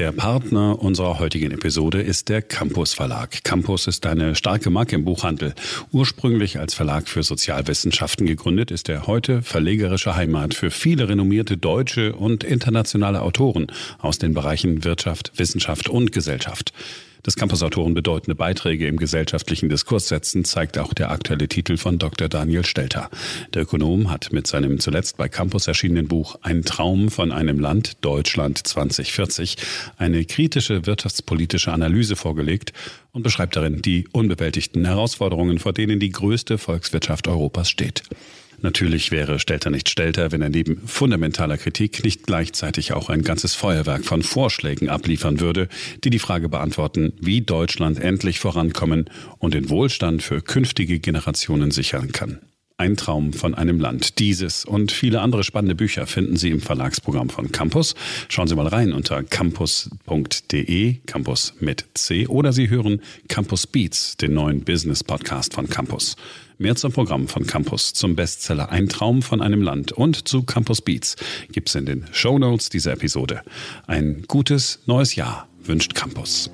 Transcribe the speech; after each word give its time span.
Der 0.00 0.12
Partner 0.12 0.80
unserer 0.80 1.18
heutigen 1.18 1.50
Episode 1.50 2.00
ist 2.00 2.30
der 2.30 2.40
Campus 2.40 2.94
Verlag. 2.94 3.44
Campus 3.44 3.86
ist 3.86 4.06
eine 4.06 4.34
starke 4.34 4.70
Marke 4.70 4.96
im 4.96 5.04
Buchhandel. 5.04 5.54
Ursprünglich 5.92 6.58
als 6.58 6.72
Verlag 6.72 7.06
für 7.06 7.22
Sozialwissenschaften 7.22 8.26
gegründet, 8.26 8.70
ist 8.70 8.88
er 8.88 9.06
heute 9.06 9.42
verlegerische 9.42 10.16
Heimat 10.16 10.54
für 10.54 10.70
viele 10.70 11.10
renommierte 11.10 11.58
deutsche 11.58 12.14
und 12.14 12.44
internationale 12.44 13.20
Autoren 13.20 13.66
aus 13.98 14.16
den 14.16 14.32
Bereichen 14.32 14.84
Wirtschaft, 14.84 15.32
Wissenschaft 15.36 15.90
und 15.90 16.12
Gesellschaft. 16.12 16.72
Dass 17.22 17.36
Campusautoren 17.36 17.94
bedeutende 17.94 18.34
Beiträge 18.34 18.86
im 18.86 18.96
gesellschaftlichen 18.96 19.68
Diskurs 19.68 20.08
setzen, 20.08 20.44
zeigt 20.44 20.78
auch 20.78 20.94
der 20.94 21.10
aktuelle 21.10 21.48
Titel 21.48 21.76
von 21.76 21.98
Dr. 21.98 22.28
Daniel 22.28 22.64
Stelter. 22.64 23.10
Der 23.54 23.62
Ökonom 23.62 24.10
hat 24.10 24.32
mit 24.32 24.46
seinem 24.46 24.80
zuletzt 24.80 25.16
bei 25.16 25.28
Campus 25.28 25.66
erschienenen 25.66 26.08
Buch 26.08 26.36
Ein 26.42 26.62
Traum 26.62 27.10
von 27.10 27.32
einem 27.32 27.60
Land 27.60 27.98
Deutschland 28.00 28.66
2040 28.66 29.56
eine 29.98 30.24
kritische 30.24 30.86
wirtschaftspolitische 30.86 31.72
Analyse 31.72 32.16
vorgelegt 32.16 32.72
und 33.12 33.22
beschreibt 33.22 33.56
darin 33.56 33.82
die 33.82 34.08
unbewältigten 34.12 34.84
Herausforderungen, 34.84 35.58
vor 35.58 35.72
denen 35.72 36.00
die 36.00 36.10
größte 36.10 36.58
Volkswirtschaft 36.58 37.28
Europas 37.28 37.68
steht. 37.68 38.02
Natürlich 38.62 39.10
wäre 39.10 39.38
Stelter 39.38 39.70
nicht 39.70 39.88
Stelter, 39.88 40.32
wenn 40.32 40.42
er 40.42 40.50
neben 40.50 40.86
fundamentaler 40.86 41.56
Kritik 41.56 42.04
nicht 42.04 42.26
gleichzeitig 42.26 42.92
auch 42.92 43.08
ein 43.08 43.22
ganzes 43.22 43.54
Feuerwerk 43.54 44.04
von 44.04 44.22
Vorschlägen 44.22 44.90
abliefern 44.90 45.40
würde, 45.40 45.68
die 46.04 46.10
die 46.10 46.18
Frage 46.18 46.48
beantworten, 46.48 47.12
wie 47.20 47.40
Deutschland 47.40 47.98
endlich 47.98 48.38
vorankommen 48.38 49.08
und 49.38 49.54
den 49.54 49.70
Wohlstand 49.70 50.22
für 50.22 50.42
künftige 50.42 50.98
Generationen 50.98 51.70
sichern 51.70 52.12
kann. 52.12 52.40
Ein 52.76 52.96
Traum 52.96 53.34
von 53.34 53.54
einem 53.54 53.78
Land. 53.78 54.18
Dieses 54.20 54.64
und 54.64 54.90
viele 54.90 55.20
andere 55.20 55.44
spannende 55.44 55.74
Bücher 55.74 56.06
finden 56.06 56.36
Sie 56.36 56.48
im 56.48 56.62
Verlagsprogramm 56.62 57.28
von 57.28 57.52
Campus. 57.52 57.94
Schauen 58.30 58.48
Sie 58.48 58.56
mal 58.56 58.68
rein 58.68 58.94
unter 58.94 59.22
campus.de, 59.22 60.94
Campus 61.04 61.52
mit 61.60 61.84
C, 61.92 62.26
oder 62.26 62.54
Sie 62.54 62.70
hören 62.70 63.02
Campus 63.28 63.66
Beats, 63.66 64.16
den 64.16 64.32
neuen 64.32 64.64
Business 64.64 65.04
Podcast 65.04 65.52
von 65.52 65.68
Campus. 65.68 66.16
Mehr 66.60 66.76
zum 66.76 66.92
Programm 66.92 67.26
von 67.26 67.46
Campus, 67.46 67.94
zum 67.94 68.16
Bestseller 68.16 68.68
Ein 68.68 68.90
Traum 68.90 69.22
von 69.22 69.40
einem 69.40 69.62
Land 69.62 69.92
und 69.92 70.28
zu 70.28 70.42
Campus 70.42 70.82
Beats 70.82 71.16
gibt's 71.50 71.74
in 71.74 71.86
den 71.86 72.04
Show 72.12 72.38
Notes 72.38 72.68
dieser 72.68 72.92
Episode. 72.92 73.40
Ein 73.86 74.24
gutes 74.28 74.80
neues 74.84 75.14
Jahr 75.14 75.48
wünscht 75.64 75.94
Campus. 75.94 76.50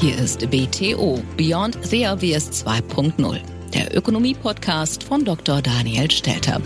Hier 0.00 0.18
ist 0.18 0.50
BTO 0.50 1.22
Beyond 1.36 1.78
the 1.84 2.08
Obvious 2.08 2.50
2.0, 2.64 3.38
der 3.72 3.96
Ökonomie-Podcast 3.96 5.04
von 5.04 5.24
Dr. 5.24 5.62
Daniel 5.62 6.10
Stelter. 6.10 6.60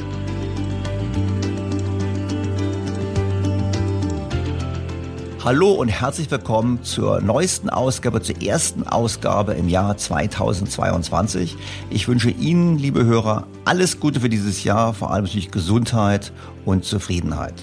Hallo 5.42 5.70
und 5.70 5.88
herzlich 5.88 6.30
willkommen 6.30 6.82
zur 6.82 7.22
neuesten 7.22 7.70
Ausgabe, 7.70 8.20
zur 8.20 8.42
ersten 8.42 8.86
Ausgabe 8.86 9.54
im 9.54 9.70
Jahr 9.70 9.96
2022. 9.96 11.56
Ich 11.88 12.08
wünsche 12.08 12.28
Ihnen, 12.28 12.76
liebe 12.76 13.06
Hörer, 13.06 13.46
alles 13.64 14.00
Gute 14.00 14.20
für 14.20 14.28
dieses 14.28 14.64
Jahr, 14.64 14.92
vor 14.92 15.10
allem 15.10 15.24
natürlich 15.24 15.50
Gesundheit 15.50 16.34
und 16.66 16.84
Zufriedenheit. 16.84 17.54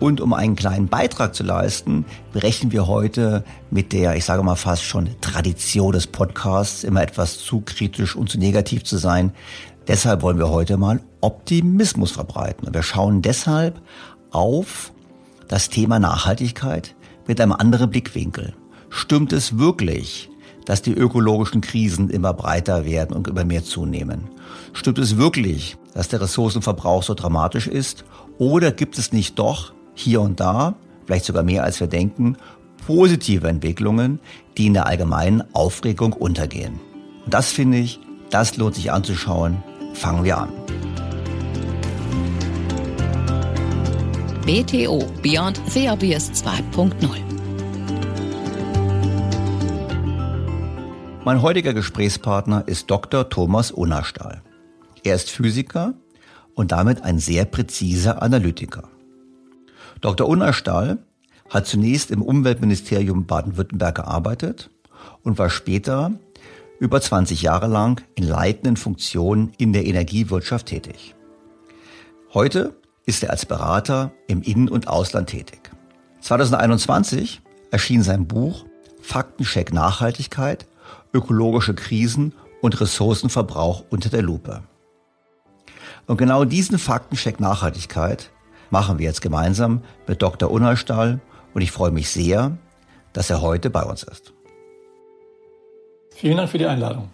Und 0.00 0.22
um 0.22 0.32
einen 0.32 0.56
kleinen 0.56 0.88
Beitrag 0.88 1.34
zu 1.34 1.42
leisten, 1.42 2.06
berechnen 2.32 2.72
wir 2.72 2.86
heute 2.86 3.44
mit 3.70 3.92
der, 3.92 4.16
ich 4.16 4.24
sage 4.24 4.42
mal 4.42 4.56
fast 4.56 4.82
schon 4.82 5.10
Tradition 5.20 5.92
des 5.92 6.06
Podcasts, 6.06 6.82
immer 6.82 7.02
etwas 7.02 7.36
zu 7.36 7.60
kritisch 7.60 8.16
und 8.16 8.30
zu 8.30 8.38
negativ 8.38 8.84
zu 8.84 8.96
sein. 8.96 9.34
Deshalb 9.86 10.22
wollen 10.22 10.38
wir 10.38 10.48
heute 10.48 10.78
mal 10.78 11.00
Optimismus 11.20 12.12
verbreiten. 12.12 12.66
Und 12.66 12.72
wir 12.72 12.82
schauen 12.82 13.20
deshalb 13.20 13.82
auf 14.30 14.92
das 15.48 15.68
Thema 15.68 15.98
Nachhaltigkeit 15.98 16.94
mit 17.26 17.40
einem 17.40 17.52
anderen 17.52 17.90
Blickwinkel. 17.90 18.54
Stimmt 18.88 19.32
es 19.32 19.58
wirklich, 19.58 20.30
dass 20.64 20.82
die 20.82 20.92
ökologischen 20.92 21.60
Krisen 21.60 22.10
immer 22.10 22.32
breiter 22.32 22.84
werden 22.84 23.16
und 23.16 23.28
immer 23.28 23.44
mehr 23.44 23.64
zunehmen? 23.64 24.28
Stimmt 24.72 24.98
es 24.98 25.16
wirklich, 25.16 25.76
dass 25.94 26.08
der 26.08 26.20
Ressourcenverbrauch 26.20 27.02
so 27.02 27.14
dramatisch 27.14 27.66
ist? 27.66 28.04
Oder 28.38 28.72
gibt 28.72 28.98
es 28.98 29.12
nicht 29.12 29.38
doch 29.38 29.72
hier 29.94 30.20
und 30.20 30.40
da, 30.40 30.74
vielleicht 31.06 31.24
sogar 31.24 31.42
mehr 31.42 31.64
als 31.64 31.80
wir 31.80 31.86
denken, 31.86 32.36
positive 32.86 33.48
Entwicklungen, 33.48 34.20
die 34.56 34.66
in 34.66 34.74
der 34.74 34.86
allgemeinen 34.86 35.42
Aufregung 35.54 36.12
untergehen. 36.12 36.80
Und 37.24 37.34
das 37.34 37.50
finde 37.50 37.78
ich, 37.78 38.00
das 38.30 38.56
lohnt 38.56 38.74
sich 38.74 38.92
anzuschauen. 38.92 39.62
Fangen 39.94 40.24
wir 40.24 40.38
an. 40.38 40.52
BTO 44.46 45.04
Beyond 45.24 45.60
the 45.70 45.88
Obvious 45.88 46.30
2.0. 46.30 46.94
Mein 51.24 51.42
heutiger 51.42 51.74
Gesprächspartner 51.74 52.62
ist 52.68 52.88
Dr. 52.88 53.28
Thomas 53.28 53.72
Unnerstahl. 53.72 54.42
Er 55.02 55.16
ist 55.16 55.30
Physiker 55.30 55.94
und 56.54 56.70
damit 56.70 57.02
ein 57.02 57.18
sehr 57.18 57.44
präziser 57.44 58.22
Analytiker. 58.22 58.88
Dr. 60.00 60.28
Unnerstahl 60.28 60.98
hat 61.50 61.66
zunächst 61.66 62.12
im 62.12 62.22
Umweltministerium 62.22 63.26
Baden-Württemberg 63.26 63.96
gearbeitet 63.96 64.70
und 65.24 65.40
war 65.40 65.50
später 65.50 66.12
über 66.78 67.00
20 67.00 67.42
Jahre 67.42 67.66
lang 67.66 68.00
in 68.14 68.22
leitenden 68.22 68.76
Funktionen 68.76 69.50
in 69.58 69.72
der 69.72 69.86
Energiewirtschaft 69.86 70.66
tätig. 70.66 71.16
Heute 72.32 72.76
ist 73.06 73.22
er 73.22 73.30
als 73.30 73.46
Berater 73.46 74.12
im 74.26 74.42
In- 74.42 74.68
und 74.68 74.88
Ausland 74.88 75.30
tätig. 75.30 75.70
2021 76.20 77.40
erschien 77.70 78.02
sein 78.02 78.26
Buch 78.26 78.66
Faktencheck 79.00 79.72
Nachhaltigkeit, 79.72 80.66
ökologische 81.14 81.74
Krisen 81.74 82.34
und 82.60 82.80
Ressourcenverbrauch 82.80 83.84
unter 83.90 84.08
der 84.08 84.22
Lupe. 84.22 84.64
Und 86.06 86.16
genau 86.16 86.44
diesen 86.44 86.78
Faktencheck 86.78 87.38
Nachhaltigkeit 87.38 88.30
machen 88.70 88.98
wir 88.98 89.06
jetzt 89.06 89.22
gemeinsam 89.22 89.82
mit 90.08 90.22
Dr. 90.22 90.50
Unnerstahl 90.50 91.20
und 91.54 91.62
ich 91.62 91.70
freue 91.70 91.92
mich 91.92 92.10
sehr, 92.10 92.58
dass 93.12 93.30
er 93.30 93.40
heute 93.40 93.70
bei 93.70 93.82
uns 93.82 94.02
ist. 94.02 94.32
Vielen 96.14 96.36
Dank 96.38 96.50
für 96.50 96.58
die 96.58 96.66
Einladung. 96.66 97.10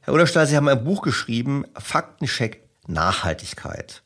Herr 0.00 0.14
Unnerstahl, 0.14 0.46
Sie 0.46 0.56
haben 0.56 0.68
ein 0.68 0.82
Buch 0.82 1.02
geschrieben, 1.02 1.64
Faktencheck 1.74 2.68
Nachhaltigkeit. 2.86 4.02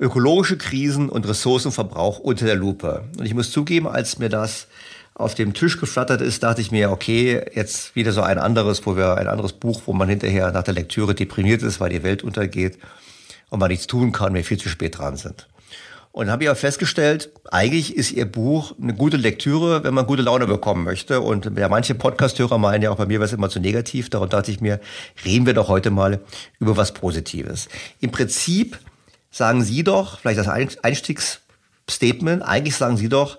Ökologische 0.00 0.56
Krisen 0.56 1.10
und 1.10 1.28
Ressourcenverbrauch 1.28 2.18
unter 2.18 2.46
der 2.46 2.56
Lupe. 2.56 3.04
Und 3.18 3.26
ich 3.26 3.34
muss 3.34 3.50
zugeben, 3.50 3.86
als 3.86 4.18
mir 4.18 4.30
das 4.30 4.66
auf 5.12 5.34
dem 5.34 5.52
Tisch 5.52 5.78
geflattert 5.78 6.22
ist, 6.22 6.42
dachte 6.42 6.62
ich 6.62 6.70
mir, 6.70 6.90
okay, 6.90 7.44
jetzt 7.54 7.94
wieder 7.94 8.12
so 8.12 8.22
ein 8.22 8.38
anderes, 8.38 8.86
wo 8.86 8.96
wir 8.96 9.18
ein 9.18 9.28
anderes 9.28 9.52
Buch, 9.52 9.82
wo 9.84 9.92
man 9.92 10.08
hinterher 10.08 10.52
nach 10.52 10.62
der 10.62 10.72
Lektüre 10.72 11.14
deprimiert 11.14 11.62
ist, 11.62 11.80
weil 11.80 11.90
die 11.90 12.02
Welt 12.02 12.24
untergeht 12.24 12.78
und 13.50 13.60
man 13.60 13.68
nichts 13.68 13.86
tun 13.86 14.10
kann, 14.10 14.32
wir 14.32 14.42
viel 14.42 14.58
zu 14.58 14.70
spät 14.70 14.96
dran 14.96 15.18
sind. 15.18 15.48
Und 16.12 16.30
habe 16.30 16.44
ich 16.44 16.50
auch 16.50 16.56
festgestellt, 16.56 17.30
eigentlich 17.52 17.94
ist 17.94 18.10
Ihr 18.10 18.24
Buch 18.24 18.74
eine 18.80 18.94
gute 18.94 19.18
Lektüre, 19.18 19.84
wenn 19.84 19.92
man 19.92 20.06
gute 20.06 20.22
Laune 20.22 20.46
bekommen 20.46 20.82
möchte. 20.82 21.20
Und 21.20 21.56
ja, 21.56 21.68
manche 21.68 21.94
Podcast-Hörer 21.94 22.58
meinen 22.58 22.82
ja 22.82 22.90
auch 22.90 22.96
bei 22.96 23.06
mir 23.06 23.20
war 23.20 23.26
es 23.26 23.32
immer 23.32 23.50
zu 23.50 23.60
negativ. 23.60 24.08
Darum 24.08 24.28
dachte 24.28 24.50
ich 24.50 24.60
mir, 24.60 24.80
reden 25.26 25.46
wir 25.46 25.54
doch 25.54 25.68
heute 25.68 25.90
mal 25.90 26.20
über 26.58 26.76
was 26.76 26.92
Positives. 26.92 27.68
Im 28.00 28.10
Prinzip 28.10 28.78
sagen 29.30 29.62
Sie 29.62 29.82
doch, 29.84 30.18
vielleicht 30.18 30.46
als 30.46 30.82
Einstiegsstatement, 30.84 32.42
eigentlich 32.42 32.76
sagen 32.76 32.96
Sie 32.96 33.08
doch, 33.08 33.38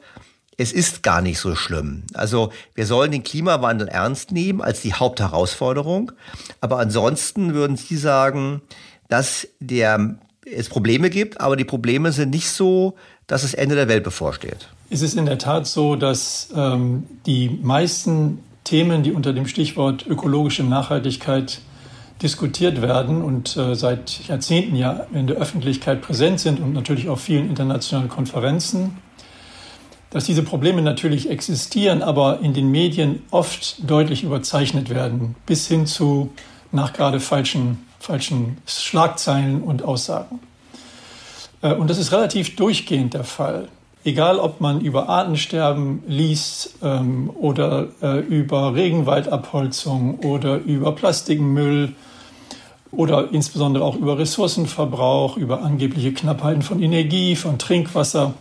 es 0.57 0.71
ist 0.71 1.01
gar 1.01 1.21
nicht 1.21 1.39
so 1.39 1.55
schlimm. 1.55 2.03
Also 2.13 2.51
wir 2.75 2.85
sollen 2.85 3.11
den 3.11 3.23
Klimawandel 3.23 3.87
ernst 3.87 4.31
nehmen 4.31 4.61
als 4.61 4.81
die 4.81 4.93
Hauptherausforderung. 4.93 6.11
Aber 6.59 6.77
ansonsten 6.79 7.53
würden 7.53 7.77
Sie 7.77 7.97
sagen, 7.97 8.61
dass 9.07 9.47
der 9.59 10.17
es 10.45 10.69
Probleme 10.69 11.09
gibt, 11.09 11.39
aber 11.41 11.55
die 11.55 11.65
Probleme 11.65 12.11
sind 12.11 12.31
nicht 12.31 12.49
so, 12.49 12.95
dass 13.27 13.43
das 13.43 13.53
Ende 13.53 13.75
der 13.75 13.87
Welt 13.87 14.03
bevorsteht. 14.03 14.67
Es 14.89 15.01
ist 15.01 15.17
in 15.17 15.25
der 15.25 15.37
Tat 15.37 15.67
so, 15.67 15.95
dass 15.95 16.49
ähm, 16.55 17.03
die 17.25 17.49
meisten 17.61 18.39
Themen, 18.63 19.03
die 19.03 19.11
unter 19.11 19.33
dem 19.33 19.47
Stichwort 19.47 20.05
ökologische 20.05 20.63
Nachhaltigkeit 20.63 21.61
diskutiert 22.21 22.81
werden 22.81 23.21
und 23.21 23.57
äh, 23.57 23.75
seit 23.75 24.27
Jahrzehnten 24.27 24.75
ja 24.75 25.05
in 25.13 25.27
der 25.27 25.37
Öffentlichkeit 25.37 26.01
präsent 26.01 26.39
sind 26.39 26.59
und 26.59 26.73
natürlich 26.73 27.09
auf 27.09 27.21
vielen 27.21 27.49
internationalen 27.49 28.09
Konferenzen, 28.09 28.97
dass 30.09 30.25
diese 30.25 30.43
Probleme 30.43 30.81
natürlich 30.81 31.29
existieren, 31.29 32.03
aber 32.03 32.39
in 32.41 32.53
den 32.53 32.69
Medien 32.69 33.21
oft 33.31 33.89
deutlich 33.89 34.23
überzeichnet 34.23 34.89
werden, 34.89 35.35
bis 35.45 35.67
hin 35.67 35.85
zu 35.85 36.31
nach 36.71 36.93
gerade 36.93 37.19
falschen 37.19 37.85
falschen 38.01 38.57
Schlagzeilen 38.65 39.61
und 39.61 39.83
Aussagen. 39.83 40.39
Äh, 41.61 41.73
und 41.73 41.89
das 41.89 41.97
ist 41.97 42.11
relativ 42.11 42.55
durchgehend 42.55 43.13
der 43.13 43.23
Fall. 43.23 43.69
Egal, 44.03 44.39
ob 44.39 44.59
man 44.61 44.81
über 44.81 45.09
Artensterben 45.09 46.01
liest 46.07 46.75
ähm, 46.81 47.29
oder 47.29 47.89
äh, 48.01 48.19
über 48.19 48.73
Regenwaldabholzung 48.73 50.19
oder 50.19 50.57
über 50.57 50.95
Plastikmüll 50.95 51.93
oder 52.91 53.29
insbesondere 53.31 53.83
auch 53.83 53.95
über 53.95 54.17
Ressourcenverbrauch, 54.17 55.37
über 55.37 55.63
angebliche 55.63 56.13
Knappheiten 56.13 56.61
von 56.61 56.81
Energie, 56.81 57.35
von 57.35 57.57
Trinkwasser. 57.57 58.33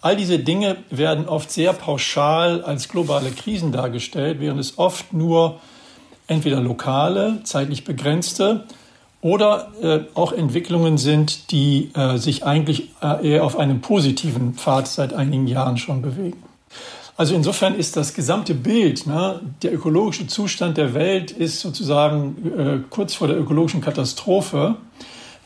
All 0.00 0.16
diese 0.16 0.38
Dinge 0.38 0.76
werden 0.90 1.28
oft 1.28 1.50
sehr 1.50 1.72
pauschal 1.72 2.62
als 2.62 2.88
globale 2.88 3.30
Krisen 3.30 3.72
dargestellt, 3.72 4.38
während 4.40 4.60
es 4.60 4.78
oft 4.78 5.12
nur 5.12 5.58
entweder 6.28 6.60
lokale, 6.60 7.40
zeitlich 7.42 7.84
begrenzte 7.84 8.64
oder 9.20 9.72
äh, 9.82 10.00
auch 10.14 10.32
Entwicklungen 10.32 10.96
sind, 10.96 11.50
die 11.50 11.90
äh, 11.94 12.18
sich 12.18 12.44
eigentlich 12.44 12.90
äh, 13.02 13.30
eher 13.30 13.44
auf 13.44 13.58
einem 13.58 13.80
positiven 13.80 14.54
Pfad 14.54 14.86
seit 14.86 15.12
einigen 15.12 15.48
Jahren 15.48 15.76
schon 15.76 16.02
bewegen. 16.02 16.47
Also 17.18 17.34
insofern 17.34 17.74
ist 17.74 17.96
das 17.96 18.14
gesamte 18.14 18.54
Bild, 18.54 19.08
ne, 19.08 19.40
der 19.62 19.74
ökologische 19.74 20.28
Zustand 20.28 20.76
der 20.76 20.94
Welt 20.94 21.32
ist 21.32 21.58
sozusagen 21.58 22.36
äh, 22.56 22.78
kurz 22.90 23.14
vor 23.14 23.26
der 23.26 23.36
ökologischen 23.36 23.80
Katastrophe. 23.80 24.76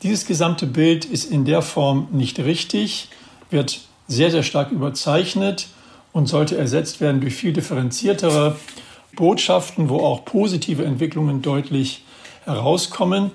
Dieses 0.03 0.27
gesamte 0.27 0.67
Bild 0.67 1.07
ist 1.07 1.25
in 1.25 1.47
der 1.47 1.63
Form 1.63 2.09
nicht 2.13 2.39
richtig, 2.41 3.09
wird 3.49 3.81
sehr, 4.07 4.31
sehr 4.31 4.43
stark 4.43 4.71
überzeichnet 4.71 5.69
und 6.13 6.27
sollte 6.27 6.59
ersetzt 6.59 7.01
werden 7.01 7.23
durch 7.23 7.35
viel 7.37 7.55
differenziertere 7.55 8.57
Botschaften, 9.17 9.89
wo 9.89 10.01
auch 10.01 10.27
positive 10.27 10.85
Entwicklungen 10.85 11.41
deutlich 11.41 12.05
herauskommen, 12.45 13.31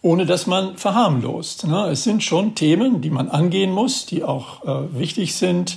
ohne 0.00 0.24
dass 0.24 0.46
man 0.46 0.78
verharmlost. 0.78 1.66
Ne. 1.66 1.88
Es 1.90 2.04
sind 2.04 2.24
schon 2.24 2.54
Themen, 2.54 3.02
die 3.02 3.10
man 3.10 3.28
angehen 3.28 3.70
muss, 3.70 4.06
die 4.06 4.24
auch 4.24 4.64
äh, 4.64 4.98
wichtig 4.98 5.34
sind 5.34 5.76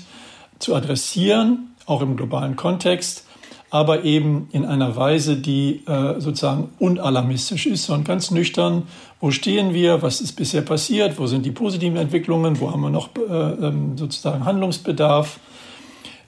zu 0.63 0.75
adressieren, 0.75 1.75
auch 1.85 2.01
im 2.01 2.15
globalen 2.15 2.55
Kontext, 2.55 3.25
aber 3.71 4.03
eben 4.03 4.49
in 4.51 4.65
einer 4.65 4.97
Weise, 4.97 5.37
die 5.37 5.85
äh, 5.87 6.19
sozusagen 6.19 6.69
unalarmistisch 6.77 7.65
ist, 7.65 7.85
sondern 7.85 8.03
ganz 8.03 8.29
nüchtern. 8.29 8.83
Wo 9.21 9.31
stehen 9.31 9.73
wir? 9.73 10.01
Was 10.01 10.19
ist 10.19 10.33
bisher 10.33 10.61
passiert? 10.61 11.17
Wo 11.17 11.25
sind 11.25 11.45
die 11.45 11.51
positiven 11.51 11.97
Entwicklungen? 11.97 12.59
Wo 12.59 12.69
haben 12.69 12.81
wir 12.81 12.89
noch 12.89 13.09
äh, 13.15 13.21
ähm, 13.31 13.97
sozusagen 13.97 14.43
Handlungsbedarf? 14.43 15.39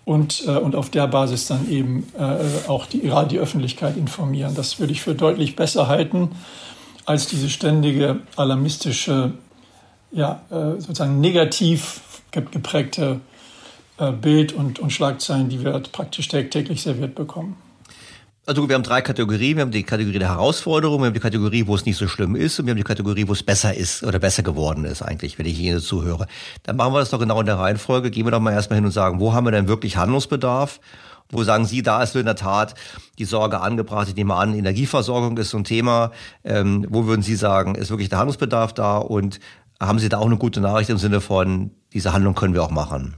Und, 0.06 0.44
äh, 0.48 0.52
und 0.52 0.76
auf 0.76 0.90
der 0.90 1.08
Basis 1.08 1.48
dann 1.48 1.70
eben 1.70 2.06
auch 2.68 2.88
die, 2.88 3.00
gerade 3.00 3.30
die 3.30 3.40
Öffentlichkeit 3.40 3.96
informieren. 3.96 4.54
Das 4.54 4.78
würde 4.78 4.92
ich 4.92 5.02
für 5.02 5.16
deutlich 5.16 5.56
besser 5.56 5.88
halten 5.88 6.32
als 7.06 7.28
diese 7.28 7.50
ständige 7.50 8.20
alarmistische, 8.36 9.32
ja, 10.12 10.42
sozusagen 10.50 11.22
negativ 11.22 12.02
geprägte 12.32 13.22
Bild 14.22 14.54
und, 14.54 14.80
und 14.80 14.92
Schlagzeilen, 14.92 15.50
die 15.50 15.64
wir 15.64 15.72
praktisch 15.80 16.28
täglich 16.28 16.82
serviert 16.82 17.16
bekommen. 17.16 17.58
Also 18.46 18.68
wir 18.68 18.76
haben 18.76 18.84
drei 18.84 19.02
Kategorien. 19.02 19.56
Wir 19.56 19.62
haben 19.62 19.72
die 19.72 19.84
Kategorie 19.84 20.20
der 20.20 20.28
Herausforderung, 20.28 21.00
wir 21.00 21.06
haben 21.06 21.14
die 21.14 21.22
Kategorie, 21.22 21.66
wo 21.66 21.76
es 21.76 21.86
nicht 21.86 21.96
so 21.96 22.10
schlimm 22.10 22.36
ist 22.36 22.60
und 22.60 22.66
wir 22.66 22.72
haben 22.72 22.78
die 22.78 22.84
Kategorie, 22.84 23.26
wo 23.26 23.32
es 23.32 23.42
besser 23.42 23.74
ist 23.74 24.04
oder 24.04 24.20
besser 24.20 24.44
geworden 24.44 24.84
ist 24.84 25.02
eigentlich, 25.02 25.40
wenn 25.40 25.46
ich 25.46 25.58
Ihnen 25.60 25.80
zuhöre. 25.80 26.28
Dann 26.64 26.76
machen 26.76 26.94
wir 26.94 27.00
das 27.00 27.10
doch 27.10 27.20
genau 27.20 27.40
in 27.40 27.46
der 27.46 27.58
Reihenfolge. 27.58 28.12
Gehen 28.12 28.26
wir 28.26 28.32
doch 28.32 28.42
mal 28.42 28.52
erstmal 28.52 28.76
hin 28.76 28.86
und 28.86 28.92
sagen, 28.92 29.22
wo 29.22 29.32
haben 29.32 29.46
wir 29.46 29.52
denn 29.52 29.70
wirklich 29.70 29.96
Handlungsbedarf? 29.96 30.82
Wo 31.30 31.42
sagen 31.44 31.66
Sie, 31.66 31.84
da 31.84 32.04
ist 32.04 32.18
in 32.18 32.26
der 32.26 32.36
Tat 32.36 32.76
die 33.18 33.24
Sorge 33.24 33.62
angebracht? 33.62 34.10
Ich 34.10 34.16
nehme 34.16 34.36
an, 34.36 34.54
Energieversorgung 34.54 35.38
ist 35.38 35.52
so 35.52 35.58
ein 35.58 35.64
Thema. 35.64 36.12
Ähm, 36.44 36.86
wo 36.90 37.06
würden 37.06 37.22
Sie 37.22 37.36
sagen, 37.36 37.76
ist 37.76 37.92
wirklich 37.92 38.10
der 38.10 38.20
Handlungsbedarf 38.20 38.74
da? 38.74 38.98
Und 38.98 39.40
haben 39.80 40.00
Sie 40.00 40.10
da 40.10 40.18
auch 40.18 40.26
eine 40.26 40.38
gute 40.38 40.60
Nachricht 40.60 40.90
im 40.90 40.98
Sinne 40.98 41.22
von, 41.22 41.72
diese 41.94 42.12
Handlung 42.12 42.36
können 42.36 42.54
wir 42.54 42.64
auch 42.64 42.72
machen? 42.72 43.16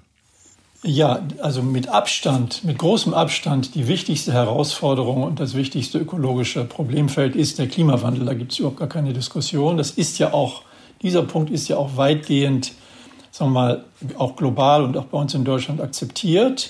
Ja, 0.87 1.25
also 1.41 1.63
mit 1.63 1.87
Abstand, 1.87 2.63
mit 2.63 2.77
großem 2.77 3.15
Abstand, 3.15 3.73
die 3.73 3.87
wichtigste 3.87 4.31
Herausforderung 4.31 5.23
und 5.23 5.39
das 5.39 5.55
wichtigste 5.55 5.97
ökologische 5.97 6.63
Problemfeld 6.63 7.35
ist 7.35 7.57
der 7.57 7.67
Klimawandel. 7.67 8.23
Da 8.25 8.35
gibt 8.35 8.51
es 8.51 8.59
überhaupt 8.59 8.77
gar 8.77 8.87
keine 8.87 9.11
Diskussion. 9.11 9.77
Das 9.77 9.89
ist 9.89 10.19
ja 10.19 10.31
auch, 10.31 10.61
dieser 11.01 11.23
Punkt 11.23 11.49
ist 11.49 11.67
ja 11.69 11.77
auch 11.77 11.97
weitgehend, 11.97 12.73
sagen 13.31 13.53
wir 13.53 13.61
mal, 13.61 13.85
auch 14.19 14.35
global 14.35 14.83
und 14.83 14.95
auch 14.95 15.05
bei 15.05 15.17
uns 15.17 15.33
in 15.33 15.43
Deutschland 15.43 15.81
akzeptiert. 15.81 16.69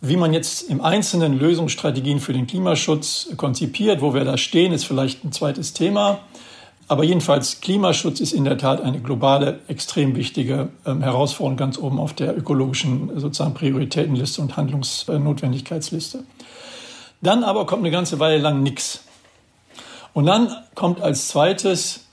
Wie 0.00 0.16
man 0.16 0.32
jetzt 0.32 0.62
im 0.70 0.80
Einzelnen 0.80 1.38
Lösungsstrategien 1.38 2.20
für 2.20 2.32
den 2.32 2.46
Klimaschutz 2.46 3.28
konzipiert, 3.36 4.00
wo 4.00 4.14
wir 4.14 4.24
da 4.24 4.38
stehen, 4.38 4.72
ist 4.72 4.84
vielleicht 4.84 5.22
ein 5.24 5.32
zweites 5.32 5.74
Thema. 5.74 6.20
Aber 6.88 7.04
jedenfalls, 7.04 7.60
Klimaschutz 7.60 8.18
ist 8.20 8.32
in 8.32 8.44
der 8.44 8.56
Tat 8.56 8.80
eine 8.80 9.00
globale, 9.00 9.60
extrem 9.68 10.16
wichtige 10.16 10.70
ähm, 10.86 11.02
Herausforderung 11.02 11.58
ganz 11.58 11.78
oben 11.78 12.00
auf 12.00 12.14
der 12.14 12.36
ökologischen 12.36 13.10
sozusagen 13.20 13.52
Prioritätenliste 13.52 14.40
und 14.40 14.56
Handlungsnotwendigkeitsliste. 14.56 16.24
Dann 17.20 17.44
aber 17.44 17.66
kommt 17.66 17.82
eine 17.82 17.90
ganze 17.90 18.18
Weile 18.18 18.38
lang 18.38 18.62
nichts. 18.62 19.04
Und 20.14 20.26
dann 20.26 20.50
kommt 20.74 21.02
als 21.02 21.28
zweites 21.28 22.06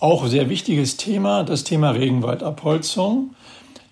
auch 0.00 0.26
sehr 0.26 0.48
wichtiges 0.48 0.96
Thema 0.96 1.44
das 1.44 1.62
Thema 1.62 1.90
Regenwaldabholzung, 1.90 3.36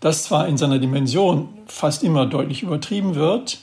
das 0.01 0.25
zwar 0.25 0.49
in 0.49 0.57
seiner 0.57 0.79
Dimension 0.79 1.49
fast 1.67 2.03
immer 2.03 2.27
deutlich 2.27 2.63
übertrieben 2.63 3.15
wird, 3.15 3.59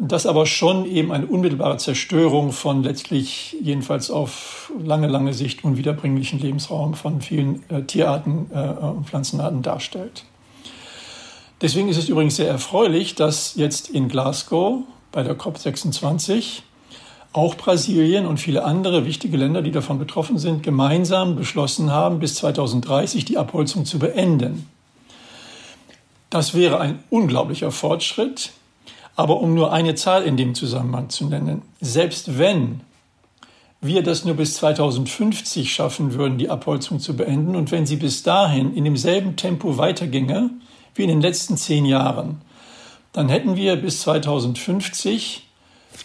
das 0.00 0.26
aber 0.26 0.46
schon 0.46 0.84
eben 0.86 1.12
eine 1.12 1.26
unmittelbare 1.26 1.76
Zerstörung 1.76 2.52
von 2.52 2.82
letztlich 2.82 3.56
jedenfalls 3.60 4.10
auf 4.10 4.72
lange, 4.78 5.06
lange 5.06 5.34
Sicht 5.34 5.64
unwiederbringlichen 5.64 6.38
Lebensraum 6.38 6.94
von 6.94 7.20
vielen 7.20 7.68
äh, 7.70 7.82
Tierarten 7.82 8.50
äh, 8.52 8.58
und 8.58 9.06
Pflanzenarten 9.08 9.62
darstellt. 9.62 10.24
Deswegen 11.60 11.88
ist 11.88 11.96
es 11.96 12.08
übrigens 12.08 12.36
sehr 12.36 12.48
erfreulich, 12.48 13.14
dass 13.16 13.56
jetzt 13.56 13.90
in 13.90 14.08
Glasgow 14.08 14.82
bei 15.10 15.22
der 15.22 15.36
COP26 15.36 16.62
auch 17.32 17.56
Brasilien 17.56 18.26
und 18.26 18.38
viele 18.38 18.64
andere 18.64 19.04
wichtige 19.04 19.36
Länder, 19.36 19.62
die 19.62 19.70
davon 19.70 19.98
betroffen 19.98 20.38
sind, 20.38 20.62
gemeinsam 20.62 21.36
beschlossen 21.36 21.90
haben, 21.90 22.20
bis 22.20 22.36
2030 22.36 23.24
die 23.24 23.38
Abholzung 23.38 23.84
zu 23.84 23.98
beenden. 23.98 24.68
Das 26.30 26.54
wäre 26.54 26.80
ein 26.80 27.02
unglaublicher 27.10 27.70
Fortschritt, 27.70 28.52
aber 29.18 29.40
um 29.40 29.52
nur 29.52 29.72
eine 29.72 29.96
Zahl 29.96 30.22
in 30.22 30.36
dem 30.36 30.54
Zusammenhang 30.54 31.08
zu 31.08 31.24
nennen, 31.24 31.62
selbst 31.80 32.38
wenn 32.38 32.82
wir 33.80 34.04
das 34.04 34.24
nur 34.24 34.36
bis 34.36 34.54
2050 34.54 35.72
schaffen 35.72 36.14
würden, 36.14 36.38
die 36.38 36.50
Abholzung 36.50 37.00
zu 37.00 37.16
beenden, 37.16 37.56
und 37.56 37.72
wenn 37.72 37.84
sie 37.84 37.96
bis 37.96 38.22
dahin 38.22 38.72
in 38.74 38.84
demselben 38.84 39.34
Tempo 39.34 39.76
weiterginge 39.76 40.50
wie 40.94 41.02
in 41.02 41.08
den 41.08 41.20
letzten 41.20 41.56
zehn 41.56 41.84
Jahren, 41.84 42.42
dann 43.12 43.28
hätten 43.28 43.56
wir 43.56 43.74
bis 43.74 44.02
2050 44.02 45.48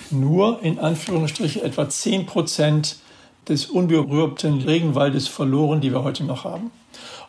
nur 0.09 0.63
in 0.63 0.79
Anführungsstrichen 0.79 1.61
etwa 1.61 1.87
10 1.87 2.25
Prozent 2.25 2.95
des 3.47 3.67
unberührten 3.67 4.61
Regenwaldes 4.61 5.27
verloren, 5.27 5.81
die 5.81 5.91
wir 5.91 6.03
heute 6.03 6.23
noch 6.23 6.45
haben. 6.45 6.71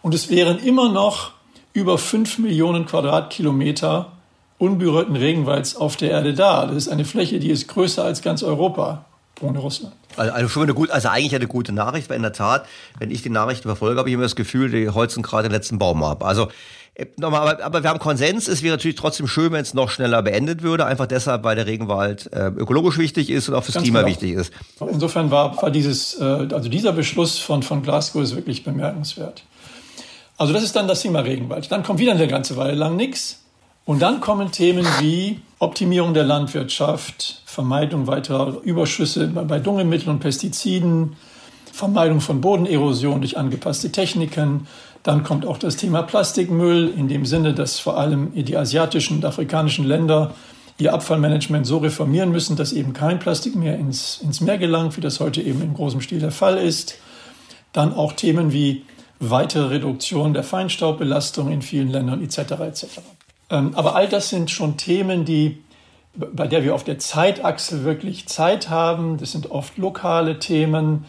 Und 0.01 0.15
es 0.15 0.31
wären 0.31 0.59
immer 0.61 0.89
noch 0.89 1.33
über 1.75 1.99
5 1.99 2.39
Millionen 2.39 2.87
Quadratkilometer 2.87 4.13
unberührten 4.59 5.17
Regenwalds 5.17 5.77
auf 5.77 5.97
der 5.97 6.11
Erde 6.11 6.35
da. 6.35 6.67
Das 6.67 6.77
ist 6.77 6.89
eine 6.89 7.05
Fläche, 7.05 7.39
die 7.39 7.51
ist 7.51 7.69
größer 7.69 8.05
als 8.05 8.23
ganz 8.23 8.43
Europa 8.43 9.05
ohne 9.41 9.59
Russland. 9.59 9.95
Also, 10.17 10.33
also 10.33 10.49
schon 10.49 10.63
eine 10.65 10.75
gut, 10.75 10.91
also 10.91 11.09
eigentlich 11.09 11.35
eine 11.35 11.49
gute 11.49 11.73
Nachricht, 11.73 12.09
weil 12.09 12.17
in 12.17 12.23
der 12.23 12.33
Tat, 12.33 12.67
wenn 12.99 13.11
ich 13.11 13.23
die 13.23 13.31
Nachrichten 13.31 13.65
verfolge, 13.65 13.99
habe 13.99 14.09
ich 14.09 14.15
immer 14.15 14.23
das 14.23 14.37
Gefühl, 14.37 14.71
die 14.71 14.89
holzen 14.89 15.23
gerade 15.23 15.49
den 15.49 15.53
letzten 15.53 15.79
Baum 15.79 16.03
ab. 16.05 16.25
Also 16.25 16.49
äh, 16.95 17.07
nochmal, 17.17 17.41
aber, 17.41 17.65
aber 17.65 17.83
wir 17.83 17.91
haben 17.91 17.99
Konsens. 17.99 18.47
Es 18.47 18.63
wäre 18.63 18.77
natürlich 18.77 18.97
trotzdem 18.97 19.27
schön, 19.27 19.53
wenn 19.53 19.63
es 19.63 19.75
noch 19.75 19.91
schneller 19.91 20.23
beendet 20.23 20.63
würde, 20.63 20.87
einfach 20.87 21.07
deshalb, 21.07 21.43
weil 21.43 21.57
der 21.57 21.67
Regenwald 21.67 22.33
äh, 22.33 22.47
ökologisch 22.47 22.99
wichtig 22.99 23.31
ist 23.31 23.49
und 23.49 23.55
auch 23.55 23.65
fürs 23.65 23.75
Ganz 23.75 23.85
Klima 23.85 24.01
genau. 24.01 24.11
wichtig 24.11 24.33
ist. 24.33 24.53
Insofern 24.81 25.31
war, 25.31 25.61
war 25.61 25.71
dieses, 25.71 26.21
äh, 26.21 26.25
also 26.25 26.69
dieser 26.69 26.93
Beschluss 26.93 27.39
von, 27.39 27.63
von 27.63 27.83
Glasgow 27.83 28.23
ist 28.23 28.37
wirklich 28.37 28.63
bemerkenswert. 28.63 29.43
Also 30.37 30.53
das 30.53 30.63
ist 30.63 30.75
dann 30.77 30.89
das 30.89 31.03
Thema 31.03 31.21
Regenwald. 31.21 31.71
Dann 31.71 31.83
kommt 31.83 31.99
wieder 31.99 32.13
eine 32.13 32.29
ganze 32.29 32.57
Weile 32.57 32.75
lang 32.75 32.97
nichts. 32.97 33.44
Und 33.87 34.01
dann 34.01 34.21
kommen 34.21 34.51
Themen 34.51 34.87
wie 35.01 35.41
Optimierung 35.59 36.15
der 36.15 36.25
Landwirtschaft, 36.25 37.43
Vermeidung 37.45 38.07
weiterer 38.07 38.61
Überschüsse 38.63 39.29
bei 39.29 39.59
Düngemitteln 39.59 40.11
und 40.11 40.21
Pestiziden, 40.21 41.17
Vermeidung 41.71 42.21
von 42.21 42.41
Bodenerosion 42.41 43.21
durch 43.21 43.37
angepasste 43.37 43.93
Techniken. 43.93 44.67
Dann 45.03 45.23
kommt 45.23 45.45
auch 45.45 45.59
das 45.59 45.77
Thema 45.77 46.03
Plastikmüll 46.03 46.95
in 46.97 47.09
dem 47.09 47.27
Sinne, 47.27 47.53
dass 47.53 47.79
vor 47.79 47.99
allem 47.99 48.33
die 48.35 48.57
asiatischen 48.57 49.19
und 49.19 49.25
afrikanischen 49.25 49.85
Länder 49.85 50.35
ihr 50.79 50.95
Abfallmanagement 50.95 51.67
so 51.67 51.79
reformieren 51.79 52.33
müssen, 52.33 52.57
dass 52.57 52.73
eben 52.73 52.95
kein 52.95 53.19
Plastik 53.19 53.55
mehr 53.55 53.79
ins, 53.79 54.19
ins 54.23 54.41
Meer 54.41 54.57
gelangt, 54.57 54.97
wie 54.97 55.03
das 55.03 55.21
heute 55.21 55.43
eben 55.43 55.61
in 55.61 55.75
großem 55.75 56.01
Stil 56.01 56.21
der 56.21 56.33
Fall 56.33 56.57
ist. 56.57 56.97
Dann 57.73 57.93
auch 57.93 58.13
Themen 58.13 58.53
wie 58.53 58.85
weitere 59.21 59.67
Reduktion 59.67 60.33
der 60.33 60.43
Feinstaubbelastung 60.43 61.51
in 61.51 61.61
vielen 61.61 61.91
Ländern 61.91 62.23
etc. 62.23 62.39
etc. 62.39 62.87
Ähm, 63.55 63.73
aber 63.75 63.95
all 63.95 64.09
das 64.09 64.31
sind 64.31 64.51
schon 64.51 64.77
Themen, 64.77 65.25
die, 65.25 65.63
bei 66.15 66.47
der 66.47 66.65
wir 66.65 66.75
auf 66.75 66.85
der 66.85 66.99
Zeitachse 66.99 67.85
wirklich 67.85 68.27
Zeit 68.27 68.69
haben. 68.69 69.19
Das 69.19 69.33
sind 69.33 69.51
oft 69.51 69.79
lokale 69.79 70.39
Themen, 70.39 71.05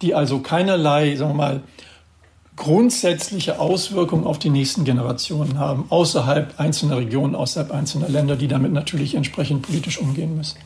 die 0.00 0.14
also 0.14 0.38
keinerlei, 0.38 1.16
sagen 1.16 1.32
wir 1.32 1.36
mal, 1.36 1.62
grundsätzliche 2.54 3.60
Auswirkungen 3.60 4.24
auf 4.24 4.38
die 4.38 4.50
nächsten 4.50 4.84
Generationen 4.84 5.58
haben, 5.58 5.86
außerhalb 5.90 6.58
einzelner 6.58 6.98
Regionen, 6.98 7.34
außerhalb 7.34 7.70
einzelner 7.72 8.08
Länder, 8.08 8.36
die 8.36 8.48
damit 8.48 8.72
natürlich 8.72 9.14
entsprechend 9.14 9.62
politisch 9.62 9.98
umgehen 9.98 10.36
müssen. 10.36 10.58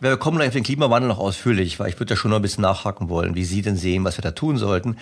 Wir 0.00 0.16
kommen 0.16 0.36
gleich 0.36 0.48
auf 0.48 0.54
den 0.54 0.64
Klimawandel 0.64 1.08
noch 1.08 1.18
ausführlich, 1.18 1.80
weil 1.80 1.88
ich 1.88 1.96
würde 1.96 2.14
da 2.14 2.16
schon 2.16 2.30
noch 2.30 2.38
ein 2.38 2.42
bisschen 2.42 2.62
nachhaken 2.62 3.08
wollen, 3.08 3.34
wie 3.34 3.44
Sie 3.44 3.62
denn 3.62 3.76
sehen, 3.76 4.04
was 4.04 4.16
wir 4.16 4.22
da 4.22 4.30
tun 4.30 4.56
sollten. 4.56 4.96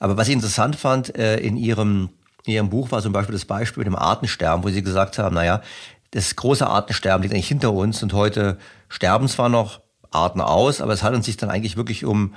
Aber 0.00 0.16
was 0.16 0.28
ich 0.28 0.34
interessant 0.34 0.76
fand 0.76 1.16
äh, 1.16 1.36
in 1.38 1.56
Ihrem, 1.56 2.10
in 2.50 2.56
Ihrem 2.56 2.70
Buch 2.70 2.90
war 2.90 3.00
zum 3.00 3.12
Beispiel 3.12 3.34
das 3.34 3.44
Beispiel 3.44 3.82
mit 3.82 3.86
dem 3.86 3.96
Artensterben, 3.96 4.64
wo 4.64 4.68
Sie 4.68 4.82
gesagt 4.82 5.18
haben, 5.18 5.34
naja, 5.34 5.62
das 6.10 6.34
große 6.34 6.66
Artensterben 6.66 7.22
liegt 7.22 7.34
eigentlich 7.34 7.48
hinter 7.48 7.72
uns 7.72 8.02
und 8.02 8.12
heute 8.12 8.58
sterben 8.88 9.28
zwar 9.28 9.48
noch 9.48 9.80
Arten 10.10 10.40
aus, 10.40 10.80
aber 10.80 10.92
es 10.92 11.02
handelt 11.02 11.24
sich 11.24 11.36
dann 11.36 11.50
eigentlich 11.50 11.76
wirklich 11.76 12.04
um 12.04 12.34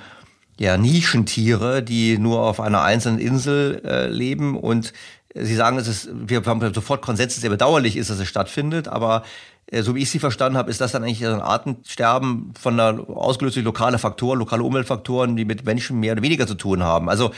ja, 0.58 0.76
Nischentiere, 0.76 1.82
die 1.82 2.18
nur 2.18 2.40
auf 2.42 2.60
einer 2.60 2.82
einzelnen 2.82 3.18
Insel 3.18 3.82
äh, 3.84 4.06
leben 4.06 4.56
und 4.56 4.92
Sie 5.36 5.56
sagen, 5.56 5.78
es 5.78 5.88
ist, 5.88 6.10
wir 6.12 6.44
haben 6.44 6.72
sofort 6.72 7.02
Konsens, 7.02 7.32
dass 7.32 7.36
es 7.38 7.40
sehr 7.40 7.50
bedauerlich 7.50 7.96
ist, 7.96 8.08
dass 8.08 8.20
es 8.20 8.28
stattfindet, 8.28 8.86
aber 8.86 9.22
äh, 9.22 9.24
so 9.72 9.94
wie 9.94 10.02
ich 10.02 10.10
Sie 10.10 10.18
verstanden 10.18 10.58
habe, 10.58 10.70
ist 10.70 10.80
das 10.80 10.92
dann 10.92 11.02
eigentlich 11.02 11.26
ein 11.26 11.40
Artensterben 11.40 12.52
von 12.60 12.78
einer 12.78 13.08
ausgelöst 13.08 13.56
durch 13.56 13.64
lokale 13.64 13.98
Faktoren, 13.98 14.38
lokale 14.38 14.62
Umweltfaktoren, 14.62 15.36
die 15.36 15.44
mit 15.44 15.64
Menschen 15.64 16.00
mehr 16.00 16.12
oder 16.12 16.22
weniger 16.22 16.46
zu 16.46 16.54
tun 16.54 16.82
haben. 16.82 17.08
Also 17.08 17.32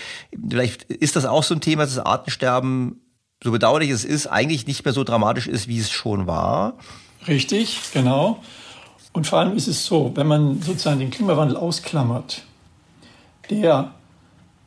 vielleicht 0.48 0.84
ist 0.84 1.16
das 1.16 1.24
auch 1.24 1.42
so 1.42 1.54
ein 1.54 1.60
Thema, 1.60 1.84
dass 1.84 1.94
das 1.94 2.04
Artensterben, 2.04 3.00
so 3.42 3.52
bedauerlich 3.52 3.90
es 3.90 4.04
ist, 4.04 4.26
eigentlich 4.26 4.66
nicht 4.66 4.84
mehr 4.84 4.94
so 4.94 5.04
dramatisch 5.04 5.46
ist, 5.46 5.68
wie 5.68 5.78
es 5.78 5.90
schon 5.90 6.26
war. 6.26 6.74
Richtig, 7.28 7.80
genau. 7.92 8.42
Und 9.12 9.26
vor 9.26 9.38
allem 9.38 9.56
ist 9.56 9.68
es 9.68 9.86
so, 9.86 10.12
wenn 10.14 10.26
man 10.26 10.60
sozusagen 10.62 11.00
den 11.00 11.10
Klimawandel 11.10 11.56
ausklammert, 11.56 12.42
der 13.50 13.92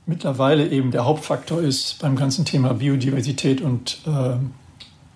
mittlerweile 0.06 0.70
eben 0.70 0.92
der 0.92 1.06
Hauptfaktor 1.06 1.62
ist 1.62 2.00
beim 2.00 2.16
ganzen 2.16 2.46
Thema 2.46 2.74
Biodiversität 2.74 3.62
und, 3.62 4.00
äh, 4.08 4.38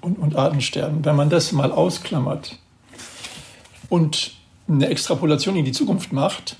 und, 0.03 0.19
und 0.19 0.35
Artensterben. 0.35 1.03
Wenn 1.05 1.15
man 1.15 1.29
das 1.29 1.51
mal 1.51 1.71
ausklammert 1.71 2.57
und 3.89 4.33
eine 4.67 4.87
Extrapolation 4.87 5.55
in 5.55 5.65
die 5.65 5.71
Zukunft 5.71 6.13
macht, 6.13 6.57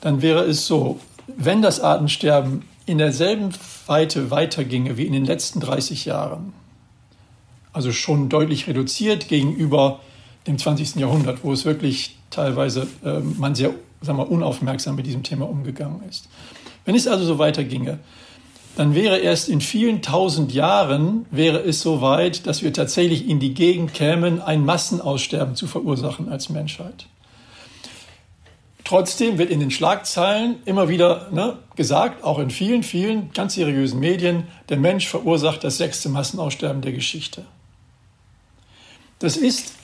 dann 0.00 0.22
wäre 0.22 0.44
es 0.44 0.66
so, 0.66 1.00
wenn 1.26 1.62
das 1.62 1.80
Artensterben 1.80 2.62
in 2.86 2.98
derselben 2.98 3.50
Weite 3.86 4.30
weiterginge 4.30 4.96
wie 4.96 5.06
in 5.06 5.12
den 5.12 5.24
letzten 5.24 5.60
30 5.60 6.06
Jahren, 6.06 6.52
also 7.72 7.92
schon 7.92 8.28
deutlich 8.28 8.66
reduziert 8.66 9.28
gegenüber 9.28 10.00
dem 10.46 10.58
20. 10.58 10.96
Jahrhundert, 10.96 11.44
wo 11.44 11.52
es 11.52 11.64
wirklich 11.64 12.16
teilweise 12.30 12.86
äh, 13.04 13.20
man 13.20 13.54
sehr 13.54 13.74
sagen 14.00 14.18
wir, 14.18 14.30
unaufmerksam 14.30 14.96
mit 14.96 15.06
diesem 15.06 15.22
Thema 15.22 15.48
umgegangen 15.48 16.02
ist. 16.08 16.28
Wenn 16.84 16.94
es 16.94 17.06
also 17.06 17.24
so 17.24 17.38
weiterginge, 17.38 17.98
dann 18.80 18.94
wäre 18.94 19.18
erst 19.18 19.50
in 19.50 19.60
vielen 19.60 20.00
tausend 20.00 20.54
Jahren 20.54 21.26
wäre 21.30 21.58
es 21.58 21.82
so 21.82 22.00
weit, 22.00 22.46
dass 22.46 22.62
wir 22.62 22.72
tatsächlich 22.72 23.28
in 23.28 23.38
die 23.38 23.52
Gegend 23.52 23.92
kämen, 23.92 24.40
ein 24.40 24.64
Massenaussterben 24.64 25.54
zu 25.54 25.66
verursachen 25.66 26.30
als 26.30 26.48
Menschheit. 26.48 27.04
Trotzdem 28.84 29.36
wird 29.36 29.50
in 29.50 29.60
den 29.60 29.70
Schlagzeilen 29.70 30.60
immer 30.64 30.88
wieder 30.88 31.28
ne, 31.30 31.58
gesagt, 31.76 32.24
auch 32.24 32.38
in 32.38 32.48
vielen, 32.48 32.82
vielen 32.82 33.30
ganz 33.34 33.52
seriösen 33.52 34.00
Medien, 34.00 34.44
der 34.70 34.78
Mensch 34.78 35.08
verursacht 35.08 35.62
das 35.62 35.76
sechste 35.76 36.08
Massenaussterben 36.08 36.80
der 36.80 36.92
Geschichte. 36.92 37.44
Das 39.18 39.36
ist 39.36 39.74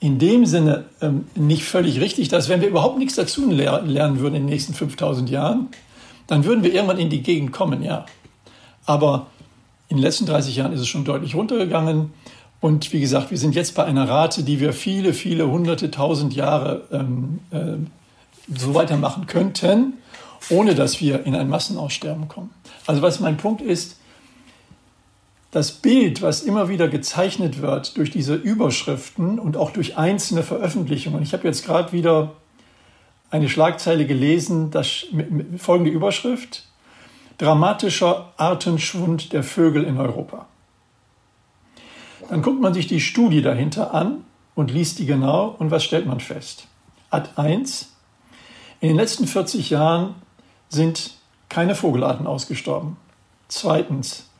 in 0.00 0.18
dem 0.18 0.46
Sinne 0.46 0.86
ähm, 1.00 1.28
nicht 1.36 1.62
völlig 1.62 2.00
richtig, 2.00 2.26
dass 2.26 2.48
wenn 2.48 2.60
wir 2.60 2.66
überhaupt 2.66 2.98
nichts 2.98 3.14
dazu 3.14 3.48
lernen 3.48 4.18
würden 4.18 4.34
in 4.34 4.42
den 4.42 4.46
nächsten 4.46 4.74
5000 4.74 5.30
Jahren, 5.30 5.68
dann 6.26 6.44
würden 6.44 6.64
wir 6.64 6.72
irgendwann 6.72 6.98
in 6.98 7.10
die 7.10 7.22
Gegend 7.22 7.52
kommen, 7.52 7.82
ja. 7.82 8.06
Aber 8.86 9.26
in 9.88 9.96
den 9.96 10.02
letzten 10.02 10.26
30 10.26 10.56
Jahren 10.56 10.72
ist 10.72 10.80
es 10.80 10.88
schon 10.88 11.04
deutlich 11.04 11.34
runtergegangen. 11.34 12.12
Und 12.60 12.92
wie 12.92 13.00
gesagt, 13.00 13.30
wir 13.30 13.38
sind 13.38 13.54
jetzt 13.54 13.74
bei 13.74 13.84
einer 13.84 14.08
Rate, 14.08 14.42
die 14.42 14.58
wir 14.60 14.72
viele, 14.72 15.12
viele 15.12 15.48
hunderte, 15.48 15.90
tausend 15.90 16.34
Jahre 16.34 16.82
ähm, 16.92 17.40
äh, 17.50 18.56
so 18.56 18.74
weitermachen 18.74 19.26
könnten, 19.26 19.94
ohne 20.50 20.74
dass 20.74 21.00
wir 21.00 21.24
in 21.26 21.34
ein 21.34 21.48
Massenaussterben 21.48 22.28
kommen. 22.28 22.50
Also 22.86 23.02
was 23.02 23.20
mein 23.20 23.36
Punkt 23.36 23.60
ist, 23.60 23.98
das 25.50 25.70
Bild, 25.70 26.20
was 26.20 26.42
immer 26.42 26.68
wieder 26.68 26.88
gezeichnet 26.88 27.62
wird 27.62 27.96
durch 27.96 28.10
diese 28.10 28.34
Überschriften 28.34 29.38
und 29.38 29.56
auch 29.56 29.70
durch 29.70 29.96
einzelne 29.96 30.42
Veröffentlichungen. 30.42 31.22
Ich 31.22 31.32
habe 31.32 31.46
jetzt 31.46 31.64
gerade 31.64 31.92
wieder 31.92 32.32
eine 33.34 33.48
Schlagzeile 33.48 34.06
gelesen, 34.06 34.70
das, 34.70 35.06
folgende 35.58 35.90
Überschrift. 35.90 36.68
Dramatischer 37.38 38.32
Artenschwund 38.36 39.32
der 39.32 39.42
Vögel 39.42 39.82
in 39.82 39.98
Europa. 39.98 40.46
Dann 42.30 42.42
guckt 42.42 42.60
man 42.60 42.72
sich 42.74 42.86
die 42.86 43.00
Studie 43.00 43.42
dahinter 43.42 43.92
an 43.92 44.22
und 44.54 44.70
liest 44.70 45.00
die 45.00 45.06
genau 45.06 45.52
und 45.58 45.72
was 45.72 45.82
stellt 45.82 46.06
man 46.06 46.20
fest? 46.20 46.68
Ad 47.10 47.30
1. 47.34 47.92
In 48.78 48.86
den 48.86 48.96
letzten 48.96 49.26
40 49.26 49.68
Jahren 49.68 50.14
sind 50.68 51.14
keine 51.48 51.74
Vogelarten 51.74 52.28
ausgestorben. 52.28 52.98
Zweitens, 53.48 54.30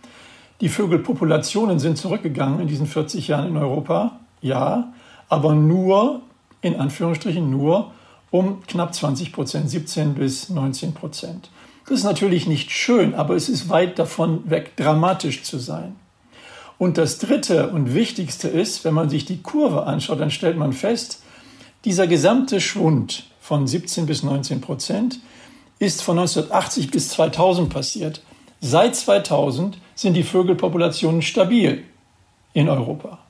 die 0.61 0.69
Vögelpopulationen 0.69 1.81
sind 1.81 1.99
zurückgegangen 1.99 2.61
in 2.61 2.69
diesen 2.69 2.87
40 2.87 3.27
Jahren 3.27 3.49
in 3.49 3.57
Europa, 3.57 4.21
ja, 4.41 4.93
aber 5.29 5.57
nur, 5.57 6.23
in 6.61 6.79
Anführungsstrichen 6.79 7.51
nur, 7.51 7.91
um 8.35 8.65
knapp 8.67 8.93
20 8.93 9.33
Prozent, 9.33 9.71
17 9.71 10.15
bis 10.15 10.49
19 10.49 10.93
Prozent. 10.93 11.51
Das 11.87 12.01
ist 12.01 12.05
natürlich 12.05 12.49
nicht 12.49 12.73
schön, 12.73 13.15
aber 13.15 13.37
es 13.37 13.49
ist 13.49 13.69
weit 13.69 13.97
davon 13.97 14.51
weg, 14.51 14.77
dramatisch 14.77 15.45
zu 15.45 15.61
sein. 15.61 15.95
Und 16.77 16.99
das 16.99 17.19
Dritte 17.19 17.69
und 17.69 17.95
Wichtigste 17.95 18.49
ist, 18.49 18.85
wenn 18.85 18.93
man 18.93 19.09
sich 19.09 19.25
die 19.25 19.41
Kurve 19.41 19.87
anschaut, 19.87 20.19
dann 20.19 20.33
stellt 20.33 20.57
man 20.57 20.73
fest, 20.73 21.23
dieser 21.85 22.09
gesamte 22.09 22.61
Schwund 22.61 23.23
von 23.39 23.69
17 23.69 24.07
bis 24.07 24.25
19 24.25 24.61
Prozent 24.61 25.21
ist 25.79 26.03
von 26.03 26.19
1980 26.19 26.91
bis 26.91 27.11
2000 27.11 27.71
passiert. 27.71 28.21
Seit 28.61 28.97
2000 28.97 29.79
sind 29.95 30.15
die 30.15 30.25
Vögelpopulationen 30.25 31.23
stabil 31.23 31.85
in 32.53 32.69
Europa. 32.69 33.24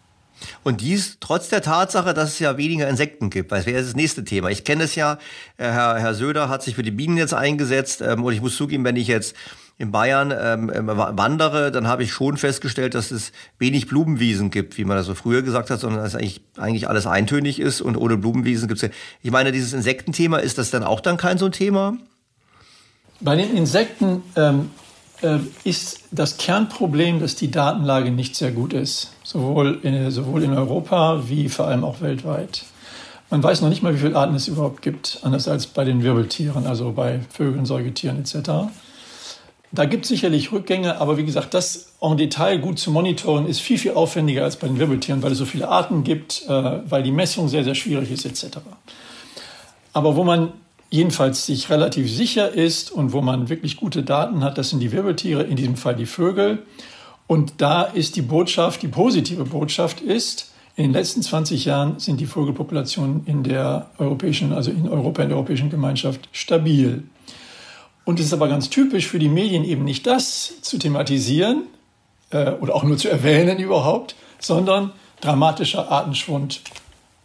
Und 0.63 0.81
dies 0.81 1.19
trotz 1.21 1.49
der 1.49 1.63
Tatsache, 1.63 2.15
dass 2.15 2.31
es 2.31 2.39
ja 2.39 2.57
weniger 2.57 2.89
Insekten 2.89 3.31
gibt, 3.31 3.53
es 3.53 3.67
wäre 3.67 3.83
das 3.83 3.97
nächste 3.97 4.25
Thema. 4.25 4.51
Ich 4.51 4.65
kenne 4.65 4.85
es 4.85 4.95
ja, 4.95 5.15
äh, 5.57 5.65
Herr, 5.65 5.99
Herr 5.99 6.15
Söder 6.15 6.49
hat 6.49 6.63
sich 6.63 6.75
für 6.75 6.83
die 6.83 6.91
Bienen 6.91 7.17
jetzt 7.17 7.35
eingesetzt 7.35 8.03
ähm, 8.03 8.25
und 8.25 8.33
ich 8.33 8.41
muss 8.41 8.57
zugeben, 8.57 8.85
wenn 8.85 8.97
ich 8.97 9.09
jetzt 9.09 9.35
in 9.77 9.91
Bayern 9.91 10.33
ähm, 10.37 10.71
ähm 10.73 10.87
wandere, 10.87 11.73
dann 11.73 11.89
habe 11.89 12.05
ich 12.05 12.13
schon 12.13 12.37
festgestellt, 12.37 12.95
dass 12.95 13.11
es 13.11 13.33
wenig 13.59 13.89
Blumenwiesen 13.89 14.51
gibt, 14.51 14.79
wie 14.79 14.85
man 14.85 14.97
das 14.97 15.07
so 15.07 15.15
früher 15.15 15.43
gesagt 15.43 15.71
hat, 15.71 15.81
sondern 15.81 16.03
dass 16.03 16.15
eigentlich, 16.15 16.43
eigentlich 16.57 16.89
alles 16.89 17.07
eintönig 17.07 17.59
ist 17.59 17.81
und 17.81 17.97
ohne 17.97 18.17
Blumenwiesen 18.17 18.69
gibt 18.69 18.83
es 18.83 18.89
ja. 18.89 18.95
Ich 19.23 19.31
meine, 19.31 19.51
dieses 19.51 19.73
Insektenthema, 19.73 20.39
ist 20.39 20.59
das 20.59 20.71
dann 20.71 20.85
auch 20.85 21.01
dann 21.01 21.17
kein 21.17 21.39
so 21.39 21.47
ein 21.47 21.53
Thema? 21.53 21.97
Bei 23.21 23.37
den 23.37 23.57
Insekten 23.57 24.23
ähm, 24.37 24.71
äh, 25.23 25.39
ist 25.65 26.01
das 26.11 26.37
Kernproblem, 26.37 27.19
dass 27.19 27.35
die 27.35 27.51
Datenlage 27.51 28.11
nicht 28.11 28.37
sehr 28.37 28.53
gut 28.53 28.73
ist, 28.73 29.14
sowohl 29.35 29.81
in, 29.83 30.11
sowohl 30.13 30.45
in 30.45 30.55
Europa 30.57 31.25
wie 31.27 31.49
vor 31.49 31.67
allem 31.67 31.83
auch 31.83 32.01
weltweit. 32.01 32.63
Man 33.31 33.43
weiß 33.43 33.63
noch 33.63 33.69
nicht 33.69 33.83
mal, 33.83 33.93
wie 33.93 33.99
viele 33.99 34.15
Arten 34.15 34.37
es 34.37 34.47
überhaupt 34.47 34.81
gibt, 34.81 35.19
anders 35.23 35.49
als 35.49 35.67
bei 35.67 35.85
den 35.85 36.05
Wirbeltieren, 36.05 36.67
also 36.67 36.93
bei 36.93 37.19
Vögeln, 37.31 37.67
Säugetieren 37.67 38.21
etc. 38.21 38.71
Da 39.73 39.87
gibt 39.87 40.05
es 40.05 40.11
sicherlich 40.11 40.53
Rückgänge, 40.53 41.01
aber 41.01 41.17
wie 41.17 41.25
gesagt, 41.25 41.53
das 41.53 41.95
en 42.01 42.17
Detail 42.17 42.59
gut 42.59 42.79
zu 42.79 42.93
monitoren 42.93 43.47
ist 43.47 43.61
viel, 43.61 43.77
viel 43.77 43.95
aufwendiger 43.95 44.45
als 44.45 44.57
bei 44.57 44.69
den 44.69 44.79
Wirbeltieren, 44.79 45.21
weil 45.25 45.33
es 45.33 45.39
so 45.39 45.47
viele 45.47 45.69
Arten 45.69 46.05
gibt, 46.05 46.45
äh, 46.47 46.89
weil 46.89 47.03
die 47.03 47.11
Messung 47.11 47.49
sehr, 47.49 47.65
sehr 47.65 47.75
schwierig 47.75 48.13
ist 48.13 48.25
etc. 48.25 48.59
Aber 49.93 50.15
wo 50.15 50.23
man 50.23 50.53
jedenfalls 50.91 51.45
sich 51.45 51.71
relativ 51.71 52.09
sicher 52.09 52.53
ist 52.53 52.93
und 52.93 53.13
wo 53.13 53.21
man 53.21 53.49
wirklich 53.49 53.77
gute 53.77 54.05
Daten 54.05 54.45
hat, 54.45 54.59
das 54.59 54.71
sind 54.71 54.79
die 54.79 54.93
Wirbeltiere, 54.93 55.43
in 55.43 55.57
diesem 55.57 55.77
Fall 55.77 55.97
die 55.97 56.07
Vögel. 56.07 56.63
Und 57.27 57.55
da 57.59 57.83
ist 57.83 58.17
die 58.17 58.23
Botschaft, 58.23 58.83
die 58.83 58.89
positive 58.89 59.45
Botschaft 59.45 60.01
ist, 60.01 60.53
in 60.77 60.85
den 60.85 60.93
letzten 60.93 61.23
20 61.23 61.65
Jahren 61.65 62.01
sind 62.01 62.21
die 62.21 62.27
Vogelpopulationen 62.27 63.25
in 63.27 63.45
der 63.45 63.91
europäischen, 63.99 64.53
also 64.53 64.73
in 64.73 64.89
Europa, 64.89 65.23
in 65.23 65.29
der 65.29 65.37
europäischen 65.37 65.71
Gemeinschaft 65.71 66.29
stabil. 66.33 67.05
Und 68.05 68.19
es 68.19 68.27
ist 68.27 68.33
aber 68.33 68.49
ganz 68.49 68.71
typisch 68.71 69.07
für 69.07 69.21
die 69.21 69.29
Medien 69.29 69.65
eben 69.65 69.85
nicht 69.85 70.07
das 70.07 70.61
zu 70.63 70.77
thematisieren 70.79 71.63
äh, 72.31 72.51
oder 72.51 72.75
auch 72.75 72.83
nur 72.83 72.99
zu 72.99 73.09
erwähnen 73.09 73.59
überhaupt, 73.59 74.17
sondern 74.41 74.91
dramatischer 75.21 75.91
Artenschwund 75.91 76.61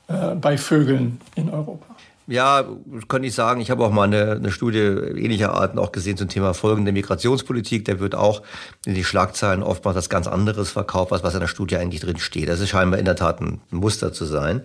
äh, 0.07 0.35
bei 0.35 0.57
Vögeln 0.57 1.19
in 1.35 1.49
Europa. 1.49 1.95
Ja, 2.29 2.63
kann 3.07 3.23
ich 3.23 3.33
sagen. 3.33 3.59
Ich 3.59 3.71
habe 3.71 3.83
auch 3.83 3.91
mal 3.91 4.03
eine, 4.03 4.33
eine 4.33 4.51
Studie 4.51 4.77
ähnlicher 4.77 5.51
Arten 5.51 5.79
auch 5.79 5.91
gesehen 5.91 6.15
zum 6.15 6.29
Thema 6.29 6.53
folgende 6.53 6.91
Migrationspolitik. 6.91 7.85
Der 7.85 7.99
wird 7.99 8.13
auch 8.13 8.43
in 8.85 8.93
die 8.93 9.03
Schlagzeilen 9.03 9.63
oftmals 9.63 9.97
was 9.97 10.09
ganz 10.09 10.27
anderes 10.27 10.69
verkauft, 10.69 11.11
als 11.11 11.23
was 11.23 11.33
in 11.33 11.39
der 11.39 11.47
Studie 11.47 11.77
eigentlich 11.77 12.01
drin 12.01 12.19
steht. 12.19 12.47
Das 12.47 12.59
ist 12.59 12.69
scheinbar 12.69 12.99
in 12.99 13.05
der 13.05 13.15
Tat 13.15 13.41
ein 13.41 13.61
Muster 13.71 14.13
zu 14.13 14.25
sein. 14.25 14.61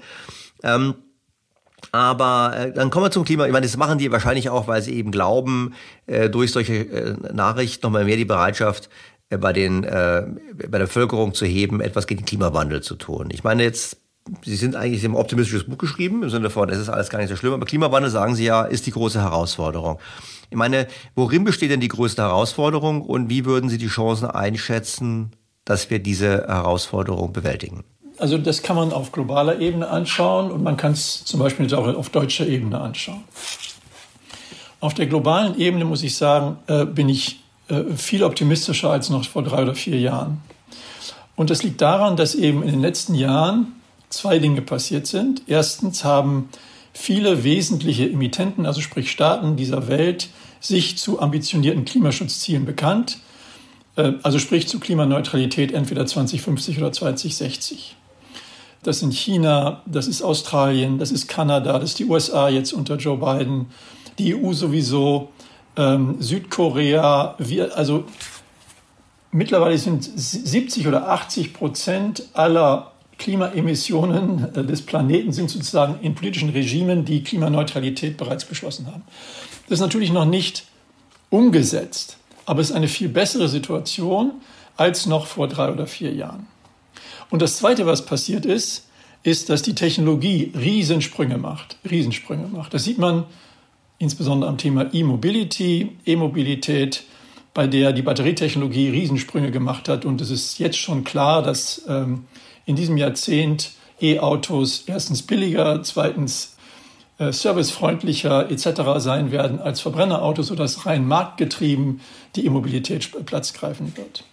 Ähm, 0.63 0.95
aber 1.91 2.53
äh, 2.55 2.73
dann 2.73 2.91
kommen 2.91 3.07
wir 3.07 3.11
zum 3.11 3.25
Klima. 3.25 3.47
Ich 3.47 3.53
meine, 3.53 3.65
das 3.65 3.79
machen 3.79 3.97
die 3.97 4.13
wahrscheinlich 4.13 4.51
auch, 4.51 4.69
weil 4.69 4.83
sie 4.83 4.93
eben 4.93 5.11
glauben, 5.11 5.73
äh, 6.05 6.29
durch 6.29 6.53
solche 6.53 6.75
äh, 6.75 7.17
Nachrichten 7.33 7.87
nochmal 7.87 8.05
mehr 8.05 8.19
die 8.19 8.27
Bereitschaft 8.27 8.91
äh, 9.31 9.39
bei 9.39 9.55
den 9.55 9.85
äh, 9.85 10.27
bei 10.55 10.79
der 10.79 10.85
Bevölkerung 10.85 11.33
zu 11.33 11.47
heben, 11.47 11.81
etwas 11.81 12.07
gegen 12.07 12.21
den 12.21 12.27
Klimawandel 12.27 12.83
zu 12.83 12.97
tun. 12.97 13.29
Ich 13.33 13.43
meine, 13.43 13.63
jetzt 13.63 14.04
Sie 14.43 14.57
sind 14.57 14.75
eigentlich 14.75 15.03
Sie 15.03 15.09
ein 15.09 15.15
optimistisches 15.15 15.65
Buch 15.65 15.77
geschrieben, 15.77 16.23
im 16.23 16.31
Sinne 16.31 16.49
von, 16.49 16.71
es 16.71 16.79
ist 16.79 16.89
alles 16.89 17.11
gar 17.11 17.19
nicht 17.19 17.29
so 17.29 17.37
schlimm, 17.37 17.53
aber 17.53 17.67
Klimawandel, 17.67 18.11
sagen 18.11 18.35
Sie 18.35 18.45
ja, 18.45 18.63
ist 18.63 18.87
die 18.87 18.91
große 18.91 19.21
Herausforderung. 19.21 19.99
Ich 20.49 20.57
meine, 20.57 20.87
worin 21.15 21.45
besteht 21.45 21.71
denn 21.71 21.81
die 21.81 21.89
größte 21.89 22.23
Herausforderung 22.23 23.03
und 23.03 23.29
wie 23.29 23.45
würden 23.45 23.69
Sie 23.69 23.77
die 23.77 23.89
Chancen 23.89 24.31
einschätzen, 24.31 25.33
dass 25.67 25.91
wir 25.91 25.99
diese 25.99 26.47
Herausforderung 26.47 27.33
bewältigen? 27.33 27.85
Also 28.17 28.39
das 28.39 28.63
kann 28.63 28.77
man 28.77 28.93
auf 28.93 29.13
globaler 29.13 29.59
Ebene 29.61 29.89
anschauen 29.89 30.51
und 30.51 30.63
man 30.63 30.77
kann 30.77 30.93
es 30.93 31.25
zum 31.25 31.41
Beispiel 31.41 31.73
auch 31.75 31.87
auf 31.95 32.09
deutscher 32.09 32.47
Ebene 32.47 32.81
anschauen. 32.81 33.25
Auf 34.81 34.95
der 34.95 35.07
globalen 35.07 35.59
Ebene 35.59 35.85
muss 35.85 36.03
ich 36.03 36.17
sagen, 36.17 36.59
äh, 36.67 36.85
bin 36.87 37.09
ich 37.09 37.41
äh, 37.69 37.83
viel 37.97 38.23
optimistischer 38.23 38.91
als 38.91 39.11
noch 39.11 39.29
vor 39.29 39.43
drei 39.43 39.63
oder 39.63 39.75
vier 39.75 39.99
Jahren. 39.99 40.41
Und 41.37 41.51
das 41.51 41.63
liegt 41.63 41.81
daran, 41.81 42.17
dass 42.17 42.35
eben 42.35 42.63
in 42.63 42.71
den 42.71 42.81
letzten 42.81 43.15
Jahren 43.15 43.73
zwei 44.15 44.39
Dinge 44.39 44.63
passiert 44.63 45.07
sind. 45.07 45.43
Erstens 45.47 46.05
haben 46.05 46.49
viele 46.93 47.45
wesentliche 47.45 48.09
Emittenten, 48.09 48.67
also 48.67 48.81
sprich 48.81 49.11
Staaten 49.11 49.57
dieser 49.57 49.89
Welt, 49.89 50.29
sich 50.61 50.97
zu 50.97 51.21
ambitionierten 51.21 51.85
Klimaschutzzielen 51.85 52.65
bekannt. 52.65 53.19
Äh, 53.97 54.13
also 54.23 54.39
sprich 54.39 54.69
zu 54.69 54.81
Klimaneutralität 54.81 55.73
entweder 55.73 56.07
2050 56.07 56.79
oder 56.79 56.93
2060. 56.93 57.97
Das 58.83 59.01
sind 59.01 59.15
China, 59.15 59.83
das 59.87 60.07
ist 60.07 60.23
Australien, 60.23 60.99
das 60.99 61.11
ist 61.11 61.27
Kanada, 61.27 61.79
das 61.79 61.91
ist 61.91 61.99
die 61.99 62.05
USA 62.05 62.49
jetzt 62.49 62.73
unter 62.73 62.97
Joe 62.97 63.17
Biden, 63.17 63.67
die 64.19 64.35
EU 64.35 64.53
sowieso, 64.53 65.31
ähm, 65.77 66.17
Südkorea. 66.21 67.35
Wir, 67.39 67.77
also 67.77 68.05
mittlerweile 69.33 69.79
sind 69.79 70.05
70 70.05 70.87
oder 70.87 71.09
80 71.09 71.55
Prozent 71.55 72.29
aller 72.35 72.94
Klimaemissionen 73.19 74.55
äh, 74.55 74.65
des 74.65 74.83
Planeten 74.83 75.33
sind 75.33 75.51
sozusagen 75.51 76.01
in 76.03 76.15
politischen 76.15 76.51
Regimen, 76.51 77.05
die 77.05 77.23
Klimaneutralität 77.23 78.17
bereits 78.17 78.45
beschlossen 78.45 78.87
haben. 78.87 79.03
Das 79.69 79.79
ist 79.79 79.81
natürlich 79.81 80.13
noch 80.13 80.27
nicht 80.27 80.65
umgesetzt, 81.31 82.19
aber 82.47 82.61
es 82.61 82.71
ist 82.71 82.77
eine 82.77 82.89
viel 82.89 83.09
bessere 83.09 83.49
Situation 83.49 84.33
als 84.77 85.07
noch 85.07 85.27
vor 85.27 85.49
drei 85.49 85.73
oder 85.73 85.87
vier 85.87 86.13
Jahren. 86.13 86.47
Und 87.31 87.43
das 87.43 87.57
Zweite, 87.57 87.87
was 87.87 88.05
passiert 88.05 88.45
ist, 88.47 88.89
ist, 89.23 89.49
dass 89.49 89.63
die 89.63 89.75
Technologie 89.75 90.53
Riesensprünge 90.55 91.39
macht. 91.39 91.79
Riesensprünge 91.89 92.47
macht. 92.49 92.75
Das 92.75 92.85
sieht 92.85 92.99
man 92.99 93.25
insbesondere 93.99 94.51
am 94.51 94.59
Thema 94.59 94.93
E-Mobility, 94.93 95.97
E-Mobilität, 96.05 97.05
bei 97.55 97.67
der 97.67 97.93
die 97.93 98.03
Batterietechnologie 98.03 98.91
Riesensprünge 98.91 99.51
gemacht 99.51 99.89
hat. 99.89 100.05
Und 100.05 100.21
es 100.21 100.31
ist 100.31 100.59
jetzt 100.59 100.77
schon 100.77 101.05
klar, 101.05 101.43
dass 101.43 101.85
ähm, 101.89 102.27
in 102.67 102.77
diesem 102.77 102.97
Jahrzehnt 102.97 103.73
E-Autos 104.01 104.85
erstens 104.87 105.23
billiger, 105.23 105.83
zweitens 105.83 106.57
äh, 107.19 107.33
servicefreundlicher 107.33 108.51
etc. 108.51 108.83
sein 108.99 109.31
werden 109.31 109.61
als 109.61 109.81
Verbrennerautos, 109.81 110.49
sodass 110.49 110.85
rein 110.85 111.07
marktgetrieben 111.07 112.01
die 112.35 112.45
E-Mobilität 112.45 113.09
Platz 113.25 113.53
greifen 113.53 113.97
wird. 113.97 114.25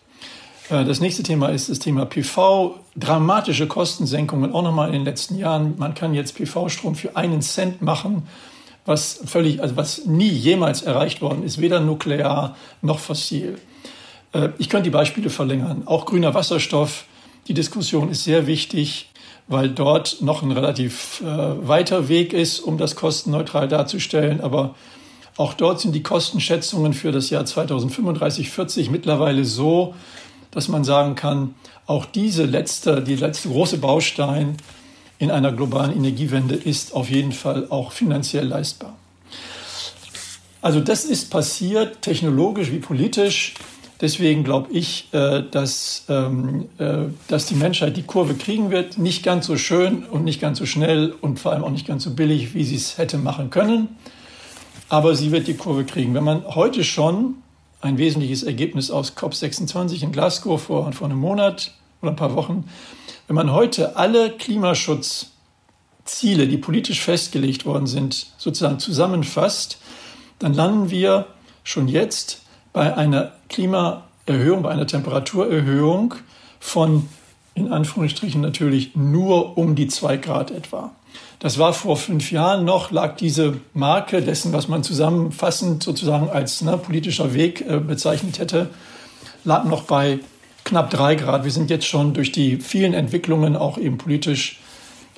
Äh, 0.71 0.85
das 0.85 0.99
nächste 0.99 1.23
Thema 1.23 1.49
ist 1.49 1.69
das 1.69 1.79
Thema 1.79 2.05
PV. 2.05 2.79
Dramatische 2.95 3.67
Kostensenkungen 3.67 4.53
auch 4.53 4.63
nochmal 4.63 4.87
in 4.87 4.93
den 4.93 5.05
letzten 5.05 5.37
Jahren. 5.37 5.75
Man 5.77 5.93
kann 5.93 6.13
jetzt 6.13 6.35
PV-Strom 6.35 6.95
für 6.95 7.15
einen 7.15 7.41
Cent 7.41 7.81
machen, 7.81 8.23
was 8.85 9.21
völlig, 9.25 9.61
also 9.61 9.77
was 9.77 10.05
nie 10.05 10.29
jemals 10.29 10.81
erreicht 10.81 11.21
worden 11.21 11.43
ist, 11.43 11.61
weder 11.61 11.81
nuklear 11.81 12.55
noch 12.81 12.99
fossil. 12.99 13.59
Äh, 14.33 14.49
ich 14.57 14.69
könnte 14.69 14.85
die 14.85 14.89
Beispiele 14.89 15.29
verlängern. 15.29 15.83
Auch 15.85 16.05
grüner 16.05 16.33
Wasserstoff. 16.33 17.05
Die 17.47 17.53
Diskussion 17.53 18.09
ist 18.09 18.23
sehr 18.23 18.47
wichtig, 18.47 19.09
weil 19.47 19.69
dort 19.69 20.21
noch 20.21 20.43
ein 20.43 20.51
relativ 20.51 21.21
äh, 21.21 21.25
weiter 21.67 22.07
Weg 22.07 22.33
ist, 22.33 22.59
um 22.59 22.77
das 22.77 22.95
kostenneutral 22.95 23.67
darzustellen. 23.67 24.41
Aber 24.41 24.75
auch 25.37 25.53
dort 25.53 25.79
sind 25.79 25.93
die 25.93 26.03
Kostenschätzungen 26.03 26.93
für 26.93 27.11
das 27.11 27.29
Jahr 27.29 27.45
2035, 27.45 28.49
40 28.49 28.89
mittlerweile 28.89 29.43
so, 29.43 29.95
dass 30.51 30.67
man 30.67 30.83
sagen 30.83 31.15
kann, 31.15 31.55
auch 31.87 32.05
diese 32.05 32.45
letzte, 32.45 33.01
die 33.01 33.15
letzte 33.15 33.49
große 33.49 33.77
Baustein 33.77 34.57
in 35.17 35.31
einer 35.31 35.51
globalen 35.51 35.95
Energiewende 35.95 36.55
ist 36.55 36.93
auf 36.93 37.09
jeden 37.09 37.31
Fall 37.31 37.67
auch 37.69 37.91
finanziell 37.91 38.45
leistbar. 38.45 38.95
Also 40.61 40.79
das 40.79 41.05
ist 41.05 41.31
passiert, 41.31 42.01
technologisch 42.01 42.71
wie 42.71 42.79
politisch. 42.79 43.55
Deswegen 44.01 44.43
glaube 44.43 44.71
ich, 44.71 45.13
äh, 45.13 45.43
dass, 45.49 46.05
ähm, 46.09 46.67
äh, 46.79 47.05
dass 47.27 47.45
die 47.45 47.55
Menschheit 47.55 47.95
die 47.95 48.03
Kurve 48.03 48.33
kriegen 48.33 48.71
wird. 48.71 48.97
Nicht 48.97 49.23
ganz 49.23 49.45
so 49.45 49.57
schön 49.57 50.03
und 50.03 50.23
nicht 50.23 50.41
ganz 50.41 50.57
so 50.57 50.65
schnell 50.65 51.13
und 51.21 51.39
vor 51.39 51.51
allem 51.51 51.63
auch 51.63 51.69
nicht 51.69 51.85
ganz 51.85 52.03
so 52.03 52.11
billig, 52.11 52.55
wie 52.55 52.63
sie 52.63 52.75
es 52.75 52.97
hätte 52.97 53.19
machen 53.19 53.51
können. 53.51 53.89
Aber 54.89 55.15
sie 55.15 55.31
wird 55.31 55.47
die 55.47 55.53
Kurve 55.53 55.85
kriegen. 55.85 56.15
Wenn 56.15 56.23
man 56.23 56.43
heute 56.55 56.83
schon 56.83 57.35
ein 57.81 57.97
wesentliches 57.97 58.43
Ergebnis 58.43 58.91
aus 58.91 59.17
COP26 59.17 60.03
in 60.03 60.11
Glasgow 60.11 60.61
vor, 60.61 60.91
vor 60.93 61.07
einem 61.07 61.19
Monat 61.19 61.73
oder 62.01 62.11
ein 62.11 62.15
paar 62.15 62.35
Wochen. 62.35 62.65
Wenn 63.27 63.35
man 63.35 63.51
heute 63.51 63.95
alle 63.95 64.31
Klimaschutzziele, 64.31 66.47
die 66.47 66.57
politisch 66.57 67.01
festgelegt 67.01 67.65
worden 67.65 67.87
sind, 67.87 68.27
sozusagen 68.37 68.79
zusammenfasst, 68.79 69.79
dann 70.39 70.53
landen 70.53 70.89
wir 70.89 71.27
schon 71.63 71.87
jetzt 71.87 72.40
bei 72.73 72.95
einer 72.95 73.31
Klimaerhöhung, 73.49 74.63
bei 74.63 74.69
einer 74.69 74.87
Temperaturerhöhung 74.87 76.15
von 76.59 77.07
in 77.53 77.71
Anführungsstrichen 77.71 78.39
natürlich 78.41 78.95
nur 78.95 79.57
um 79.57 79.75
die 79.75 79.87
zwei 79.87 80.17
Grad 80.17 80.51
etwa. 80.51 80.91
Das 81.39 81.57
war 81.57 81.73
vor 81.73 81.97
fünf 81.97 82.31
Jahren 82.31 82.65
noch, 82.65 82.91
lag 82.91 83.17
diese 83.17 83.57
Marke 83.73 84.21
dessen, 84.21 84.53
was 84.53 84.67
man 84.67 84.83
zusammenfassend 84.83 85.83
sozusagen 85.83 86.29
als 86.29 86.61
ne, 86.61 86.77
politischer 86.77 87.33
Weg 87.33 87.61
äh, 87.61 87.79
bezeichnet 87.79 88.39
hätte, 88.39 88.69
lag 89.43 89.65
noch 89.65 89.83
bei 89.83 90.19
knapp 90.63 90.91
drei 90.91 91.15
Grad. 91.15 91.43
Wir 91.43 91.51
sind 91.51 91.69
jetzt 91.69 91.87
schon 91.87 92.13
durch 92.13 92.31
die 92.31 92.57
vielen 92.57 92.93
Entwicklungen 92.93 93.55
auch 93.55 93.77
eben 93.77 93.97
politisch 93.97 94.59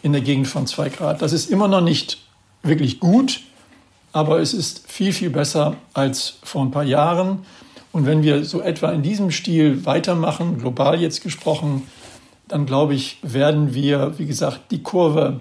in 0.01 0.13
der 0.13 0.21
Gegend 0.21 0.47
von 0.47 0.65
zwei 0.65 0.89
Grad. 0.89 1.21
Das 1.21 1.33
ist 1.33 1.51
immer 1.51 1.67
noch 1.67 1.81
nicht 1.81 2.19
wirklich 2.63 2.99
gut, 2.99 3.41
aber 4.13 4.39
es 4.39 4.53
ist 4.53 4.89
viel, 4.89 5.11
viel 5.11 5.29
besser 5.29 5.75
als 5.93 6.35
vor 6.43 6.63
ein 6.63 6.71
paar 6.71 6.83
Jahren. 6.83 7.39
Und 7.91 8.05
wenn 8.05 8.23
wir 8.23 8.45
so 8.45 8.61
etwa 8.61 8.91
in 8.91 9.03
diesem 9.03 9.31
Stil 9.31 9.85
weitermachen, 9.85 10.59
global 10.59 11.01
jetzt 11.01 11.21
gesprochen, 11.21 11.83
dann 12.47 12.65
glaube 12.65 12.93
ich, 12.93 13.17
werden 13.23 13.73
wir, 13.73 14.17
wie 14.17 14.25
gesagt, 14.25 14.71
die 14.71 14.81
Kurve 14.81 15.39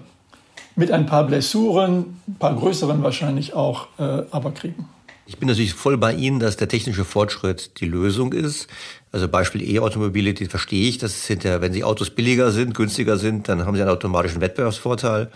mit 0.75 0.91
ein 0.91 1.05
paar 1.05 1.25
Blessuren, 1.25 2.19
ein 2.27 2.35
paar 2.39 2.55
größeren 2.55 3.03
wahrscheinlich 3.03 3.53
auch, 3.53 3.87
äh, 3.99 4.23
aber 4.31 4.51
kriegen. 4.51 4.87
Ich 5.25 5.37
bin 5.37 5.47
natürlich 5.47 5.73
voll 5.73 5.97
bei 5.97 6.13
Ihnen, 6.13 6.39
dass 6.39 6.57
der 6.57 6.67
technische 6.67 7.05
Fortschritt 7.05 7.79
die 7.79 7.85
Lösung 7.85 8.33
ist. 8.33 8.67
Also 9.11 9.27
Beispiel 9.27 9.61
E-Automobility 9.61 10.47
verstehe 10.47 10.89
ich, 10.89 10.97
dass 10.97 11.15
es 11.15 11.27
hinterher, 11.27 11.61
wenn 11.61 11.71
Sie 11.71 11.83
Autos 11.83 12.09
billiger 12.09 12.51
sind, 12.51 12.73
günstiger 12.73 13.17
sind, 13.17 13.47
dann 13.47 13.65
haben 13.65 13.75
Sie 13.75 13.81
einen 13.81 13.91
automatischen 13.91 14.41
Wettbewerbsvorteil. 14.41 15.31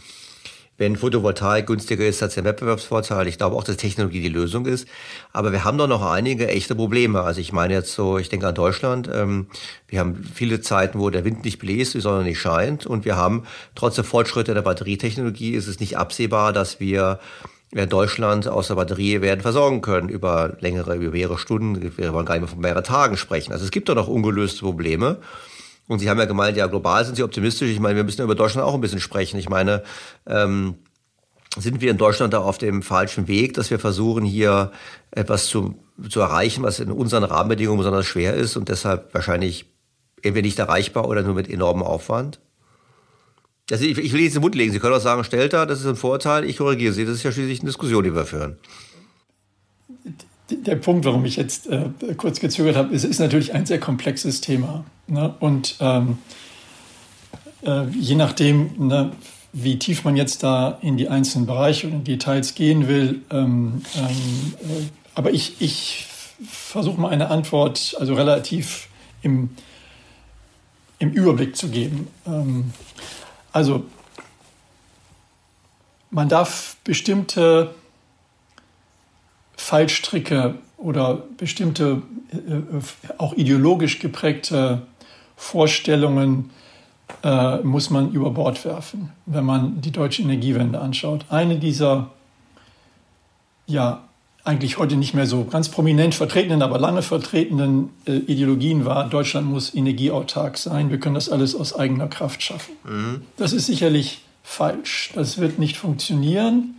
Wenn 0.78 0.96
Photovoltaik 0.96 1.66
günstiger 1.66 2.06
ist, 2.06 2.22
es 2.22 2.38
einen 2.38 2.46
Wettbewerbsvorteil. 2.46 3.28
Ich 3.28 3.38
glaube 3.38 3.56
auch, 3.56 3.64
dass 3.64 3.78
Technologie 3.78 4.22
die 4.22 4.30
Lösung 4.30 4.68
ist. 4.68 4.88
Aber 5.34 5.52
wir 5.52 5.64
haben 5.64 5.78
doch 5.78 5.88
noch 5.88 6.04
einige 6.04 6.48
echte 6.48 6.76
Probleme. 6.76 7.22
Also 7.22 7.42
ich 7.42 7.52
meine 7.52 7.74
jetzt 7.74 7.94
so, 7.94 8.20
ich 8.20 8.30
denke 8.30 8.48
an 8.48 8.54
Deutschland. 8.56 9.10
Ähm, 9.12 9.48
wir 9.88 10.00
haben 10.00 10.24
viele 10.34 10.62
Zeiten, 10.62 11.00
wo 11.00 11.10
der 11.10 11.26
Wind 11.26 11.46
nicht 11.46 11.58
bläst, 11.58 11.96
die 11.96 12.00
Sonne 12.00 12.24
nicht 12.24 12.40
scheint. 12.40 12.86
Und 12.86 13.06
wir 13.06 13.16
haben, 13.16 13.44
trotz 13.74 13.96
der 13.96 14.04
Fortschritte 14.04 14.54
der 14.54 14.62
Batterietechnologie, 14.62 15.54
ist 15.54 15.68
es 15.68 15.80
nicht 15.80 15.98
absehbar, 15.98 16.54
dass 16.54 16.80
wir 16.80 17.20
Deutschland 17.90 18.48
aus 18.48 18.68
der 18.68 18.76
Batterie 18.76 19.22
werden 19.22 19.42
versorgen 19.42 19.82
können 19.82 20.10
über 20.10 20.56
längere, 20.62 20.96
über 20.96 21.12
mehrere 21.12 21.38
Stunden. 21.38 21.92
Wir 21.98 22.14
wollen 22.14 22.26
gar 22.26 22.36
nicht 22.36 22.42
mehr 22.42 22.50
von 22.50 22.60
mehreren 22.60 22.84
Tagen 22.84 23.18
sprechen. 23.18 23.52
Also 23.52 23.66
es 23.66 23.72
gibt 23.72 23.90
doch 23.90 23.96
noch 23.96 24.08
ungelöste 24.08 24.62
Probleme. 24.62 25.18
Und 25.88 26.00
Sie 26.00 26.10
haben 26.10 26.20
ja 26.20 26.26
gemeint, 26.26 26.58
ja, 26.58 26.68
global 26.68 27.06
sind 27.06 27.16
Sie 27.16 27.24
optimistisch. 27.24 27.70
Ich 27.70 27.80
meine, 27.80 27.96
wir 27.96 28.04
müssen 28.04 28.22
über 28.22 28.36
Deutschland 28.36 28.68
auch 28.68 28.74
ein 28.74 28.82
bisschen 28.82 29.00
sprechen. 29.00 29.40
Ich 29.40 29.50
meine, 29.50 29.84
ähm, 30.26 30.76
sind 31.58 31.82
wir 31.82 31.90
in 31.90 31.98
Deutschland 31.98 32.34
da 32.34 32.40
auf 32.40 32.58
dem 32.58 32.84
falschen 32.84 33.28
Weg, 33.28 33.54
dass 33.54 33.72
wir 33.72 33.80
versuchen, 33.80 34.26
hier 34.26 34.72
etwas 35.12 35.48
zu, 35.48 35.76
zu 36.10 36.20
erreichen, 36.20 36.64
was 36.64 36.80
in 36.80 36.92
unseren 36.92 37.24
Rahmenbedingungen 37.24 37.80
besonders 37.80 38.06
schwer 38.06 38.34
ist 38.36 38.58
und 38.58 38.70
deshalb 38.70 39.14
wahrscheinlich 39.14 39.66
entweder 40.22 40.46
nicht 40.46 40.60
erreichbar 40.60 41.08
oder 41.08 41.24
nur 41.24 41.34
mit 41.34 41.50
enormem 41.50 41.84
Aufwand? 41.84 42.40
Also 43.72 43.86
ich, 43.86 43.98
ich 43.98 44.14
will 44.14 44.22
jetzt 44.22 44.36
den 44.36 44.42
Mund 44.42 44.56
legen. 44.56 44.72
Sie 44.72 44.80
können 44.80 44.96
auch 44.96 45.02
sagen, 45.02 45.24
stellt 45.24 45.54
da, 45.54 45.66
das 45.66 45.80
ist 45.80 45.88
ein 45.88 45.96
Vorteil, 45.96 46.46
ich 46.46 46.58
korrigiere 46.58 46.94
Sie. 46.94 47.06
Das 47.06 47.16
ist 47.16 47.24
ja 47.24 47.32
schließlich 47.32 47.60
eine 47.60 47.70
Diskussion, 47.70 48.04
die 48.04 48.14
wir 48.14 48.26
führen 48.26 48.58
der 50.50 50.76
Punkt, 50.76 51.06
warum 51.06 51.26
ich 51.26 51.36
jetzt 51.36 51.68
äh, 51.68 51.90
kurz 52.16 52.40
gezögert 52.40 52.76
habe, 52.76 52.94
ist, 52.94 53.04
ist 53.04 53.20
natürlich 53.20 53.54
ein 53.54 53.66
sehr 53.66 53.80
komplexes 53.80 54.42
Thema. 54.42 54.86
Ne? 55.08 55.34
Und 55.40 55.76
ähm, 55.80 56.18
äh, 57.64 57.88
je 57.90 58.16
nachdem, 58.16 58.88
ne, 58.88 59.12
wie 59.54 59.80
tief 59.80 60.04
man 60.04 60.16
jetzt 60.16 60.44
da 60.44 60.78
in 60.82 60.98
die 60.98 61.10
einzelnen 61.10 61.46
Bereiche 61.46 61.88
und 61.88 62.08
Details 62.08 62.56
gehen 62.56 62.88
will, 62.88 63.22
ähm, 63.32 63.82
ähm, 63.96 64.54
äh, 64.62 64.84
aber 65.16 65.32
ich, 65.32 65.56
ich 65.60 66.08
versuche 66.48 67.00
mal 67.00 67.10
eine 67.10 67.30
Antwort, 67.30 67.96
also 68.00 68.14
relativ 68.14 68.88
im, 69.22 69.50
im 71.00 71.12
Überblick 71.12 71.56
zu 71.56 71.70
geben. 71.70 72.08
Ähm, 72.26 72.72
Also 73.54 73.86
man 76.12 76.30
darf 76.30 76.78
bestimmte 76.84 77.74
Fallstricke 79.58 80.56
oder 80.78 81.24
bestimmte 81.38 82.04
äh, 82.32 83.18
auch 83.18 83.34
ideologisch 83.34 84.00
geprägte 84.00 84.84
Vorstellungen 85.36 86.52
äh, 87.24 87.58
muss 87.58 87.90
man 87.90 88.12
über 88.12 88.32
Bord 88.32 88.64
werfen, 88.64 89.12
wenn 89.26 89.44
man 89.44 89.82
die 89.82 89.92
deutsche 89.92 90.22
Energiewende 90.22 90.80
anschaut. 90.80 91.26
Eine 91.30 91.58
dieser 91.58 92.12
ja 93.66 94.04
eigentlich 94.44 94.78
heute 94.78 94.96
nicht 94.96 95.14
mehr 95.14 95.28
so 95.28 95.44
ganz 95.44 95.68
prominent 95.68 96.16
vertretenen, 96.16 96.62
aber 96.62 96.80
lange 96.80 97.02
vertretenen 97.02 97.90
äh, 98.06 98.14
Ideologien 98.14 98.86
war, 98.86 99.10
Deutschland 99.10 99.48
muss 99.48 99.74
energieautark 99.74 100.58
sein, 100.58 100.90
wir 100.90 101.00
können 101.00 101.16
das 101.16 101.30
alles 101.30 101.54
aus 101.54 101.78
eigener 101.78 102.08
Kraft 102.08 102.42
schaffen. 102.42 102.76
Mhm. 102.86 103.22
Das 103.36 103.52
ist 103.52 103.66
sicherlich 103.66 104.22
falsch. 104.44 105.12
Das 105.14 105.38
wird 105.38 105.60
nicht 105.60 105.76
funktionieren. 105.76 106.76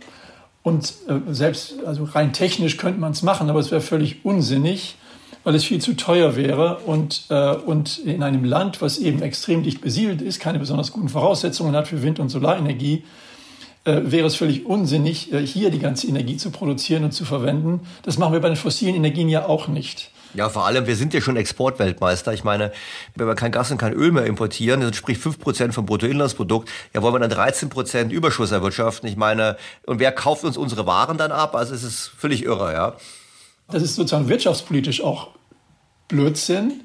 Und 0.61 0.93
äh, 1.07 1.33
selbst, 1.33 1.75
also 1.85 2.03
rein 2.03 2.33
technisch 2.33 2.77
könnte 2.77 2.99
man 2.99 3.13
es 3.13 3.21
machen, 3.21 3.49
aber 3.49 3.59
es 3.59 3.71
wäre 3.71 3.81
völlig 3.81 4.25
unsinnig, 4.25 4.95
weil 5.43 5.55
es 5.55 5.63
viel 5.63 5.79
zu 5.79 5.95
teuer 5.95 6.35
wäre 6.35 6.79
und, 6.79 7.23
äh, 7.29 7.55
und 7.55 7.99
in 7.99 8.23
einem 8.23 8.43
Land, 8.43 8.81
was 8.81 8.97
eben 8.97 9.21
extrem 9.21 9.63
dicht 9.63 9.81
besiedelt 9.81 10.21
ist, 10.21 10.39
keine 10.39 10.59
besonders 10.59 10.91
guten 10.91 11.09
Voraussetzungen 11.09 11.75
hat 11.75 11.87
für 11.87 12.03
Wind- 12.03 12.19
und 12.19 12.29
Solarenergie, 12.29 13.03
äh, 13.85 14.01
wäre 14.03 14.27
es 14.27 14.35
völlig 14.35 14.65
unsinnig, 14.65 15.31
äh, 15.31 15.45
hier 15.45 15.71
die 15.71 15.79
ganze 15.79 16.07
Energie 16.07 16.35
zu 16.35 16.51
produzieren 16.51 17.05
und 17.05 17.13
zu 17.13 17.23
verwenden. 17.23 17.79
Das 18.03 18.17
machen 18.17 18.33
wir 18.33 18.41
bei 18.41 18.49
den 18.49 18.57
fossilen 18.57 18.95
Energien 18.95 19.29
ja 19.29 19.45
auch 19.45 19.69
nicht. 19.69 20.11
Ja, 20.33 20.49
vor 20.49 20.65
allem, 20.65 20.85
wir 20.85 20.95
sind 20.95 21.13
ja 21.13 21.21
schon 21.21 21.37
Exportweltmeister. 21.37 22.33
Ich 22.33 22.43
meine, 22.43 22.71
wenn 23.15 23.27
wir 23.27 23.35
kein 23.35 23.51
Gas 23.51 23.71
und 23.71 23.77
kein 23.77 23.93
Öl 23.93 24.11
mehr 24.11 24.25
importieren, 24.25 24.81
das 24.81 24.95
sprich 24.95 25.17
5% 25.17 25.71
vom 25.71 25.85
Bruttoinlandsprodukt, 25.85 26.69
ja, 26.93 27.01
wollen 27.01 27.15
wir 27.15 27.27
dann 27.27 27.31
13% 27.31 28.09
Überschuss 28.09 28.51
erwirtschaften. 28.51 29.09
Ich 29.09 29.17
meine, 29.17 29.57
und 29.85 29.99
wer 29.99 30.11
kauft 30.11 30.43
uns 30.43 30.55
unsere 30.55 30.85
Waren 30.85 31.17
dann 31.17 31.31
ab? 31.31 31.55
Also 31.55 31.73
es 31.73 31.83
ist 31.83 32.11
völlig 32.15 32.43
irre, 32.43 32.73
ja. 32.73 32.95
Das 33.71 33.81
ist 33.81 33.95
sozusagen 33.95 34.29
wirtschaftspolitisch 34.29 35.01
auch 35.01 35.29
Blödsinn, 36.07 36.81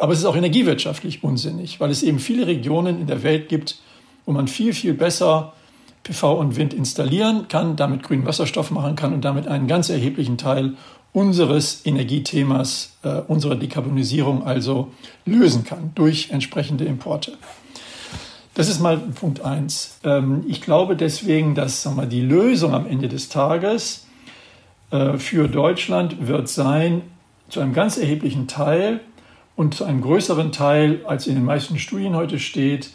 aber 0.00 0.12
es 0.12 0.20
ist 0.20 0.24
auch 0.24 0.36
energiewirtschaftlich 0.36 1.24
unsinnig, 1.24 1.80
weil 1.80 1.90
es 1.90 2.02
eben 2.02 2.18
viele 2.18 2.46
Regionen 2.46 3.00
in 3.00 3.06
der 3.06 3.22
Welt 3.22 3.48
gibt, 3.48 3.78
wo 4.24 4.32
man 4.32 4.46
viel, 4.46 4.72
viel 4.72 4.94
besser 4.94 5.54
PV 6.04 6.38
und 6.38 6.56
Wind 6.56 6.74
installieren 6.74 7.48
kann, 7.48 7.76
damit 7.76 8.02
grünen 8.02 8.26
Wasserstoff 8.26 8.70
machen 8.70 8.96
kann 8.96 9.12
und 9.12 9.24
damit 9.24 9.46
einen 9.46 9.68
ganz 9.68 9.88
erheblichen 9.88 10.38
Teil 10.38 10.74
unseres 11.12 11.84
Energiethemas, 11.84 12.96
äh, 13.02 13.20
unserer 13.26 13.56
Dekarbonisierung 13.56 14.46
also 14.46 14.92
lösen 15.24 15.64
kann 15.64 15.92
durch 15.94 16.30
entsprechende 16.30 16.84
Importe. 16.84 17.38
Das 18.54 18.68
ist 18.68 18.80
mal 18.80 18.98
Punkt 18.98 19.40
eins. 19.42 19.98
Ähm, 20.04 20.44
ich 20.48 20.60
glaube 20.60 20.96
deswegen, 20.96 21.54
dass 21.54 21.82
sagen 21.82 21.96
wir, 21.96 22.06
die 22.06 22.20
Lösung 22.20 22.74
am 22.74 22.86
Ende 22.86 23.08
des 23.08 23.28
Tages 23.28 24.06
äh, 24.90 25.16
für 25.18 25.48
Deutschland 25.48 26.26
wird 26.26 26.48
sein, 26.48 27.02
zu 27.48 27.60
einem 27.60 27.72
ganz 27.72 27.96
erheblichen 27.96 28.46
Teil 28.46 29.00
und 29.56 29.74
zu 29.74 29.84
einem 29.84 30.02
größeren 30.02 30.52
Teil, 30.52 31.00
als 31.06 31.26
in 31.26 31.34
den 31.34 31.44
meisten 31.44 31.78
Studien 31.78 32.14
heute 32.14 32.38
steht, 32.38 32.90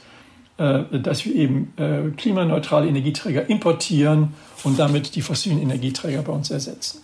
äh, 0.58 0.84
dass 1.00 1.26
wir 1.26 1.34
eben 1.34 1.74
äh, 1.78 2.12
klimaneutrale 2.16 2.88
Energieträger 2.88 3.50
importieren 3.50 4.34
und 4.64 4.78
damit 4.78 5.16
die 5.16 5.22
fossilen 5.22 5.62
Energieträger 5.62 6.22
bei 6.22 6.32
uns 6.32 6.52
ersetzen. 6.52 7.00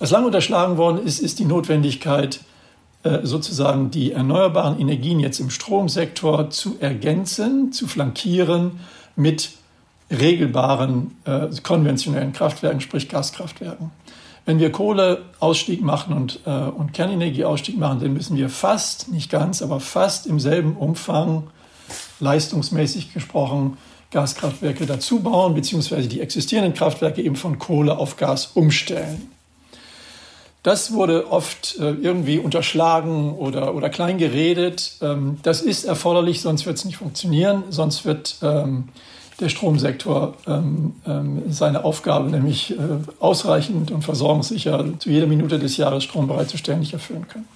Was 0.00 0.10
lange 0.10 0.26
unterschlagen 0.26 0.78
worden 0.78 1.06
ist, 1.06 1.20
ist 1.20 1.38
die 1.38 1.44
Notwendigkeit, 1.44 2.40
äh, 3.02 3.18
sozusagen 3.22 3.90
die 3.90 4.12
erneuerbaren 4.12 4.80
Energien 4.80 5.20
jetzt 5.20 5.38
im 5.40 5.50
Stromsektor 5.50 6.50
zu 6.50 6.76
ergänzen, 6.80 7.70
zu 7.70 7.86
flankieren 7.86 8.80
mit 9.14 9.50
regelbaren 10.10 11.16
konventionellen 11.62 12.32
Kraftwerken, 12.32 12.80
sprich 12.80 13.08
Gaskraftwerken. 13.08 13.92
Wenn 14.44 14.58
wir 14.58 14.72
Kohleausstieg 14.72 15.82
machen 15.82 16.14
und, 16.14 16.44
und 16.46 16.92
Kernenergieausstieg 16.92 17.78
machen, 17.78 18.00
dann 18.00 18.14
müssen 18.14 18.36
wir 18.36 18.48
fast, 18.48 19.12
nicht 19.12 19.30
ganz, 19.30 19.62
aber 19.62 19.78
fast 19.78 20.26
im 20.26 20.40
selben 20.40 20.74
Umfang 20.74 21.44
leistungsmäßig 22.18 23.14
gesprochen 23.14 23.76
Gaskraftwerke 24.10 24.86
dazu 24.86 25.20
bauen, 25.20 25.54
beziehungsweise 25.54 26.08
die 26.08 26.20
existierenden 26.20 26.74
Kraftwerke 26.74 27.22
eben 27.22 27.36
von 27.36 27.60
Kohle 27.60 27.96
auf 27.96 28.16
Gas 28.16 28.50
umstellen. 28.54 29.30
Das 30.62 30.92
wurde 30.92 31.30
oft 31.30 31.78
äh, 31.78 31.92
irgendwie 31.92 32.38
unterschlagen 32.38 33.34
oder, 33.34 33.74
oder 33.74 33.88
klein 33.88 34.18
geredet. 34.18 34.92
Ähm, 35.00 35.38
das 35.42 35.62
ist 35.62 35.84
erforderlich, 35.84 36.42
sonst 36.42 36.66
wird 36.66 36.76
es 36.76 36.84
nicht 36.84 36.98
funktionieren, 36.98 37.64
sonst 37.70 38.04
wird 38.04 38.36
ähm, 38.42 38.88
der 39.40 39.48
Stromsektor 39.48 40.34
ähm, 40.46 40.94
seine 41.48 41.84
Aufgabe, 41.84 42.28
nämlich 42.30 42.72
äh, 42.72 42.76
ausreichend 43.20 43.90
und 43.90 44.02
versorgungssicher 44.02 44.84
zu 44.98 45.08
jeder 45.08 45.26
Minute 45.26 45.58
des 45.58 45.78
Jahres 45.78 46.04
Strom 46.04 46.26
bereitzustellen, 46.26 46.80
nicht 46.80 46.92
erfüllen 46.92 47.26
können 47.26 47.48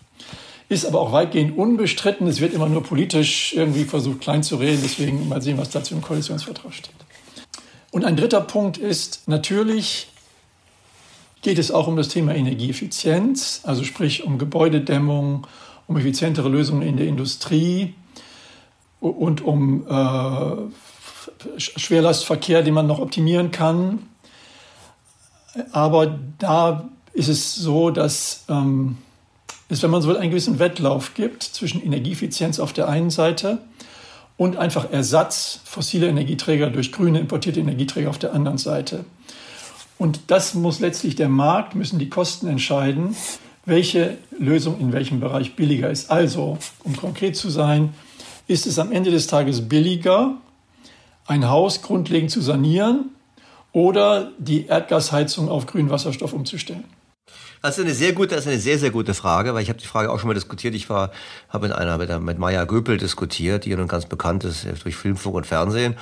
ist 0.68 0.86
aber 0.86 1.00
auch 1.00 1.12
weitgehend 1.12 1.56
unbestritten. 1.56 2.26
Es 2.26 2.40
wird 2.40 2.54
immer 2.54 2.68
nur 2.68 2.82
politisch 2.82 3.52
irgendwie 3.54 3.84
versucht, 3.84 4.20
klein 4.20 4.42
zu 4.42 4.56
reden. 4.56 4.80
Deswegen 4.82 5.28
mal 5.28 5.42
sehen, 5.42 5.58
was 5.58 5.70
dazu 5.70 5.94
im 5.94 6.02
Koalitionsvertrag 6.02 6.72
steht. 6.72 6.94
Und 7.90 8.04
ein 8.04 8.16
dritter 8.16 8.40
Punkt 8.40 8.76
ist, 8.76 9.28
natürlich 9.28 10.08
geht 11.44 11.58
es 11.58 11.70
auch 11.70 11.86
um 11.86 11.96
das 11.96 12.08
Thema 12.08 12.34
Energieeffizienz, 12.34 13.60
also 13.64 13.84
sprich 13.84 14.24
um 14.24 14.38
Gebäudedämmung, 14.38 15.46
um 15.86 15.96
effizientere 15.96 16.48
Lösungen 16.48 16.82
in 16.82 16.96
der 16.96 17.06
Industrie 17.06 17.94
und 18.98 19.42
um 19.42 19.86
äh, 19.86 21.60
Schwerlastverkehr, 21.60 22.62
den 22.62 22.72
man 22.72 22.86
noch 22.86 22.98
optimieren 22.98 23.50
kann. 23.50 24.08
Aber 25.70 26.18
da 26.38 26.88
ist 27.12 27.28
es 27.28 27.54
so, 27.54 27.90
dass 27.90 28.44
ähm, 28.48 28.96
ist, 29.68 29.82
wenn 29.82 29.90
man 29.90 30.00
so 30.00 30.16
einen 30.16 30.30
gewissen 30.30 30.58
Wettlauf 30.58 31.12
gibt 31.12 31.42
zwischen 31.42 31.82
Energieeffizienz 31.82 32.58
auf 32.58 32.72
der 32.72 32.88
einen 32.88 33.10
Seite 33.10 33.58
und 34.38 34.56
einfach 34.56 34.90
Ersatz 34.90 35.60
fossiler 35.64 36.08
Energieträger 36.08 36.70
durch 36.70 36.90
grüne 36.90 37.20
importierte 37.20 37.60
Energieträger 37.60 38.08
auf 38.08 38.18
der 38.18 38.32
anderen 38.32 38.58
Seite. 38.58 39.04
Und 39.98 40.20
das 40.28 40.54
muss 40.54 40.80
letztlich 40.80 41.14
der 41.14 41.28
Markt, 41.28 41.74
müssen 41.74 41.98
die 41.98 42.08
Kosten 42.08 42.46
entscheiden, 42.46 43.16
welche 43.64 44.18
Lösung 44.38 44.78
in 44.80 44.92
welchem 44.92 45.20
Bereich 45.20 45.56
billiger 45.56 45.90
ist. 45.90 46.10
Also, 46.10 46.58
um 46.82 46.96
konkret 46.96 47.36
zu 47.36 47.48
sein, 47.50 47.94
ist 48.46 48.66
es 48.66 48.78
am 48.78 48.92
Ende 48.92 49.10
des 49.10 49.26
Tages 49.26 49.68
billiger, 49.68 50.36
ein 51.26 51.48
Haus 51.48 51.80
grundlegend 51.80 52.30
zu 52.30 52.42
sanieren 52.42 53.10
oder 53.72 54.32
die 54.38 54.66
Erdgasheizung 54.66 55.48
auf 55.48 55.66
grünen 55.66 55.90
Wasserstoff 55.90 56.32
umzustellen? 56.32 56.84
Das 57.64 57.78
ist 57.78 57.84
eine 57.86 57.94
sehr 57.94 58.12
gute, 58.12 58.34
das 58.34 58.44
ist 58.44 58.50
eine 58.50 58.60
sehr, 58.60 58.78
sehr 58.78 58.90
gute 58.90 59.14
Frage, 59.14 59.54
weil 59.54 59.62
ich 59.62 59.70
habe 59.70 59.78
die 59.78 59.86
Frage 59.86 60.12
auch 60.12 60.18
schon 60.18 60.28
mal 60.28 60.34
diskutiert. 60.34 60.74
Ich 60.74 60.90
war, 60.90 61.10
habe 61.48 61.68
mit 61.68 61.74
einer, 61.74 61.96
mit, 61.96 62.20
mit 62.20 62.38
Maya 62.38 62.66
Göpel 62.66 62.98
diskutiert, 62.98 63.64
die 63.64 63.74
nun 63.74 63.88
ganz 63.88 64.04
bekannt 64.04 64.44
ist 64.44 64.66
äh, 64.66 64.74
durch 64.74 64.96
Filmfunk 64.96 65.34
und 65.34 65.46
Fernsehen. 65.46 65.94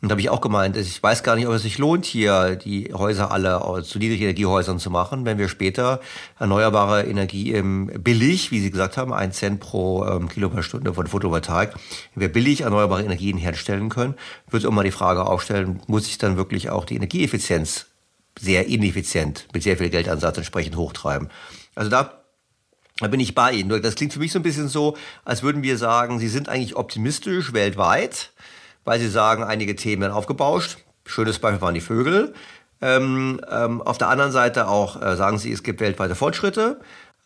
Und 0.00 0.08
da 0.08 0.12
habe 0.12 0.20
ich 0.20 0.30
auch 0.30 0.40
gemeint, 0.40 0.76
ich 0.76 1.02
weiß 1.02 1.24
gar 1.24 1.34
nicht, 1.34 1.48
ob 1.48 1.54
es 1.54 1.62
sich 1.62 1.76
lohnt, 1.78 2.04
hier 2.04 2.54
die 2.54 2.94
Häuser 2.94 3.32
alle 3.32 3.82
zu 3.82 3.98
Niedrigenergiehäusern 3.98 4.78
zu 4.78 4.90
machen, 4.90 5.24
wenn 5.24 5.38
wir 5.38 5.48
später 5.48 5.98
erneuerbare 6.38 7.02
Energie 7.02 7.52
im 7.52 7.88
billig, 7.88 8.52
wie 8.52 8.60
Sie 8.60 8.70
gesagt 8.70 8.96
haben, 8.96 9.12
ein 9.12 9.32
Cent 9.32 9.58
pro 9.58 10.06
ähm, 10.06 10.28
Kilowattstunde 10.28 10.94
von 10.94 11.08
Photovoltaik, 11.08 11.74
wenn 12.14 12.20
wir 12.20 12.32
billig 12.32 12.60
erneuerbare 12.60 13.02
Energien 13.02 13.38
herstellen 13.38 13.88
können, 13.88 14.14
wird 14.48 14.70
mal 14.70 14.84
die 14.84 14.92
Frage 14.92 15.26
aufstellen, 15.26 15.80
muss 15.88 16.06
ich 16.06 16.18
dann 16.18 16.36
wirklich 16.36 16.70
auch 16.70 16.84
die 16.84 16.94
Energieeffizienz 16.94 17.87
sehr 18.38 18.66
ineffizient 18.66 19.46
mit 19.52 19.62
sehr 19.62 19.76
viel 19.76 19.90
Geldansatz 19.90 20.36
entsprechend 20.36 20.76
hochtreiben. 20.76 21.28
Also 21.74 21.90
da 21.90 22.18
da 23.00 23.06
bin 23.06 23.20
ich 23.20 23.34
bei 23.34 23.52
Ihnen. 23.52 23.80
Das 23.82 23.94
klingt 23.94 24.12
für 24.12 24.18
mich 24.18 24.32
so 24.32 24.40
ein 24.40 24.42
bisschen 24.42 24.68
so, 24.68 24.96
als 25.24 25.42
würden 25.42 25.62
wir 25.62 25.78
sagen, 25.78 26.18
Sie 26.18 26.28
sind 26.28 26.48
eigentlich 26.48 26.76
optimistisch 26.76 27.52
weltweit, 27.52 28.32
weil 28.84 28.98
Sie 28.98 29.08
sagen, 29.08 29.44
einige 29.44 29.76
Themen 29.76 30.02
werden 30.02 30.12
aufgebauscht. 30.12 30.78
Schönes 31.06 31.38
Beispiel 31.38 31.60
waren 31.60 31.74
die 31.74 31.80
Vögel. 31.80 32.34
Ähm, 32.80 33.40
ähm, 33.50 33.82
auf 33.82 33.98
der 33.98 34.08
anderen 34.08 34.32
Seite 34.32 34.68
auch 34.68 35.00
äh, 35.00 35.16
sagen 35.16 35.38
Sie, 35.38 35.52
es 35.52 35.62
gibt 35.62 35.80
weltweite 35.80 36.14
Fortschritte. 36.14 36.80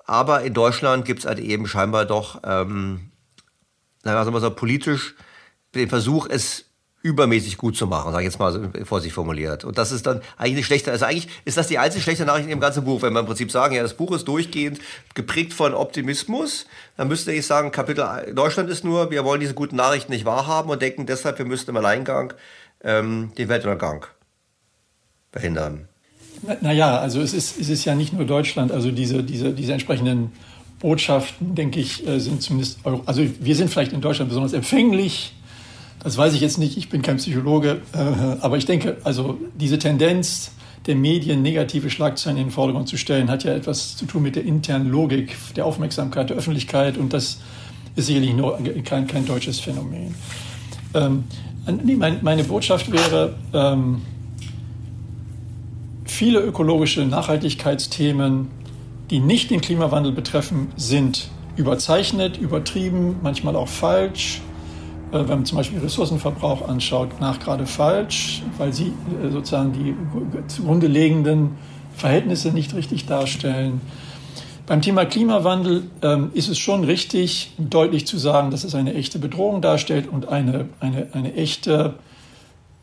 Aber 0.05 0.42
in 0.42 0.53
Deutschland 0.53 1.05
gibt 1.05 1.20
es 1.20 1.27
halt 1.27 1.38
eben 1.38 1.66
scheinbar 1.66 2.05
doch, 2.05 2.40
ähm, 2.44 3.11
sagen 4.03 4.33
wir 4.33 4.40
so, 4.40 4.51
politisch 4.51 5.14
den 5.75 5.88
Versuch, 5.88 6.27
es 6.29 6.66
übermäßig 7.03 7.59
gut 7.59 7.77
zu 7.77 7.87
machen, 7.87 8.12
sage 8.12 8.23
ich 8.23 8.33
jetzt 8.33 8.38
mal 8.38 8.71
vorsichtig 8.85 9.12
formuliert. 9.12 9.65
Und 9.65 9.77
das 9.77 9.91
ist 9.91 10.07
dann 10.07 10.21
eigentlich 10.38 10.55
eine 10.55 10.62
schlechte, 10.62 10.93
also 10.93 11.05
eigentlich 11.05 11.29
ist 11.45 11.57
das 11.57 11.67
die 11.67 11.79
einzige 11.79 12.03
schlechte 12.03 12.25
Nachricht 12.25 12.45
in 12.45 12.51
dem 12.51 12.61
ganzen 12.61 12.85
Buch. 12.85 13.03
Wenn 13.03 13.12
wir 13.12 13.21
im 13.21 13.27
Prinzip 13.27 13.51
sagen, 13.51 13.75
ja, 13.75 13.83
das 13.83 13.95
Buch 13.95 14.12
ist 14.12 14.29
durchgehend 14.29 14.79
geprägt 15.15 15.53
von 15.53 15.75
Optimismus, 15.75 16.67
dann 16.97 17.09
müsste 17.09 17.33
ich 17.33 17.45
sagen, 17.45 17.73
Kapitel 17.73 18.33
Deutschland 18.35 18.71
ist 18.71 18.85
nur, 18.85 19.11
wir 19.11 19.25
wollen 19.25 19.41
diese 19.41 19.55
guten 19.55 19.77
Nachrichten 19.77 20.12
nicht 20.12 20.25
wahrhaben 20.25 20.71
und 20.71 20.81
denken 20.81 21.07
deshalb, 21.07 21.38
wir 21.38 21.45
müssten 21.45 21.71
im 21.71 21.77
Alleingang 21.77 22.35
ähm, 22.85 23.33
den 23.37 23.49
Weltuntergang 23.49 24.07
verhindern. 25.33 25.88
Naja, 26.61 26.99
also 26.99 27.21
es 27.21 27.35
ist, 27.35 27.61
es 27.61 27.69
ist 27.69 27.85
ja 27.85 27.95
nicht 27.95 28.12
nur 28.12 28.25
Deutschland, 28.25 28.71
also 28.73 28.91
diese, 28.91 29.23
diese, 29.23 29.53
diese 29.53 29.73
entsprechenden 29.73 30.33
Botschaften, 30.79 31.55
denke 31.55 31.81
ich, 31.81 32.07
äh, 32.07 32.19
sind 32.19 32.43
zumindest, 32.43 32.79
also 33.07 33.23
wir 33.41 33.57
sind 33.57 33.71
vielleicht 33.71 33.93
in 33.93 34.01
Deutschland 34.01 34.29
besonders 34.29 34.53
empfänglich 34.53 35.35
Das 36.03 36.17
weiß 36.17 36.35
ich 36.35 36.41
jetzt 36.41 36.59
nicht, 36.59 36.77
ich 36.77 36.88
bin 36.88 37.01
kein 37.03 37.19
Psychologe, 37.19 37.81
äh, 37.93 37.99
aber 38.41 38.57
ich 38.57 38.67
denke, 38.67 38.97
also 39.05 39.38
diese 39.55 39.79
Tendenz 39.79 40.53
der 40.87 40.97
Medien, 40.97 41.43
negative 41.43 41.91
Schlagzeilen 41.91 42.38
in 42.38 42.47
den 42.47 42.51
Vordergrund 42.51 42.88
zu 42.88 42.97
stellen, 42.97 43.31
hat 43.31 43.45
ja 43.45 43.55
etwas 43.55 43.97
zu 43.97 44.05
tun 44.07 44.23
mit 44.23 44.35
der 44.35 44.45
internen 44.45 44.91
Logik 44.91 45.37
der 45.55 45.65
Aufmerksamkeit 45.65 46.31
der 46.31 46.37
Öffentlichkeit 46.37 46.99
und 46.99 47.12
das 47.12 47.38
ist 47.95 48.07
sicherlich 48.07 48.35
nur 48.35 48.59
kein, 48.85 49.07
kein 49.07 49.27
deutsches 49.27 49.61
Phänomen. 49.61 50.15
Ähm, 50.95 51.25
meine 52.23 52.43
Botschaft 52.43 52.91
wäre, 52.91 53.37
ähm, 53.53 54.03
viele 56.05 56.41
ökologische 56.41 57.07
Nachhaltigkeitsthemen, 57.07 58.49
die 59.11 59.21
nicht 59.21 59.51
den 59.51 59.61
Klimawandel 59.61 60.12
betreffen, 60.12 60.73
sind 60.77 61.31
überzeichnet, 61.55 62.38
übertrieben, 62.38 63.17
manchmal 63.23 63.55
auch 63.55 63.69
falsch. 63.69 64.41
Äh, 65.12 65.29
wenn 65.29 65.29
man 65.29 65.44
zum 65.44 65.59
Beispiel 65.59 65.79
Ressourcenverbrauch 65.79 66.68
anschaut, 66.68 67.20
nach 67.20 67.38
gerade 67.38 67.66
falsch, 67.66 68.42
weil 68.59 68.72
sie 68.72 68.92
äh, 69.22 69.31
sozusagen 69.31 69.72
die 69.72 69.94
zugrunde 70.48 70.87
liegenden 70.87 71.51
Verhältnisse 71.94 72.53
nicht 72.53 72.75
richtig 72.75 73.07
darstellen. 73.07 73.81
Beim 74.66 74.81
Thema 74.81 75.05
Klimawandel 75.05 75.85
ähm, 76.03 76.31
ist 76.33 76.48
es 76.48 76.59
schon 76.59 76.85
richtig, 76.85 77.53
deutlich 77.59 78.07
zu 78.07 78.16
sagen, 78.16 78.51
dass 78.51 78.64
es 78.64 78.75
eine 78.75 78.94
echte 78.94 79.18
Bedrohung 79.18 79.61
darstellt 79.61 80.09
und 80.09 80.29
eine, 80.29 80.68
eine, 80.81 81.09
eine 81.12 81.35
echte 81.35 81.94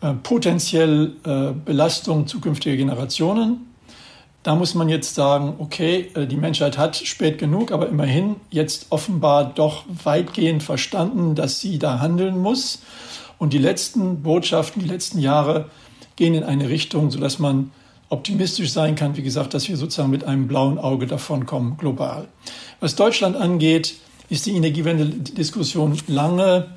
äh, 0.02 0.14
potenziell 0.14 1.14
äh, 1.26 1.52
Belastung 1.66 2.28
zukünftiger 2.28 2.76
Generationen. 2.76 3.66
Da 4.42 4.56
muss 4.56 4.74
man 4.74 4.88
jetzt 4.88 5.16
sagen, 5.16 5.56
okay, 5.60 6.12
äh, 6.16 6.26
die 6.26 6.38
Menschheit 6.38 6.78
hat 6.78 6.96
spät 6.96 7.38
genug, 7.38 7.72
aber 7.72 7.90
immerhin 7.90 8.38
jetzt 8.50 8.88
offenbar 8.90 9.54
doch 9.54 9.84
weitgehend 10.04 10.64
verstanden, 10.64 11.36
dass 11.36 11.60
sie 11.60 11.78
da 11.78 12.00
handeln 12.00 12.38
muss. 12.40 12.80
Und 13.38 13.54
die 13.54 13.58
letzten 13.58 14.22
Botschaften, 14.22 14.82
die 14.82 14.88
letzten 14.88 15.20
Jahre 15.20 15.70
gehen 16.16 16.34
in 16.34 16.44
eine 16.44 16.70
Richtung, 16.70 17.12
sodass 17.12 17.40
man 17.40 17.72
optimistisch 18.10 18.72
sein 18.72 18.96
kann, 18.96 19.18
wie 19.18 19.24
gesagt, 19.24 19.54
dass 19.54 19.70
wir 19.70 19.78
sozusagen 19.78 20.10
mit 20.10 20.24
einem 20.24 20.48
blauen 20.48 20.78
Auge 20.78 21.06
davonkommen, 21.06 21.78
global. 21.78 22.28
Was 22.80 22.96
Deutschland 22.96 23.36
angeht, 23.36 23.96
ist 24.30 24.46
die 24.46 24.56
Energiewende-Diskussion 24.56 25.98
lange 26.08 26.68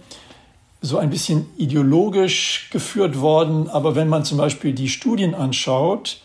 so 0.81 0.99
ein 0.99 1.11
bisschen 1.11 1.47
ideologisch 1.57 2.69
geführt 2.73 3.21
worden. 3.21 3.69
Aber 3.69 3.95
wenn 3.95 4.09
man 4.09 4.25
zum 4.25 4.39
Beispiel 4.39 4.73
die 4.73 4.89
Studien 4.89 5.35
anschaut, 5.35 6.21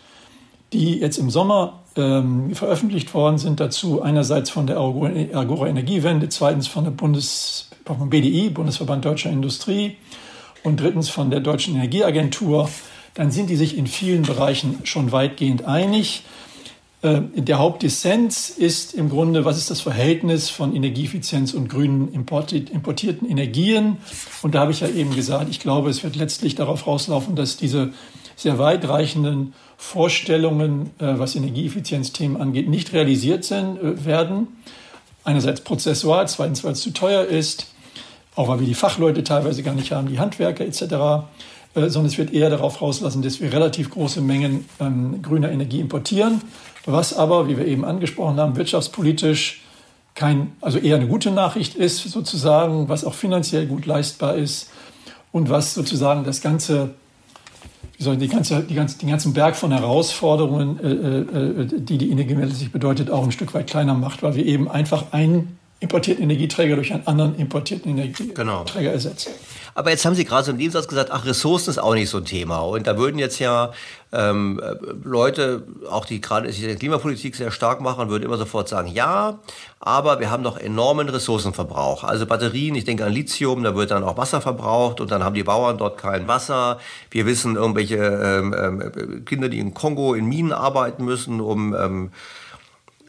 die 0.73 0.99
jetzt 0.99 1.17
im 1.17 1.29
Sommer 1.29 1.79
ähm, 1.95 2.53
veröffentlicht 2.53 3.13
worden 3.13 3.37
sind 3.37 3.59
dazu, 3.59 4.01
einerseits 4.01 4.49
von 4.49 4.67
der 4.67 4.77
Agora 4.77 5.67
Energiewende, 5.67 6.29
zweitens 6.29 6.67
von 6.67 6.83
der 6.83 6.91
Bundes, 6.91 7.69
vom 7.85 8.09
BDI, 8.09 8.49
Bundesverband 8.49 9.05
Deutscher 9.05 9.29
Industrie 9.29 9.97
und 10.63 10.79
drittens 10.79 11.09
von 11.09 11.29
der 11.31 11.39
Deutschen 11.39 11.75
Energieagentur, 11.75 12.69
dann 13.13 13.31
sind 13.31 13.49
die 13.49 13.55
sich 13.55 13.77
in 13.77 13.87
vielen 13.87 14.23
Bereichen 14.23 14.79
schon 14.83 15.11
weitgehend 15.11 15.65
einig. 15.65 16.23
Äh, 17.01 17.21
der 17.35 17.59
Hauptdissens 17.59 18.49
ist 18.49 18.93
im 18.93 19.09
Grunde, 19.09 19.45
was 19.45 19.57
ist 19.57 19.69
das 19.69 19.81
Verhältnis 19.81 20.49
von 20.49 20.75
Energieeffizienz 20.75 21.53
und 21.53 21.69
grünen 21.69 22.13
importierten 22.13 23.29
Energien? 23.29 23.97
Und 24.41 24.53
da 24.53 24.61
habe 24.61 24.71
ich 24.71 24.81
ja 24.81 24.87
eben 24.87 25.15
gesagt, 25.15 25.47
ich 25.49 25.59
glaube, 25.59 25.89
es 25.89 26.03
wird 26.03 26.15
letztlich 26.15 26.55
darauf 26.55 26.85
rauslaufen, 26.85 27.35
dass 27.35 27.57
diese 27.57 27.93
sehr 28.35 28.59
weitreichenden 28.59 29.53
Vorstellungen, 29.77 30.91
äh, 30.99 31.17
was 31.17 31.35
Energieeffizienzthemen 31.35 32.41
angeht, 32.41 32.67
nicht 32.67 32.93
realisiert 32.93 33.43
sind, 33.43 33.77
äh, 33.77 34.05
werden. 34.05 34.47
Einerseits 35.23 35.61
prozessual, 35.61 36.27
zweitens, 36.27 36.63
weil 36.63 36.73
es 36.73 36.81
zu 36.81 36.91
teuer 36.91 37.23
ist, 37.25 37.67
auch 38.35 38.47
weil 38.47 38.59
wir 38.59 38.67
die 38.67 38.73
Fachleute 38.73 39.23
teilweise 39.23 39.63
gar 39.63 39.73
nicht 39.73 39.91
haben, 39.91 40.07
die 40.07 40.19
Handwerker 40.19 40.65
etc., 40.65 41.27
sondern 41.73 42.05
es 42.05 42.17
wird 42.17 42.33
eher 42.33 42.49
darauf 42.49 42.81
rauslassen, 42.81 43.21
dass 43.21 43.39
wir 43.39 43.53
relativ 43.53 43.91
große 43.91 44.19
Mengen 44.19 44.65
ähm, 44.79 45.21
grüner 45.21 45.51
Energie 45.51 45.79
importieren 45.79 46.41
was 46.87 47.13
aber, 47.13 47.47
wie 47.49 47.57
wir 47.57 47.65
eben 47.65 47.85
angesprochen 47.85 48.39
haben, 48.39 48.55
wirtschaftspolitisch 48.55 49.61
kein, 50.15 50.53
also 50.61 50.79
eher 50.79 50.95
eine 50.95 51.07
gute 51.07 51.31
Nachricht 51.31 51.75
ist, 51.75 52.01
sozusagen, 52.09 52.89
was 52.89 53.03
auch 53.03 53.13
finanziell 53.13 53.67
gut 53.67 53.85
leistbar 53.85 54.35
ist 54.35 54.71
und 55.31 55.49
was 55.49 55.73
sozusagen 55.73 56.23
das 56.23 56.41
ganze, 56.41 56.95
wie 57.97 58.03
soll 58.03 58.13
ich, 58.13 58.19
die 58.19 58.27
ganze, 58.27 58.61
die 58.61 58.75
ganze, 58.75 58.99
den 58.99 59.09
ganzen 59.09 59.33
Berg 59.33 59.55
von 59.55 59.71
Herausforderungen, 59.71 60.79
äh, 60.79 60.87
äh, 60.87 61.61
äh 61.63 61.65
die 61.79 61.97
die 61.97 62.11
Energiewende 62.11 62.53
sich 62.53 62.71
bedeutet, 62.71 63.09
auch 63.09 63.23
ein 63.23 63.31
Stück 63.31 63.53
weit 63.53 63.67
kleiner 63.67 63.95
macht, 63.95 64.23
weil 64.23 64.35
wir 64.35 64.45
eben 64.45 64.69
einfach 64.69 65.11
einen 65.13 65.57
importierten 65.79 66.23
Energieträger 66.23 66.75
durch 66.75 66.91
einen 66.91 67.05
anderen 67.05 67.35
importierten 67.35 67.91
Energieträger 67.91 68.33
genau. 68.33 68.65
ersetzen. 68.73 69.31
Aber 69.75 69.91
jetzt 69.91 70.03
haben 70.05 70.15
Sie 70.15 70.25
gerade 70.25 70.43
so 70.43 70.51
im 70.51 70.57
Nebensatz 70.57 70.87
gesagt, 70.87 71.11
ach, 71.11 71.25
Ressourcen 71.25 71.69
ist 71.69 71.77
auch 71.77 71.93
nicht 71.93 72.09
so 72.09 72.17
ein 72.17 72.25
Thema. 72.25 72.61
Und 72.61 72.87
da 72.87 72.97
würden 72.97 73.19
jetzt 73.19 73.37
ja 73.37 73.73
ähm, 74.11 74.59
Leute, 75.03 75.67
auch 75.87 76.05
die 76.05 76.19
gerade 76.19 76.51
sich 76.51 76.63
in 76.63 76.69
der 76.69 76.77
Klimapolitik 76.77 77.35
sehr 77.35 77.51
stark 77.51 77.79
machen, 77.79 78.09
würden 78.09 78.23
immer 78.23 78.37
sofort 78.37 78.69
sagen, 78.69 78.87
ja, 78.87 79.37
aber 79.79 80.19
wir 80.19 80.31
haben 80.31 80.43
doch 80.43 80.57
enormen 80.57 81.09
Ressourcenverbrauch. 81.09 82.03
Also 82.03 82.25
Batterien, 82.25 82.73
ich 82.73 82.85
denke 82.85 83.05
an 83.05 83.13
Lithium, 83.13 83.61
da 83.61 83.75
wird 83.75 83.91
dann 83.91 84.03
auch 84.03 84.17
Wasser 84.17 84.41
verbraucht 84.41 84.99
und 84.99 85.11
dann 85.11 85.23
haben 85.23 85.35
die 85.35 85.43
Bauern 85.43 85.77
dort 85.77 85.99
kein 85.99 86.27
Wasser. 86.27 86.79
Wir 87.11 87.27
wissen 87.27 87.55
irgendwelche 87.55 87.97
ähm, 87.97 88.55
ähm, 88.57 89.25
Kinder, 89.25 89.47
die 89.47 89.59
in 89.59 89.75
Kongo 89.75 90.15
in 90.15 90.25
Minen 90.25 90.53
arbeiten 90.53 91.05
müssen, 91.05 91.39
um 91.39 91.75
ähm, 91.75 92.11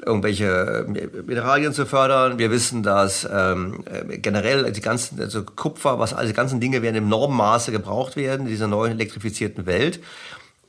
irgendwelche 0.08 0.86
äh, 0.88 1.22
Mineralien 1.22 1.72
zu 1.72 1.86
fördern. 1.86 2.38
Wir 2.38 2.50
wissen, 2.50 2.82
dass 2.82 3.28
ähm, 3.30 3.84
äh, 3.84 4.18
generell 4.18 4.72
die 4.72 4.80
ganzen, 4.80 5.20
also 5.20 5.44
Kupfer, 5.44 5.98
was 5.98 6.14
also 6.14 6.28
die 6.28 6.34
ganzen 6.34 6.58
Dinge 6.58 6.82
werden 6.82 6.96
im 6.96 7.04
enormen 7.04 7.36
Maße 7.36 7.70
gebraucht 7.70 8.16
werden 8.16 8.46
in 8.46 8.48
dieser 8.48 8.66
neuen 8.66 8.92
elektrifizierten 8.92 9.66
Welt. 9.66 10.00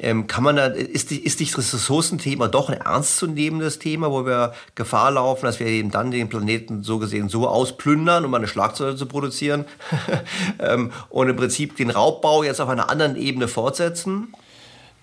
Ähm, 0.02 0.28
kann 0.28 0.46
man 0.46 0.56
da, 0.56 0.68
ist, 0.68 1.10
die, 1.10 1.20
ist 1.20 1.42
das 1.42 1.58
Ressourcenthema 1.58 2.48
doch 2.48 2.70
ein 2.70 2.80
ernstzunehmendes 2.80 3.80
Thema, 3.80 4.12
wo 4.12 4.26
wir 4.26 4.54
Gefahr 4.76 5.12
laufen, 5.12 5.46
dass 5.46 5.60
wir 5.60 5.68
eben 5.68 5.92
dann 5.92 6.12
den 6.12 6.30
Planeten 6.30 6.84
so 6.84 7.00
gesehen 7.00 7.28
so 7.28 7.48
ausplündern, 7.50 8.24
um 8.24 8.34
eine 8.34 8.48
Schlagzeile 8.48 8.96
zu 8.96 9.08
produzieren 9.08 9.66
ähm, 10.60 10.92
und 11.10 11.28
im 11.28 11.36
Prinzip 11.36 11.76
den 11.76 11.90
Raubbau 11.90 12.44
jetzt 12.44 12.62
auf 12.62 12.70
einer 12.70 12.90
anderen 12.90 13.18
Ebene 13.18 13.50
fortsetzen? 13.50 14.34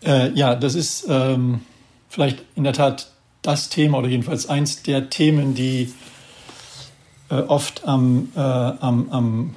Äh, 0.03 0.31
ja, 0.31 0.55
das 0.55 0.75
ist 0.75 1.07
ähm, 1.09 1.61
vielleicht 2.09 2.42
in 2.55 2.64
der 2.64 2.72
Tat 2.72 3.11
das 3.46 3.68
Thema 3.68 3.98
oder 3.98 4.09
jedenfalls 4.09 4.48
eins 4.48 4.82
der 4.82 5.09
Themen, 5.09 5.54
die 5.54 5.92
äh, 7.30 7.37
oft 7.37 7.87
am, 7.87 8.30
äh, 8.35 8.40
am, 8.40 9.09
am 9.11 9.56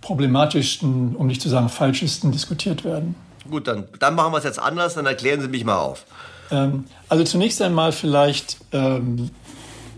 problematischsten, 0.00 1.16
um 1.16 1.26
nicht 1.26 1.40
zu 1.40 1.48
sagen 1.48 1.68
falschesten, 1.68 2.30
diskutiert 2.30 2.84
werden. 2.84 3.14
Gut, 3.50 3.66
dann, 3.66 3.84
dann 3.98 4.14
machen 4.14 4.32
wir 4.32 4.38
es 4.38 4.44
jetzt 4.44 4.58
anders, 4.58 4.94
dann 4.94 5.06
erklären 5.06 5.40
Sie 5.40 5.48
mich 5.48 5.64
mal 5.64 5.78
auf. 5.78 6.04
Ähm, 6.50 6.84
also 7.08 7.24
zunächst 7.24 7.60
einmal 7.62 7.92
vielleicht, 7.92 8.58
ähm, 8.72 9.30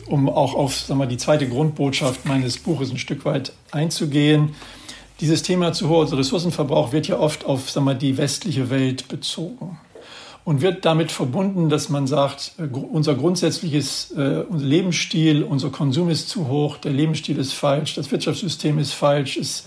um 0.07 0.29
auch 0.29 0.55
auf 0.55 0.77
sagen 0.77 1.01
wir, 1.01 1.07
die 1.07 1.17
zweite 1.17 1.49
Grundbotschaft 1.49 2.25
meines 2.25 2.59
Buches 2.59 2.91
ein 2.91 2.99
Stück 2.99 3.25
weit 3.25 3.53
einzugehen. 3.73 4.55
Dieses 5.21 5.43
Thema 5.43 5.73
zu 5.73 5.89
hoher 5.89 6.13
Ressourcenverbrauch 6.13 6.93
wird 6.93 7.09
ja 7.09 7.19
oft 7.19 7.45
auf 7.45 7.71
sagen 7.71 7.87
wir, 7.87 7.95
die 7.95 8.17
westliche 8.17 8.71
Welt 8.71 9.09
bezogen 9.09 9.79
und 10.47 10.63
wird 10.63 10.85
damit 10.85 11.11
verbunden, 11.11 11.69
dass 11.69 11.89
man 11.89 12.07
sagt, 12.07 12.53
äh, 12.59 12.63
unser 12.73 13.17
grundsätzliches 13.17 14.13
äh, 14.13 14.45
unser 14.49 14.65
Lebensstil, 14.65 15.43
unser 15.43 15.71
Konsum 15.71 16.09
ist 16.09 16.29
zu 16.29 16.47
hoch, 16.47 16.77
der 16.77 16.93
Lebensstil 16.93 17.37
ist 17.37 17.53
falsch, 17.53 17.97
das 17.97 18.13
Wirtschaftssystem 18.13 18.79
ist 18.79 18.93
falsch, 18.93 19.37
es 19.37 19.67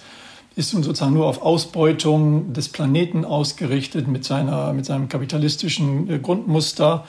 ist 0.55 0.71
sozusagen 0.71 1.13
nur 1.13 1.25
auf 1.25 1.41
Ausbeutung 1.41 2.53
des 2.53 2.69
Planeten 2.69 3.25
ausgerichtet 3.25 4.07
mit, 4.07 4.23
seiner, 4.23 4.71
mit 4.71 4.85
seinem 4.85 5.09
kapitalistischen 5.09 6.09
äh, 6.09 6.17
Grundmuster. 6.17 7.05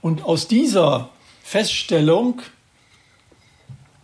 Und 0.00 0.24
aus 0.24 0.46
dieser 0.46 1.10
Feststellung 1.42 2.42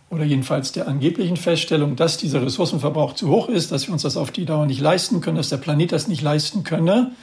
oder 0.09 0.25
jedenfalls 0.25 0.73
der 0.73 0.89
angeblichen 0.89 1.37
Feststellung, 1.37 1.95
dass 1.95 2.17
dieser 2.17 2.45
Ressourcenverbrauch 2.45 3.15
zu 3.15 3.29
hoch 3.29 3.47
ist, 3.47 3.71
dass 3.71 3.87
wir 3.87 3.93
uns 3.93 4.01
das 4.01 4.17
auf 4.17 4.31
die 4.31 4.43
Dauer 4.43 4.65
nicht 4.65 4.81
leisten 4.81 5.21
können, 5.21 5.37
dass 5.37 5.47
der 5.47 5.55
Planet 5.55 5.93
das 5.93 6.09
nicht 6.09 6.21
leisten 6.21 6.65
könne, 6.65 7.13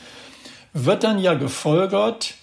wird 0.84 1.04
dann 1.04 1.18
ja 1.18 1.34
gefolgert, 1.34 2.34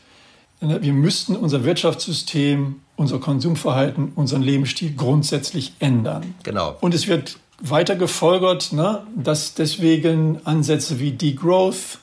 ne, 0.62 0.82
wir 0.82 0.94
müssten 0.94 1.36
unser 1.36 1.64
Wirtschaftssystem, 1.64 2.82
unser 2.96 3.20
Konsumverhalten, 3.20 4.14
unseren 4.16 4.42
Lebensstil 4.42 4.96
grundsätzlich 4.96 5.74
ändern. 5.80 6.36
Genau. 6.44 6.76
Und 6.82 6.94
es 6.94 7.08
wird 7.08 7.38
weiter 7.60 7.96
gefolgert, 7.96 8.74
ne, 8.74 9.04
dass 9.16 9.54
deswegen 9.54 10.40
Ansätze 10.46 11.00
wie 11.00 11.12
Degrowth 11.12 12.00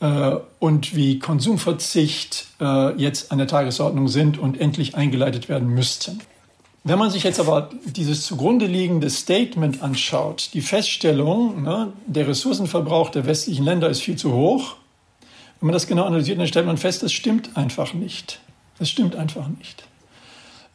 äh, 0.00 0.36
und 0.58 0.94
wie 0.96 1.18
Konsumverzicht 1.18 2.46
äh, 2.60 2.94
jetzt 2.96 3.32
an 3.32 3.38
der 3.38 3.46
Tagesordnung 3.46 4.08
sind 4.08 4.38
und 4.38 4.60
endlich 4.60 4.94
eingeleitet 4.94 5.48
werden 5.48 5.68
müssten. 5.68 6.20
Wenn 6.84 7.00
man 7.00 7.10
sich 7.10 7.24
jetzt 7.24 7.40
aber 7.40 7.70
dieses 7.84 8.24
zugrunde 8.24 8.66
liegende 8.66 9.10
Statement 9.10 9.82
anschaut, 9.82 10.50
die 10.54 10.60
Feststellung, 10.60 11.62
ne, 11.62 11.92
der 12.06 12.28
Ressourcenverbrauch 12.28 13.10
der 13.10 13.26
westlichen 13.26 13.64
Länder 13.64 13.88
ist 13.88 14.02
viel 14.02 14.16
zu 14.16 14.32
hoch, 14.32 14.76
wenn 15.60 15.68
man 15.68 15.72
das 15.72 15.86
genau 15.86 16.04
analysiert, 16.04 16.38
dann 16.38 16.46
stellt 16.46 16.66
man 16.66 16.76
fest, 16.76 17.02
das 17.02 17.12
stimmt 17.12 17.56
einfach 17.56 17.94
nicht. 17.94 18.40
Das 18.78 18.90
stimmt 18.90 19.16
einfach 19.16 19.48
nicht. 19.48 19.84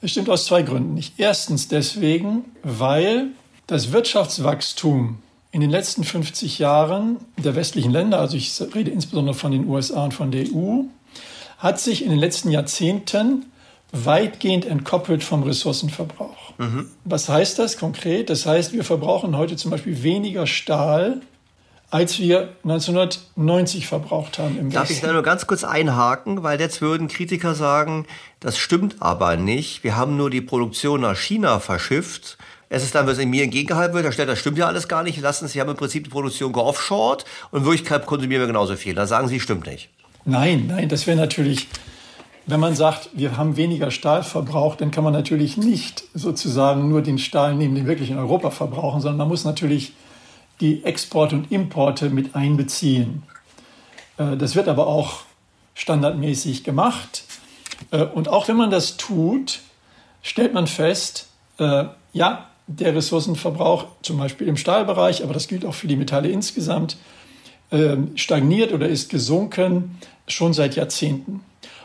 Es 0.01 0.11
stimmt 0.11 0.29
aus 0.29 0.45
zwei 0.45 0.63
Gründen 0.63 0.95
nicht. 0.95 1.13
Erstens 1.17 1.67
deswegen, 1.67 2.45
weil 2.63 3.29
Das 3.71 3.93
Wirtschaftswachstum 3.93 5.19
in 5.53 5.61
den 5.61 5.69
letzten 5.69 6.03
50 6.03 6.59
Jahren 6.59 7.17
der 7.37 7.55
westlichen 7.55 7.89
Länder, 7.89 8.19
also 8.19 8.35
ich 8.35 8.51
rede 8.75 8.91
insbesondere 8.91 9.33
von 9.33 9.53
den 9.53 9.65
USA 9.65 10.03
und 10.03 10.13
von 10.13 10.29
der 10.29 10.45
EU, 10.53 10.81
hat 11.57 11.79
sich 11.79 12.03
in 12.03 12.09
den 12.09 12.19
letzten 12.19 12.51
Jahrzehnten 12.51 13.45
weitgehend 13.93 14.65
entkoppelt 14.65 15.23
vom 15.23 15.43
Ressourcenverbrauch. 15.43 16.57
Mhm. 16.57 16.89
Was 17.05 17.29
heißt 17.29 17.59
das 17.59 17.77
konkret? 17.77 18.29
Das 18.29 18.45
heißt, 18.45 18.73
wir 18.73 18.83
verbrauchen 18.83 19.37
heute 19.37 19.55
zum 19.55 19.71
Beispiel 19.71 20.03
weniger 20.03 20.47
Stahl, 20.47 21.21
als 21.91 22.19
wir 22.19 22.49
1990 22.63 23.85
verbraucht 23.85 24.39
haben 24.39 24.57
im 24.57 24.71
Darf 24.71 24.83
Westen. 24.83 24.93
ich 24.93 25.01
da 25.01 25.13
nur 25.13 25.23
ganz 25.23 25.45
kurz 25.45 25.63
einhaken, 25.63 26.41
weil 26.41 26.59
jetzt 26.59 26.81
würden 26.81 27.09
Kritiker 27.09 27.53
sagen, 27.53 28.07
das 28.39 28.57
stimmt 28.57 28.95
aber 29.01 29.35
nicht. 29.35 29.83
Wir 29.83 29.97
haben 29.97 30.15
nur 30.15 30.29
die 30.29 30.41
Produktion 30.41 31.01
nach 31.01 31.17
China 31.17 31.59
verschifft. 31.59 32.37
Es 32.69 32.83
ist 32.83 32.95
dann, 32.95 33.05
was 33.07 33.17
in 33.17 33.29
mir 33.29 33.43
entgegengehalten 33.43 33.93
wird, 33.93 34.05
da 34.05 34.13
stellt, 34.13 34.29
das 34.29 34.39
stimmt 34.39 34.57
ja 34.57 34.67
alles 34.67 34.87
gar 34.87 35.03
nicht. 35.03 35.19
Lassen 35.19 35.49
Sie 35.49 35.59
haben 35.59 35.69
im 35.69 35.75
Prinzip 35.75 36.05
die 36.05 36.09
Produktion 36.09 36.53
geoffshored 36.53 37.25
und 37.51 37.59
in 37.59 37.65
Wirklichkeit 37.65 38.05
konsumieren 38.05 38.41
wir 38.41 38.47
genauso 38.47 38.77
viel. 38.77 38.95
Da 38.95 39.05
sagen 39.05 39.27
Sie, 39.27 39.41
stimmt 39.41 39.67
nicht. 39.67 39.89
Nein, 40.23 40.67
nein, 40.67 40.87
das 40.87 41.05
wäre 41.07 41.17
natürlich 41.17 41.67
wenn 42.47 42.59
man 42.59 42.75
sagt, 42.75 43.09
wir 43.13 43.37
haben 43.37 43.55
weniger 43.55 43.91
Stahl 43.91 44.23
verbraucht, 44.23 44.81
dann 44.81 44.91
kann 44.91 45.03
man 45.03 45.13
natürlich 45.13 45.57
nicht 45.57 46.03
sozusagen 46.13 46.89
nur 46.89 47.01
den 47.01 47.19
Stahl 47.19 47.53
nehmen, 47.53 47.75
den 47.75 47.85
wir 47.85 47.91
wirklich 47.91 48.09
in 48.09 48.17
Europa 48.17 48.49
verbrauchen, 48.49 48.99
sondern 48.99 49.19
man 49.19 49.27
muss 49.27 49.45
natürlich 49.45 49.93
die 50.61 50.83
Exporte 50.83 51.35
und 51.35 51.51
Importe 51.51 52.09
mit 52.09 52.35
einbeziehen. 52.35 53.23
Äh, 54.17 54.37
das 54.37 54.55
wird 54.55 54.67
aber 54.67 54.87
auch 54.87 55.23
standardmäßig 55.73 56.63
gemacht. 56.63 57.23
Äh, 57.91 58.03
und 58.03 58.29
auch 58.29 58.47
wenn 58.47 58.55
man 58.55 58.69
das 58.69 58.97
tut, 58.97 59.59
stellt 60.21 60.53
man 60.53 60.67
fest, 60.67 61.27
äh, 61.57 61.85
ja, 62.13 62.47
der 62.67 62.95
Ressourcenverbrauch, 62.95 63.87
zum 64.01 64.17
Beispiel 64.17 64.47
im 64.47 64.55
Stahlbereich, 64.55 65.23
aber 65.23 65.33
das 65.33 65.47
gilt 65.47 65.65
auch 65.65 65.73
für 65.73 65.87
die 65.87 65.97
Metalle 65.97 66.29
insgesamt, 66.29 66.97
stagniert 68.15 68.73
oder 68.73 68.89
ist 68.89 69.09
gesunken 69.09 69.97
schon 70.27 70.51
seit 70.51 70.75
Jahrzehnten. 70.75 71.41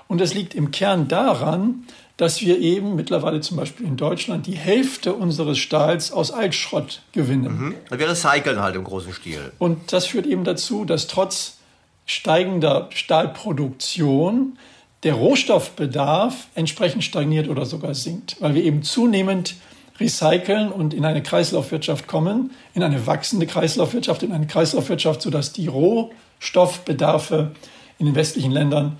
Und 0.08 0.20
das 0.20 0.34
liegt 0.34 0.54
im 0.54 0.72
Kern 0.72 1.06
daran, 1.06 1.84
dass 2.16 2.40
wir 2.40 2.58
eben 2.58 2.96
mittlerweile 2.96 3.40
zum 3.40 3.56
Beispiel 3.56 3.86
in 3.86 3.96
Deutschland 3.96 4.46
die 4.46 4.56
Hälfte 4.56 5.12
unseres 5.12 5.58
Stahls 5.58 6.12
aus 6.12 6.30
Altschrott 6.30 7.02
gewinnen. 7.12 7.74
Mhm. 7.90 7.98
Wir 7.98 8.08
recyceln 8.08 8.60
halt 8.60 8.74
im 8.74 8.84
großen 8.84 9.12
Stil. 9.12 9.52
Und 9.58 9.92
das 9.92 10.06
führt 10.06 10.26
eben 10.26 10.44
dazu, 10.44 10.84
dass 10.84 11.08
trotz 11.08 11.58
steigender 12.06 12.88
Stahlproduktion 12.94 14.58
der 15.02 15.14
Rohstoffbedarf 15.14 16.48
entsprechend 16.54 17.04
stagniert 17.04 17.48
oder 17.48 17.66
sogar 17.66 17.94
sinkt, 17.94 18.36
weil 18.40 18.54
wir 18.54 18.64
eben 18.64 18.82
zunehmend 18.82 19.56
recyceln 20.00 20.70
und 20.70 20.94
in 20.94 21.04
eine 21.04 21.22
Kreislaufwirtschaft 21.22 22.06
kommen, 22.06 22.50
in 22.74 22.82
eine 22.82 23.06
wachsende 23.06 23.46
Kreislaufwirtschaft, 23.46 24.22
in 24.22 24.32
eine 24.32 24.46
Kreislaufwirtschaft, 24.46 25.22
sodass 25.22 25.52
die 25.52 25.66
Rohstoffbedarfe 25.68 27.52
in 27.98 28.06
den 28.06 28.14
westlichen 28.14 28.52
Ländern 28.52 28.98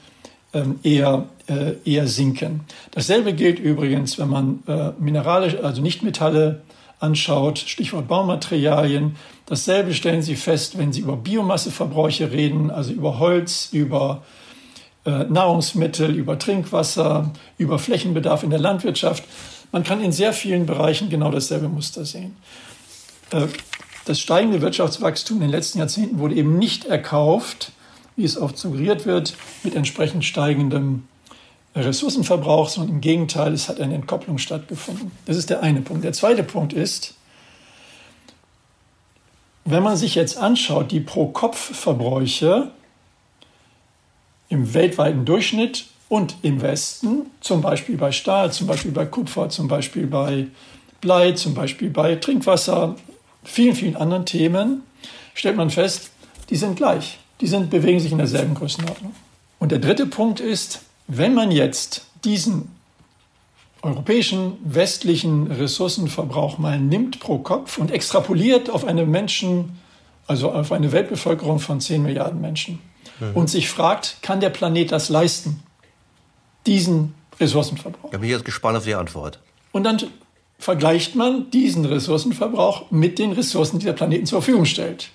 ähm, 0.54 0.78
eher, 0.82 1.26
eher 1.84 2.06
sinken. 2.06 2.60
Dasselbe 2.90 3.32
gilt 3.32 3.58
übrigens, 3.58 4.18
wenn 4.18 4.28
man 4.28 4.62
äh, 4.66 4.90
mineralische, 4.98 5.62
also 5.62 5.82
Nichtmetalle 5.82 6.62
anschaut, 6.98 7.58
Stichwort 7.58 8.08
Baumaterialien. 8.08 9.16
Dasselbe 9.46 9.94
stellen 9.94 10.22
Sie 10.22 10.36
fest, 10.36 10.78
wenn 10.78 10.92
Sie 10.92 11.00
über 11.00 11.16
Biomasseverbräuche 11.16 12.32
reden, 12.32 12.70
also 12.70 12.92
über 12.92 13.18
Holz, 13.18 13.68
über 13.72 14.24
äh, 15.04 15.24
Nahrungsmittel, 15.24 16.14
über 16.14 16.38
Trinkwasser, 16.38 17.32
über 17.58 17.78
Flächenbedarf 17.78 18.42
in 18.42 18.50
der 18.50 18.58
Landwirtschaft. 18.58 19.24
Man 19.72 19.84
kann 19.84 20.02
in 20.02 20.12
sehr 20.12 20.32
vielen 20.32 20.66
Bereichen 20.66 21.10
genau 21.10 21.30
dasselbe 21.30 21.68
Muster 21.68 22.04
sehen. 22.04 22.36
Das 24.04 24.20
steigende 24.20 24.62
Wirtschaftswachstum 24.62 25.38
in 25.38 25.42
den 25.42 25.50
letzten 25.50 25.78
Jahrzehnten 25.78 26.20
wurde 26.20 26.36
eben 26.36 26.56
nicht 26.56 26.84
erkauft 26.84 27.72
wie 28.16 28.24
es 28.24 28.38
oft 28.38 28.58
suggeriert 28.58 29.06
wird, 29.06 29.34
mit 29.62 29.74
entsprechend 29.74 30.24
steigendem 30.24 31.04
Ressourcenverbrauch, 31.84 32.68
sondern 32.68 32.96
im 32.96 33.00
Gegenteil, 33.00 33.52
es 33.52 33.68
hat 33.68 33.80
eine 33.80 33.94
Entkopplung 33.94 34.38
stattgefunden. 34.38 35.10
Das 35.26 35.36
ist 35.36 35.50
der 35.50 35.62
eine 35.62 35.80
Punkt. 35.82 36.04
Der 36.04 36.12
zweite 36.12 36.42
Punkt 36.42 36.72
ist, 36.72 37.14
wenn 39.64 39.82
man 39.82 39.96
sich 39.96 40.14
jetzt 40.14 40.38
anschaut, 40.38 40.90
die 40.92 41.00
Pro-Kopf-Verbräuche 41.00 42.70
im 44.48 44.74
weltweiten 44.74 45.24
Durchschnitt 45.24 45.86
und 46.08 46.36
im 46.42 46.62
Westen, 46.62 47.26
zum 47.40 47.62
Beispiel 47.62 47.96
bei 47.96 48.12
Stahl, 48.12 48.52
zum 48.52 48.68
Beispiel 48.68 48.92
bei 48.92 49.06
Kupfer, 49.06 49.48
zum 49.48 49.66
Beispiel 49.66 50.06
bei 50.06 50.46
Blei, 51.00 51.32
zum 51.32 51.54
Beispiel 51.54 51.90
bei 51.90 52.14
Trinkwasser, 52.14 52.94
vielen, 53.42 53.74
vielen 53.74 53.96
anderen 53.96 54.24
Themen, 54.24 54.82
stellt 55.34 55.56
man 55.56 55.70
fest, 55.70 56.10
die 56.48 56.56
sind 56.56 56.76
gleich 56.76 57.18
die 57.40 57.46
sind, 57.46 57.70
bewegen 57.70 58.00
sich 58.00 58.12
in 58.12 58.18
derselben 58.18 58.54
Größenordnung. 58.54 59.14
Und 59.58 59.72
der 59.72 59.78
dritte 59.78 60.06
Punkt 60.06 60.40
ist, 60.40 60.80
wenn 61.08 61.34
man 61.34 61.50
jetzt 61.50 62.06
diesen 62.24 62.70
europäischen 63.82 64.56
westlichen 64.64 65.50
Ressourcenverbrauch 65.50 66.58
mal 66.58 66.78
nimmt 66.78 67.20
pro 67.20 67.38
Kopf 67.38 67.78
und 67.78 67.90
extrapoliert 67.90 68.68
auf 68.68 68.84
eine 68.84 69.06
Menschen, 69.06 69.78
also 70.26 70.50
auf 70.50 70.72
eine 70.72 70.92
Weltbevölkerung 70.92 71.60
von 71.60 71.80
10 71.80 72.02
Milliarden 72.02 72.40
Menschen 72.40 72.80
mhm. 73.20 73.32
und 73.34 73.48
sich 73.48 73.68
fragt, 73.68 74.18
kann 74.22 74.40
der 74.40 74.50
Planet 74.50 74.90
das 74.90 75.08
leisten, 75.08 75.62
diesen 76.66 77.14
Ressourcenverbrauch? 77.38 78.10
Da 78.10 78.18
bin 78.18 78.28
ich 78.28 78.34
jetzt 78.34 78.44
gespannt 78.44 78.76
auf 78.76 78.84
die 78.84 78.94
Antwort. 78.94 79.38
Und 79.72 79.84
dann 79.84 79.98
vergleicht 80.58 81.14
man 81.14 81.50
diesen 81.50 81.84
Ressourcenverbrauch 81.84 82.90
mit 82.90 83.18
den 83.18 83.32
Ressourcen, 83.32 83.78
die 83.78 83.86
der 83.86 83.92
Planet 83.92 84.26
zur 84.26 84.40
Verfügung 84.40 84.64
stellt. 84.64 85.10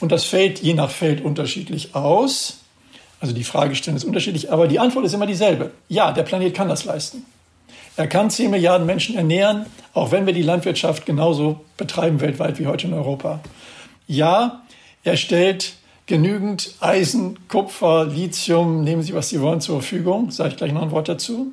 Und 0.00 0.12
das 0.12 0.24
fällt 0.24 0.60
je 0.60 0.72
nach 0.72 0.90
Feld 0.90 1.20
unterschiedlich 1.20 1.94
aus. 1.94 2.59
Also 3.20 3.34
die 3.34 3.44
Fragestellung 3.44 3.96
ist 3.96 4.04
unterschiedlich, 4.04 4.50
aber 4.50 4.66
die 4.66 4.78
Antwort 4.78 5.04
ist 5.04 5.12
immer 5.12 5.26
dieselbe. 5.26 5.72
Ja, 5.88 6.12
der 6.12 6.22
Planet 6.22 6.54
kann 6.54 6.68
das 6.68 6.84
leisten. 6.84 7.24
Er 7.96 8.06
kann 8.06 8.30
10 8.30 8.50
Milliarden 8.50 8.86
Menschen 8.86 9.16
ernähren, 9.16 9.66
auch 9.92 10.10
wenn 10.10 10.24
wir 10.24 10.32
die 10.32 10.42
Landwirtschaft 10.42 11.04
genauso 11.04 11.60
betreiben 11.76 12.20
weltweit 12.20 12.58
wie 12.58 12.66
heute 12.66 12.86
in 12.86 12.94
Europa. 12.94 13.40
Ja, 14.06 14.62
er 15.04 15.16
stellt 15.16 15.74
genügend 16.06 16.74
Eisen, 16.80 17.38
Kupfer, 17.48 18.06
Lithium, 18.06 18.84
nehmen 18.84 19.02
Sie, 19.02 19.14
was 19.14 19.28
Sie 19.28 19.40
wollen, 19.40 19.60
zur 19.60 19.80
Verfügung. 19.80 20.30
Sage 20.30 20.50
ich 20.50 20.56
gleich 20.56 20.72
noch 20.72 20.82
ein 20.82 20.90
Wort 20.90 21.08
dazu. 21.08 21.52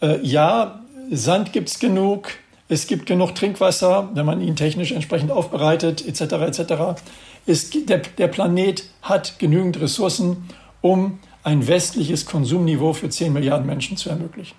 Äh, 0.00 0.20
ja, 0.22 0.80
Sand 1.10 1.52
gibt 1.52 1.68
es 1.68 1.78
genug, 1.78 2.30
es 2.68 2.86
gibt 2.86 3.06
genug 3.06 3.34
Trinkwasser, 3.34 4.08
wenn 4.14 4.24
man 4.24 4.40
ihn 4.40 4.56
technisch 4.56 4.92
entsprechend 4.92 5.30
aufbereitet, 5.30 6.06
etc. 6.06 6.32
etc. 6.32 7.00
Es, 7.46 7.70
der, 7.70 7.98
der 7.98 8.28
Planet 8.28 8.84
hat 9.02 9.38
genügend 9.38 9.80
Ressourcen, 9.80 10.48
um 10.80 11.18
ein 11.42 11.66
westliches 11.66 12.26
Konsumniveau 12.26 12.94
für 12.94 13.10
10 13.10 13.32
Milliarden 13.32 13.66
Menschen 13.66 13.96
zu 13.96 14.08
ermöglichen. 14.08 14.56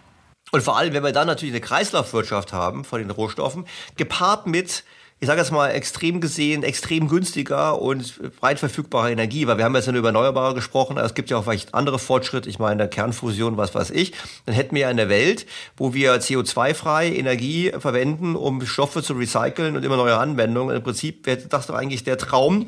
Und 0.51 0.61
vor 0.61 0.77
allem, 0.77 0.93
wenn 0.93 1.03
wir 1.03 1.11
dann 1.11 1.27
natürlich 1.27 1.53
eine 1.53 1.61
Kreislaufwirtschaft 1.61 2.53
haben 2.53 2.83
von 2.83 2.99
den 2.99 3.09
Rohstoffen, 3.09 3.65
gepaart 3.97 4.45
mit 4.47 4.83
ich 5.21 5.27
sage 5.27 5.39
jetzt 5.39 5.51
mal, 5.51 5.69
extrem 5.69 6.19
gesehen, 6.19 6.63
extrem 6.63 7.07
günstiger 7.07 7.81
und 7.81 8.19
breit 8.39 8.59
verfügbare 8.59 9.11
Energie, 9.11 9.47
weil 9.47 9.57
wir 9.57 9.63
haben 9.63 9.73
jetzt 9.73 9.87
über 9.87 10.09
Erneuerbare 10.09 10.53
gesprochen, 10.53 10.97
aber 10.97 11.05
es 11.05 11.13
gibt 11.13 11.29
ja 11.29 11.37
auch 11.37 11.45
vielleicht 11.45 11.73
andere 11.73 11.99
Fortschritte, 11.99 12.49
ich 12.49 12.59
meine, 12.59 12.89
Kernfusion, 12.89 13.55
was 13.55 13.73
weiß 13.73 13.91
ich, 13.91 14.13
dann 14.45 14.53
hätten 14.53 14.75
wir 14.75 14.81
ja 14.81 14.89
eine 14.89 15.07
Welt, 15.07 15.45
wo 15.77 15.93
wir 15.93 16.15
CO2-frei 16.15 17.15
Energie 17.15 17.71
verwenden, 17.79 18.35
um 18.35 18.65
Stoffe 18.65 19.01
zu 19.01 19.13
recyceln 19.13 19.77
und 19.77 19.85
immer 19.85 19.95
neue 19.95 20.17
Anwendungen. 20.17 20.75
Im 20.75 20.83
Prinzip 20.83 21.25
wäre 21.25 21.37
das 21.37 21.67
doch 21.67 21.75
eigentlich 21.75 22.03
der 22.03 22.17
Traum, 22.17 22.67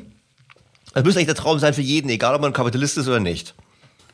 das 0.94 1.04
müsste 1.04 1.20
eigentlich 1.20 1.34
der 1.34 1.42
Traum 1.42 1.58
sein 1.58 1.74
für 1.74 1.82
jeden, 1.82 2.08
egal 2.08 2.34
ob 2.34 2.40
man 2.40 2.54
Kapitalist 2.54 2.96
ist 2.96 3.08
oder 3.08 3.20
nicht. 3.20 3.54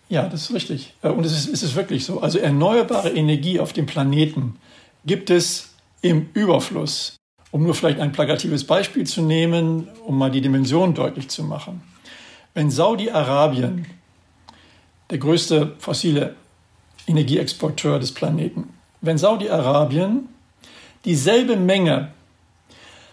Ja, 0.09 0.29
das 0.29 0.43
ist 0.43 0.55
richtig. 0.55 0.95
Äh, 1.03 1.09
und 1.09 1.25
es 1.25 1.33
ist, 1.33 1.49
es 1.49 1.63
ist 1.63 1.77
wirklich 1.77 2.05
so. 2.05 2.21
Also 2.21 2.39
erneuerbare 2.39 3.11
Energie 3.11 3.61
auf 3.61 3.73
dem 3.73 3.87
Planeten 3.87 4.57
gibt 5.07 5.31
es 5.31 5.71
im 6.03 6.29
Überfluss. 6.35 7.17
Um 7.55 7.63
nur 7.63 7.77
vielleicht 7.77 8.01
ein 8.01 8.11
plakatives 8.11 8.65
Beispiel 8.65 9.07
zu 9.07 9.23
nehmen, 9.23 9.87
um 10.05 10.19
mal 10.19 10.33
die 10.33 10.41
Dimension 10.41 10.93
deutlich 10.93 11.29
zu 11.29 11.45
machen. 11.45 11.83
Wenn 12.53 12.69
Saudi-Arabien, 12.69 13.87
der 15.11 15.19
größte 15.19 15.77
fossile 15.79 16.35
Energieexporteur 17.07 18.01
des 18.01 18.11
Planeten, 18.11 18.71
wenn 19.03 19.19
Saudi-Arabien 19.19 20.29
dieselbe 21.05 21.55
Menge 21.55 22.09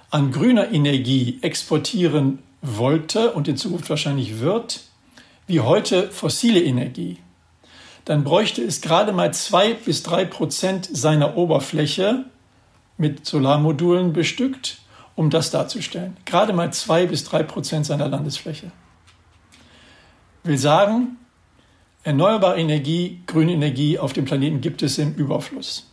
an 0.10 0.32
grüner 0.32 0.72
Energie 0.72 1.38
exportieren 1.44 2.40
wollte 2.64 3.34
und 3.34 3.48
in 3.48 3.58
Zukunft 3.58 3.92
wahrscheinlich 3.92 4.40
wird, 4.40 4.82
wie 5.46 5.60
heute 5.60 6.10
fossile 6.10 6.64
Energie, 6.64 7.20
dann 8.06 8.24
bräuchte 8.24 8.64
es 8.64 8.82
gerade 8.82 9.12
mal 9.12 9.36
zwei 9.36 9.76
bis 9.76 10.02
drei 10.02 10.26
Prozent 10.26 10.90
seiner 10.92 11.38
Oberfläche 11.38 12.26
mit 12.98 13.26
Solarmodulen 13.26 14.14
bestückt, 14.14 14.80
um 15.16 15.30
das 15.30 15.52
darzustellen. 15.52 16.18
Gerade 16.26 16.54
mal 16.54 16.72
zwei 16.74 17.06
bis 17.06 17.24
drei 17.24 17.44
Prozent 17.44 17.86
seiner 17.86 18.08
Landesfläche. 18.08 18.72
Will 20.44 20.58
sagen, 20.58 21.18
erneuerbare 22.04 22.60
Energie, 22.60 23.22
grüne 23.28 23.54
Energie 23.54 24.00
auf 24.00 24.14
dem 24.14 24.26
Planeten 24.26 24.62
gibt 24.62 24.82
es 24.82 24.98
im 24.98 25.14
Überfluss. 25.14 25.88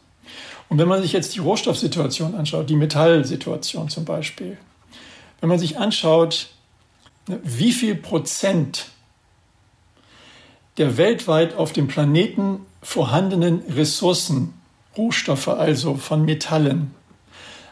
Und 0.69 0.79
wenn 0.79 0.89
man 0.89 1.03
sich 1.03 1.13
jetzt 1.13 1.35
die 1.35 1.41
Rohstoffsituation 1.41 2.35
anschaut, 2.35 2.69
die 2.69 2.77
Metallsituation 2.77 3.89
zum 3.89 4.05
Beispiel, 4.05 4.59
wenn 5.41 5.49
man 5.49 5.59
sich 5.59 5.79
anschaut, 5.79 6.49
ne, 7.27 7.41
wie 7.43 7.73
viel 7.73 7.95
Prozent 7.95 8.87
der 10.77 10.97
weltweit 10.97 11.55
auf 11.55 11.73
dem 11.73 11.89
Planeten 11.89 12.61
vorhandenen 12.83 13.63
Ressourcen, 13.69 14.55
Rohstoffe 14.97 15.49
also 15.49 15.95
von 15.95 16.25
Metallen, 16.25 16.95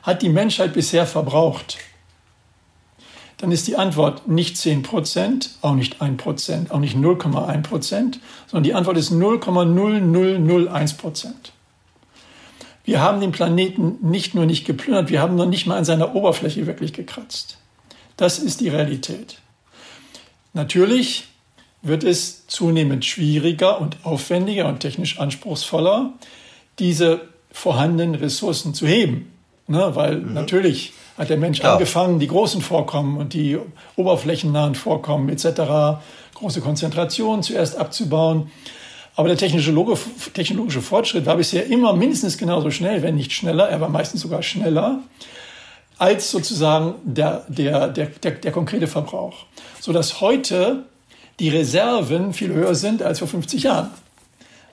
hat 0.02 0.22
die 0.22 0.28
Menschheit 0.28 0.74
bisher 0.74 1.06
verbraucht, 1.06 1.78
dann 3.38 3.52
ist 3.52 3.66
die 3.66 3.76
Antwort 3.76 4.28
nicht 4.28 4.56
10 4.56 4.82
Prozent, 4.82 5.50
auch 5.60 5.74
nicht 5.74 6.00
1 6.00 6.16
Prozent, 6.22 6.70
auch 6.70 6.78
nicht 6.78 6.96
0,1 6.96 7.62
Prozent, 7.62 8.20
sondern 8.46 8.64
die 8.64 8.74
Antwort 8.74 8.96
ist 8.96 9.12
0,0001 9.12 10.96
Prozent. 10.96 11.52
Wir 12.84 13.00
haben 13.00 13.20
den 13.20 13.32
Planeten 13.32 13.98
nicht 14.00 14.34
nur 14.34 14.46
nicht 14.46 14.64
geplündert, 14.64 15.10
wir 15.10 15.20
haben 15.20 15.34
noch 15.34 15.46
nicht 15.46 15.66
mal 15.66 15.76
an 15.76 15.84
seiner 15.84 16.14
Oberfläche 16.14 16.66
wirklich 16.66 16.92
gekratzt. 16.92 17.58
Das 18.16 18.38
ist 18.38 18.60
die 18.60 18.68
Realität. 18.68 19.38
Natürlich 20.54 21.24
wird 21.82 22.04
es 22.04 22.46
zunehmend 22.46 23.04
schwieriger 23.04 23.80
und 23.80 23.98
aufwendiger 24.04 24.66
und 24.68 24.80
technisch 24.80 25.18
anspruchsvoller, 25.18 26.14
diese 26.78 27.22
vorhandenen 27.52 28.14
Ressourcen 28.14 28.74
zu 28.74 28.86
heben. 28.86 29.32
Ne, 29.68 29.90
weil 29.94 30.18
mhm. 30.18 30.34
natürlich 30.34 30.92
hat 31.18 31.28
der 31.28 31.38
Mensch 31.38 31.60
Klar. 31.60 31.74
angefangen, 31.74 32.20
die 32.20 32.28
großen 32.28 32.60
Vorkommen 32.60 33.16
und 33.16 33.34
die 33.34 33.58
oberflächennahen 33.96 34.74
Vorkommen 34.74 35.28
etc., 35.28 35.98
große 36.34 36.60
Konzentrationen 36.60 37.42
zuerst 37.42 37.76
abzubauen. 37.76 38.50
Aber 39.16 39.28
der 39.28 39.38
technologische, 39.38 40.10
technologische 40.34 40.82
Fortschritt 40.82 41.24
war 41.24 41.36
bisher 41.36 41.66
immer 41.66 41.94
mindestens 41.94 42.36
genauso 42.36 42.70
schnell, 42.70 43.02
wenn 43.02 43.14
nicht 43.14 43.32
schneller. 43.32 43.68
Er 43.68 43.80
war 43.80 43.88
meistens 43.88 44.20
sogar 44.20 44.42
schneller 44.42 45.00
als 45.98 46.30
sozusagen 46.30 46.96
der, 47.04 47.46
der, 47.48 47.88
der, 47.88 48.06
der, 48.06 48.32
der 48.32 48.52
konkrete 48.52 48.86
Verbrauch. 48.86 49.46
Sodass 49.80 50.20
heute 50.20 50.84
die 51.40 51.48
Reserven 51.48 52.34
viel 52.34 52.52
höher 52.52 52.74
sind 52.74 53.02
als 53.02 53.18
vor 53.18 53.28
50 53.28 53.62
Jahren. 53.62 53.90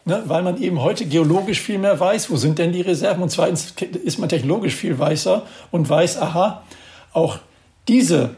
Ne, 0.06 0.22
weil 0.26 0.44
man 0.44 0.62
eben 0.62 0.82
heute 0.82 1.06
geologisch 1.06 1.62
viel 1.62 1.78
mehr 1.78 1.98
weiß, 1.98 2.30
wo 2.30 2.36
sind 2.36 2.60
denn 2.60 2.74
die 2.74 2.82
Reserven. 2.82 3.24
Und 3.24 3.30
zweitens 3.30 3.74
ist 4.04 4.20
man 4.20 4.28
technologisch 4.28 4.76
viel 4.76 5.00
weißer 5.00 5.44
und 5.72 5.90
weiß, 5.90 6.18
aha, 6.18 6.64
auch 7.14 7.40
diese 7.88 8.36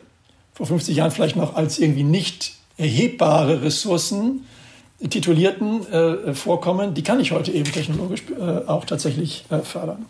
vor 0.53 0.67
50 0.67 0.95
Jahren 0.95 1.09
vielleicht 1.09 1.35
noch 1.35 1.55
als 1.55 1.79
irgendwie 1.79 2.03
nicht 2.03 2.53
erhebbare 2.77 3.63
Ressourcen 3.63 4.45
titulierten 5.09 5.91
äh, 5.91 6.33
Vorkommen, 6.33 6.93
die 6.93 7.03
kann 7.03 7.19
ich 7.19 7.31
heute 7.31 7.51
eben 7.51 7.71
technologisch 7.71 8.23
äh, 8.39 8.67
auch 8.67 8.85
tatsächlich 8.85 9.45
äh, 9.49 9.59
fördern. 9.59 10.05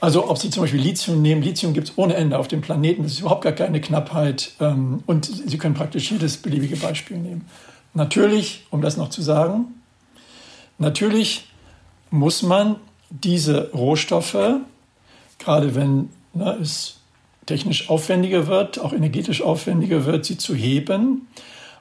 Also 0.00 0.30
ob 0.30 0.38
Sie 0.38 0.48
zum 0.48 0.62
Beispiel 0.62 0.80
Lithium 0.80 1.20
nehmen, 1.20 1.42
Lithium 1.42 1.74
gibt 1.74 1.90
es 1.90 1.98
ohne 1.98 2.14
Ende 2.14 2.38
auf 2.38 2.48
dem 2.48 2.62
Planeten, 2.62 3.02
das 3.02 3.12
ist 3.12 3.20
überhaupt 3.20 3.42
gar 3.42 3.52
keine 3.52 3.80
Knappheit 3.80 4.52
ähm, 4.60 5.02
und 5.06 5.26
Sie 5.26 5.58
können 5.58 5.74
praktisch 5.74 6.10
jedes 6.10 6.38
beliebige 6.38 6.76
Beispiel 6.76 7.18
nehmen. 7.18 7.46
Natürlich, 7.92 8.66
um 8.70 8.80
das 8.80 8.96
noch 8.96 9.10
zu 9.10 9.20
sagen, 9.20 9.66
natürlich 10.80 11.48
muss 12.10 12.42
man 12.42 12.76
diese 13.10 13.70
Rohstoffe, 13.72 14.36
gerade 15.38 15.74
wenn 15.74 16.10
ne, 16.34 16.58
es 16.60 16.96
technisch 17.46 17.88
aufwendiger 17.88 18.46
wird, 18.46 18.78
auch 18.78 18.92
energetisch 18.92 19.42
aufwendiger 19.42 20.06
wird, 20.06 20.24
sie 20.24 20.38
zu 20.38 20.54
heben, 20.54 21.28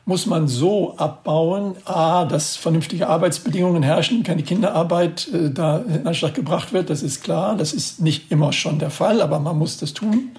muss 0.05 0.25
man 0.25 0.47
so 0.47 0.97
abbauen, 0.97 1.75
a, 1.85 2.25
dass 2.25 2.55
vernünftige 2.55 3.07
Arbeitsbedingungen 3.07 3.83
herrschen, 3.83 4.23
keine 4.23 4.41
Kinderarbeit 4.41 5.27
äh, 5.31 5.51
da 5.51 5.77
in 5.77 6.07
Anschlag 6.07 6.33
gebracht 6.33 6.73
wird, 6.73 6.89
das 6.89 7.03
ist 7.03 7.23
klar. 7.23 7.55
Das 7.55 7.73
ist 7.73 8.01
nicht 8.01 8.31
immer 8.31 8.51
schon 8.51 8.79
der 8.79 8.89
Fall, 8.89 9.21
aber 9.21 9.39
man 9.39 9.57
muss 9.57 9.77
das 9.77 9.93
tun. 9.93 10.31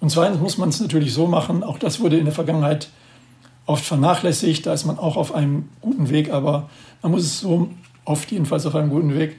Und 0.00 0.10
zweitens 0.10 0.40
muss 0.40 0.58
man 0.58 0.68
es 0.68 0.80
natürlich 0.80 1.12
so 1.12 1.26
machen, 1.26 1.64
auch 1.64 1.78
das 1.78 1.98
wurde 1.98 2.18
in 2.18 2.24
der 2.24 2.34
Vergangenheit 2.34 2.88
oft 3.66 3.84
vernachlässigt, 3.84 4.66
da 4.66 4.74
ist 4.74 4.84
man 4.84 4.98
auch 4.98 5.16
auf 5.16 5.34
einem 5.34 5.68
guten 5.80 6.10
Weg, 6.10 6.32
aber 6.32 6.68
man 7.02 7.12
muss 7.12 7.22
es 7.22 7.40
so, 7.40 7.70
oft 8.04 8.30
jedenfalls 8.30 8.66
auf 8.66 8.74
einem 8.74 8.90
guten 8.90 9.14
Weg, 9.14 9.38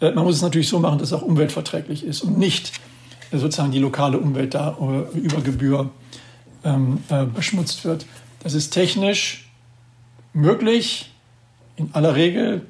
äh, 0.00 0.12
man 0.12 0.24
muss 0.24 0.36
es 0.36 0.42
natürlich 0.42 0.68
so 0.68 0.78
machen, 0.78 0.98
dass 0.98 1.08
es 1.08 1.12
auch 1.12 1.22
umweltverträglich 1.22 2.04
ist 2.04 2.22
und 2.22 2.38
nicht 2.38 2.72
äh, 3.30 3.38
sozusagen 3.38 3.72
die 3.72 3.78
lokale 3.78 4.18
Umwelt 4.18 4.54
da 4.54 4.76
äh, 4.80 5.18
über 5.18 5.40
Gebühr 5.40 5.90
ähm, 6.64 6.98
äh, 7.08 7.24
beschmutzt 7.24 7.84
wird. 7.84 8.06
Das 8.42 8.54
ist 8.54 8.70
technisch 8.70 9.50
möglich, 10.32 11.10
in 11.76 11.94
aller 11.94 12.14
Regel. 12.14 12.66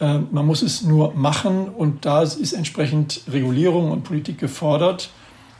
Man 0.00 0.46
muss 0.46 0.62
es 0.62 0.82
nur 0.82 1.14
machen 1.14 1.68
und 1.68 2.04
da 2.04 2.22
ist 2.22 2.52
entsprechend 2.52 3.22
Regulierung 3.26 3.90
und 3.90 4.04
Politik 4.04 4.38
gefordert, 4.38 5.10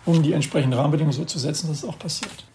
um 0.04 0.22
die 0.22 0.32
entsprechenden 0.32 0.78
Rahmenbedingungen 0.78 1.16
so 1.16 1.24
zu 1.24 1.40
setzen, 1.40 1.66
dass 1.66 1.78
es 1.78 1.84
auch 1.84 1.98
passiert. 1.98 2.47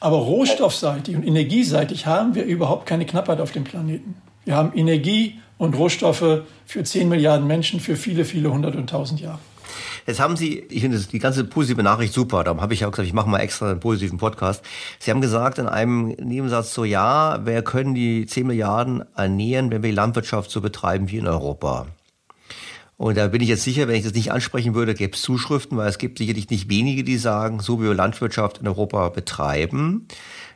Aber 0.00 0.16
rohstoffseitig 0.18 1.16
und 1.16 1.26
energieseitig 1.26 2.06
haben 2.06 2.34
wir 2.34 2.44
überhaupt 2.44 2.86
keine 2.86 3.04
Knappheit 3.04 3.40
auf 3.40 3.52
dem 3.52 3.64
Planeten. 3.64 4.16
Wir 4.44 4.54
haben 4.54 4.72
Energie 4.74 5.40
und 5.58 5.74
Rohstoffe 5.76 6.42
für 6.66 6.84
10 6.84 7.08
Milliarden 7.08 7.46
Menschen 7.46 7.80
für 7.80 7.96
viele, 7.96 8.24
viele 8.24 8.52
hundert 8.52 8.76
und 8.76 8.88
tausend 8.88 9.20
Jahre. 9.20 9.40
Jetzt 10.06 10.20
haben 10.20 10.36
Sie, 10.36 10.60
ich 10.70 10.80
finde 10.80 10.98
die 10.98 11.18
ganze 11.18 11.44
positive 11.44 11.82
Nachricht 11.82 12.14
super, 12.14 12.42
darum 12.42 12.62
habe 12.62 12.72
ich 12.72 12.80
ja 12.80 12.88
gesagt, 12.88 13.06
ich 13.06 13.12
mache 13.12 13.28
mal 13.28 13.40
extra 13.40 13.70
einen 13.70 13.80
positiven 13.80 14.16
Podcast. 14.16 14.64
Sie 14.98 15.10
haben 15.10 15.20
gesagt 15.20 15.58
in 15.58 15.66
einem 15.66 16.08
Nebensatz 16.08 16.72
so, 16.72 16.84
ja, 16.84 17.40
wer 17.44 17.62
können 17.62 17.94
die 17.94 18.24
10 18.24 18.46
Milliarden 18.46 19.04
ernähren, 19.14 19.70
wenn 19.70 19.82
wir 19.82 19.90
die 19.90 19.96
Landwirtschaft 19.96 20.50
so 20.50 20.62
betreiben 20.62 21.10
wie 21.10 21.18
in 21.18 21.26
Europa? 21.26 21.88
Und 22.98 23.16
da 23.16 23.28
bin 23.28 23.40
ich 23.40 23.48
jetzt 23.48 23.62
sicher, 23.62 23.86
wenn 23.86 23.94
ich 23.94 24.02
das 24.02 24.12
nicht 24.12 24.32
ansprechen 24.32 24.74
würde, 24.74 24.92
gäbe 24.92 25.14
es 25.14 25.22
Zuschriften, 25.22 25.78
weil 25.78 25.88
es 25.88 25.98
gibt 25.98 26.18
sicherlich 26.18 26.50
nicht 26.50 26.68
wenige, 26.68 27.04
die 27.04 27.16
sagen, 27.16 27.60
so 27.60 27.80
wie 27.80 27.84
wir 27.84 27.94
Landwirtschaft 27.94 28.58
in 28.58 28.66
Europa 28.66 29.08
betreiben, 29.10 30.08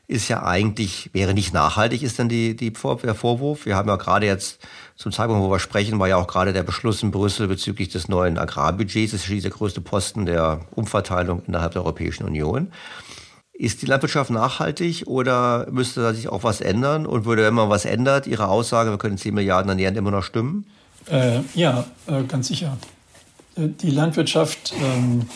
ist 0.09 0.29
ja 0.29 0.43
eigentlich, 0.43 1.11
wäre 1.13 1.35
nicht 1.35 1.55
nachhaltig, 1.55 2.03
ist 2.03 2.19
dann 2.19 2.29
die, 2.29 2.57
die 2.57 2.73
der 2.73 3.15
Vorwurf. 3.15 3.65
Wir 3.65 3.77
haben 3.77 3.89
ja 3.89 3.95
gerade 3.95 4.27
jetzt 4.27 4.59
zum 4.97 5.13
Zeitpunkt, 5.13 5.41
wo 5.41 5.53
wir 5.53 5.61
sprechen, 5.61 6.01
war 6.01 6.09
ja 6.09 6.17
auch 6.17 6.27
gerade 6.27 6.53
der 6.53 6.65
Beschluss 6.65 7.01
in 7.05 7.13
Brüssel 7.13 7.47
bezüglich 7.47 7.91
des 7.91 8.09
neuen 8.09 8.37
Agrarbudgets. 8.37 9.13
Das 9.13 9.29
ist 9.29 9.45
der 9.45 9.51
größte 9.53 9.81
Posten 9.81 10.27
der 10.27 10.63
Umverteilung 10.73 11.45
innerhalb 11.47 11.73
der 11.73 11.83
Europäischen 11.83 12.25
Union. 12.25 12.73
Ist 13.53 13.83
die 13.83 13.87
Landwirtschaft 13.87 14.31
nachhaltig 14.31 15.05
oder 15.07 15.69
müsste 15.71 16.03
da 16.03 16.13
sich 16.13 16.29
auch 16.29 16.43
was 16.43 16.61
ändern? 16.61 17.07
Und 17.07 17.25
würde, 17.25 17.45
wenn 17.45 17.55
man 17.55 17.71
was 17.71 17.85
ändert, 17.85 18.27
Ihre 18.27 18.49
Aussage, 18.49 18.91
wir 18.91 18.99
können 18.99 19.17
10 19.17 19.33
Milliarden 19.33 19.69
ernähren, 19.69 19.95
immer 19.95 20.11
noch 20.11 20.25
stimmen? 20.25 20.67
Äh, 21.11 21.41
ja, 21.55 21.85
äh, 22.07 22.23
ganz 22.25 22.49
sicher. 22.49 22.77
Äh, 23.57 23.69
die 23.69 23.91
Landwirtschaft 23.91 24.73
ähm, 24.81 25.29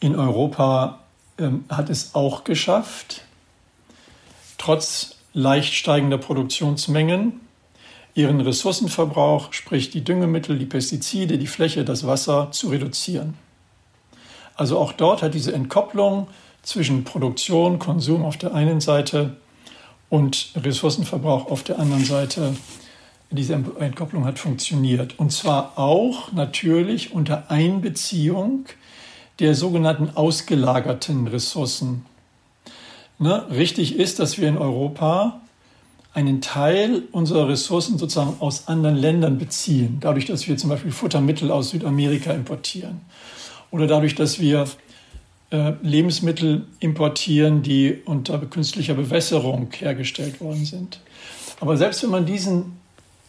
in 0.00 0.16
Europa 0.16 1.00
ähm, 1.38 1.64
hat 1.68 1.90
es 1.90 2.14
auch 2.14 2.44
geschafft, 2.44 3.22
trotz 4.58 5.16
leicht 5.32 5.74
steigender 5.74 6.18
Produktionsmengen 6.18 7.40
ihren 8.14 8.40
Ressourcenverbrauch, 8.40 9.52
sprich 9.52 9.90
die 9.90 10.04
Düngemittel, 10.04 10.58
die 10.58 10.66
Pestizide, 10.66 11.36
die 11.36 11.48
Fläche, 11.48 11.84
das 11.84 12.06
Wasser 12.06 12.52
zu 12.52 12.68
reduzieren. 12.68 13.34
Also 14.54 14.78
auch 14.78 14.92
dort 14.92 15.22
hat 15.22 15.34
diese 15.34 15.52
Entkopplung 15.52 16.28
zwischen 16.62 17.02
Produktion, 17.02 17.80
Konsum 17.80 18.24
auf 18.24 18.36
der 18.36 18.54
einen 18.54 18.80
Seite 18.80 19.36
und 20.08 20.52
Ressourcenverbrauch 20.54 21.50
auf 21.50 21.64
der 21.64 21.80
anderen 21.80 22.04
Seite, 22.04 22.54
diese 23.30 23.54
Entkopplung 23.54 24.24
hat 24.24 24.38
funktioniert. 24.38 25.18
Und 25.18 25.32
zwar 25.32 25.78
auch 25.78 26.32
natürlich 26.32 27.12
unter 27.12 27.50
Einbeziehung 27.50 28.66
der 29.40 29.54
sogenannten 29.54 30.10
ausgelagerten 30.14 31.26
Ressourcen. 31.26 32.04
Ne, 33.18 33.46
richtig 33.50 33.96
ist, 33.96 34.18
dass 34.18 34.38
wir 34.38 34.48
in 34.48 34.58
Europa 34.58 35.40
einen 36.14 36.40
Teil 36.40 37.02
unserer 37.10 37.48
Ressourcen 37.48 37.98
sozusagen 37.98 38.36
aus 38.38 38.68
anderen 38.68 38.96
Ländern 38.96 39.38
beziehen, 39.38 39.98
dadurch, 40.00 40.26
dass 40.26 40.46
wir 40.46 40.56
zum 40.56 40.70
Beispiel 40.70 40.92
Futtermittel 40.92 41.50
aus 41.50 41.70
Südamerika 41.70 42.32
importieren 42.32 43.00
oder 43.72 43.88
dadurch, 43.88 44.14
dass 44.14 44.38
wir 44.38 44.66
äh, 45.50 45.72
Lebensmittel 45.82 46.66
importieren, 46.78 47.62
die 47.62 47.98
unter 48.04 48.38
künstlicher 48.38 48.94
Bewässerung 48.94 49.70
hergestellt 49.72 50.40
worden 50.40 50.64
sind. 50.64 51.00
Aber 51.60 51.76
selbst 51.76 52.02
wenn 52.04 52.10
man 52.10 52.26
diesen 52.26 52.83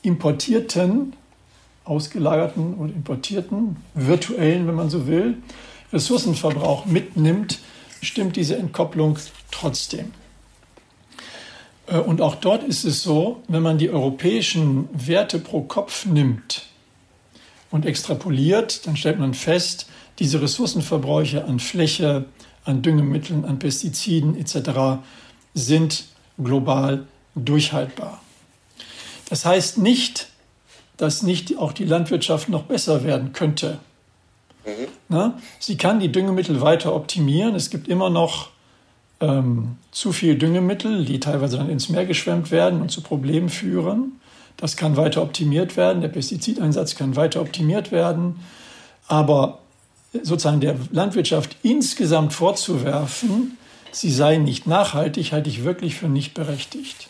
importierten, 0.06 1.14
ausgelagerten 1.84 2.76
oder 2.76 2.94
importierten, 2.94 3.78
virtuellen, 3.94 4.68
wenn 4.68 4.76
man 4.76 4.90
so 4.90 5.08
will, 5.08 5.38
Ressourcenverbrauch 5.94 6.86
mitnimmt, 6.86 7.60
stimmt 8.02 8.36
diese 8.36 8.58
Entkopplung 8.58 9.18
trotzdem. 9.52 10.12
Äh, 11.88 12.00
und 12.00 12.22
auch 12.22 12.36
dort 12.36 12.64
ist 12.64 12.84
es 12.86 13.04
so, 13.04 13.42
wenn 13.48 13.64
man 13.64 13.78
die 13.78 13.90
europäischen 13.90 14.90
Werte 14.94 15.40
pro 15.40 15.62
Kopf 15.62 16.06
nimmt 16.06 16.66
und 17.72 17.86
extrapoliert, 17.86 18.88
dann 18.88 18.98
stellt 18.98 19.20
man 19.20 19.34
fest, 19.34 19.88
diese 20.20 20.42
Ressourcenverbräuche 20.42 21.46
an 21.46 21.60
Fläche, 21.60 22.26
an 22.64 22.82
Düngemitteln, 22.82 23.46
an 23.46 23.60
Pestiziden 23.60 24.38
etc. 24.38 25.04
sind 25.54 26.06
global 26.38 27.06
durchhaltbar. 27.36 28.22
Das 29.30 29.46
heißt 29.46 29.78
nicht, 29.78 30.30
dass 30.98 31.24
nicht 31.24 31.58
auch 31.58 31.74
die 31.74 31.86
Landwirtschaft 31.86 32.50
noch 32.50 32.64
besser 32.64 33.04
werden 33.04 33.34
könnte. 33.34 33.80
Mhm. 34.66 34.88
Na, 35.10 35.40
sie 35.60 35.78
kann 35.78 36.00
die 36.00 36.12
Düngemittel 36.12 36.62
weiter 36.62 36.96
optimieren. 36.96 37.56
Es 37.56 37.70
gibt 37.70 37.88
immer 37.88 38.10
noch 38.10 38.50
ähm, 39.20 39.78
zu 39.92 40.12
viel 40.12 40.36
Düngemittel, 40.36 41.06
die 41.06 41.20
teilweise 41.20 41.58
dann 41.58 41.70
ins 41.70 41.90
Meer 41.90 42.06
geschwemmt 42.06 42.52
werden 42.52 42.82
und 42.82 42.92
zu 42.92 43.02
Problemen 43.02 43.50
führen. 43.50 44.20
Das 44.58 44.78
kann 44.78 44.98
weiter 44.98 45.22
optimiert 45.22 45.76
werden. 45.78 46.02
Der 46.02 46.10
Pestizideinsatz 46.10 46.96
kann 46.96 47.16
weiter 47.16 47.42
optimiert 47.42 47.92
werden. 47.92 48.40
Aber 49.08 49.60
sozusagen 50.24 50.62
der 50.62 50.76
Landwirtschaft 50.92 51.58
insgesamt 51.62 52.34
vorzuwerfen, 52.34 53.58
sie 53.92 54.12
sei 54.12 54.38
nicht 54.38 54.66
nachhaltig, 54.66 55.32
halte 55.32 55.50
ich 55.50 55.64
wirklich 55.64 55.96
für 55.96 56.08
nicht 56.08 56.34
berechtigt. 56.34 57.10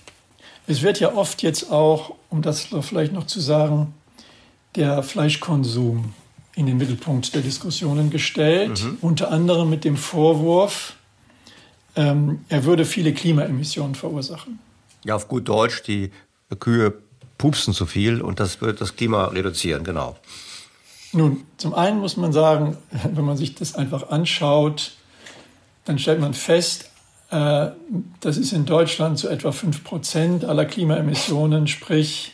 Es 0.68 0.82
wird 0.82 0.99
ja 0.99 1.13
oft 1.13 1.43
jetzt 1.43 1.72
auch, 1.72 2.16
um 2.30 2.41
das 2.41 2.68
vielleicht 2.82 3.13
noch 3.13 3.28
zu 3.28 3.39
sagen, 3.39 3.93
der 4.76 5.03
Fleischkonsum 5.03 6.13
in 6.55 6.66
den 6.66 6.78
Mittelpunkt 6.78 7.36
der 7.36 7.41
Diskussionen 7.41 8.09
gestellt, 8.09 8.84
mhm. 8.84 8.97
unter 9.01 9.32
anderem 9.32 9.70
mit 9.70 9.84
dem 9.84 9.97
Vorwurf, 9.97 10.95
ähm, 11.95 12.45
er 12.49 12.66
würde 12.66 12.86
viele 12.86 13.13
Klimaemissionen 13.13 13.95
verursachen. 13.95 14.59
Ja, 15.03 15.16
auf 15.16 15.28
gut 15.28 15.47
Deutsch, 15.47 15.84
die 15.84 16.11
Kühe 16.59 16.93
pupsen 17.38 17.74
zu 17.74 17.86
viel 17.86 18.22
und 18.22 18.39
das 18.39 18.61
wird 18.61 18.82
das 18.82 18.95
Klima 18.95 19.26
reduzieren, 19.26 19.84
genau. 19.84 20.16
Nun, 21.11 21.45
zum 21.57 21.74
einen 21.74 21.99
muss 21.99 22.18
man 22.18 22.34
sagen, 22.34 22.78
wenn 23.13 23.26
man 23.26 23.38
sich 23.38 23.55
das 23.55 23.76
einfach 23.76 24.09
anschaut, 24.09 24.93
dann 25.86 25.99
stellt 25.99 26.20
man 26.20 26.34
fest, 26.34 26.89
das 27.30 28.38
ist 28.38 28.54
in 28.54 28.66
Deutschland 28.66 29.20
so 29.20 29.28
etwa 29.28 29.52
5 29.52 29.84
Prozent 29.84 30.46
aller 30.46 30.66
Klimaemissionen. 30.66 31.68
Sprich, 31.68 32.34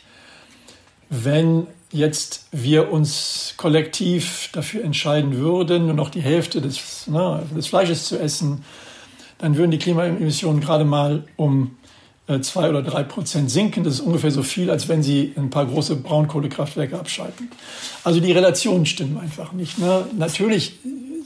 wenn 1.08 1.66
jetzt 1.90 2.46
wir 2.52 2.90
uns 2.90 3.54
kollektiv 3.56 4.48
dafür 4.52 4.82
entscheiden 4.84 5.36
würden, 5.36 5.86
nur 5.86 5.94
noch 5.94 6.10
die 6.10 6.22
Hälfte 6.22 6.60
des, 6.60 7.06
ne, 7.06 7.42
des 7.54 7.66
Fleisches 7.66 8.06
zu 8.06 8.18
essen, 8.18 8.64
dann 9.38 9.56
würden 9.56 9.70
die 9.70 9.78
Klimaemissionen 9.78 10.60
gerade 10.60 10.84
mal 10.84 11.24
um 11.36 11.76
äh, 12.28 12.40
zwei 12.40 12.70
oder 12.70 12.82
drei 12.82 13.02
Prozent 13.02 13.50
sinken. 13.50 13.84
Das 13.84 13.94
ist 13.94 14.00
ungefähr 14.00 14.30
so 14.30 14.42
viel, 14.42 14.70
als 14.70 14.88
wenn 14.88 15.02
Sie 15.02 15.32
ein 15.36 15.50
paar 15.50 15.66
große 15.66 15.96
Braunkohlekraftwerke 15.96 16.98
abschalten. 16.98 17.50
Also 18.04 18.20
die 18.20 18.32
Relationen 18.32 18.86
stimmen 18.86 19.18
einfach 19.18 19.52
nicht. 19.52 19.78
Ne? 19.78 20.06
Natürlich, 20.16 20.78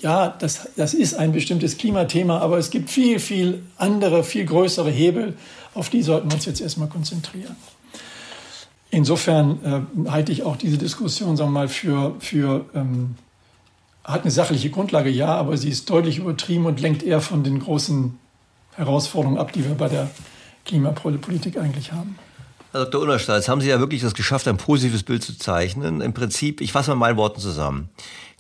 ja, 0.07 0.29
das, 0.29 0.69
das 0.77 0.95
ist 0.95 1.15
ein 1.15 1.33
bestimmtes 1.33 1.79
Klimathema, 1.79 2.39
aber 2.39 2.59
es 2.59 2.71
gibt 2.71 2.91
viel, 2.91 3.19
viel 3.19 3.65
andere, 3.77 4.23
viel 4.23 4.45
größere 4.47 4.89
Hebel. 4.89 5.37
Auf 5.75 5.91
die 5.91 6.01
sollten 6.01 6.31
wir 6.31 6.37
uns 6.37 6.45
jetzt 6.45 6.61
erstmal 6.61 6.87
konzentrieren. 6.87 7.57
Insofern 8.91 9.89
äh, 10.07 10.09
halte 10.09 10.31
ich 10.31 10.45
auch 10.45 10.55
diese 10.55 10.79
Diskussion, 10.79 11.37
sagen 11.37 11.51
wir 11.51 11.61
mal, 11.63 11.69
für, 11.69 12.15
für 12.21 12.67
ähm, 12.73 13.17
hat 14.05 14.23
eine 14.23 14.31
sachliche 14.31 14.71
Grundlage, 14.71 15.11
ja, 15.11 15.35
aber 15.35 15.57
sie 15.57 15.71
ist 15.71 15.91
deutlich 15.91 16.19
übertrieben 16.19 16.67
und 16.67 16.81
lenkt 16.81 17.03
eher 17.03 17.21
von 17.21 17.43
den 17.43 17.59
großen 17.59 18.17
Herausforderungen 18.77 19.39
ab, 19.39 19.51
die 19.51 19.65
wir 19.65 19.75
bei 19.75 19.89
der 19.89 20.09
Klimapolitik 20.67 21.59
eigentlich 21.59 21.91
haben. 21.91 22.17
Herr 22.77 22.85
Dr. 22.85 23.01
Unerstadt, 23.01 23.37
jetzt 23.37 23.49
haben 23.49 23.63
Sie 23.63 23.71
ja 23.71 23.81
wirklich 23.81 24.03
das 24.03 24.13
geschafft, 24.13 24.47
ein 24.47 24.59
positives 24.59 25.03
Bild 25.03 25.23
zu 25.23 25.39
zeichnen. 25.39 26.03
Im 26.03 26.13
Prinzip, 26.13 26.61
ich 26.61 26.73
fasse 26.73 26.91
mal 26.91 26.97
meinen 26.97 27.17
Worten 27.17 27.41
zusammen. 27.41 27.89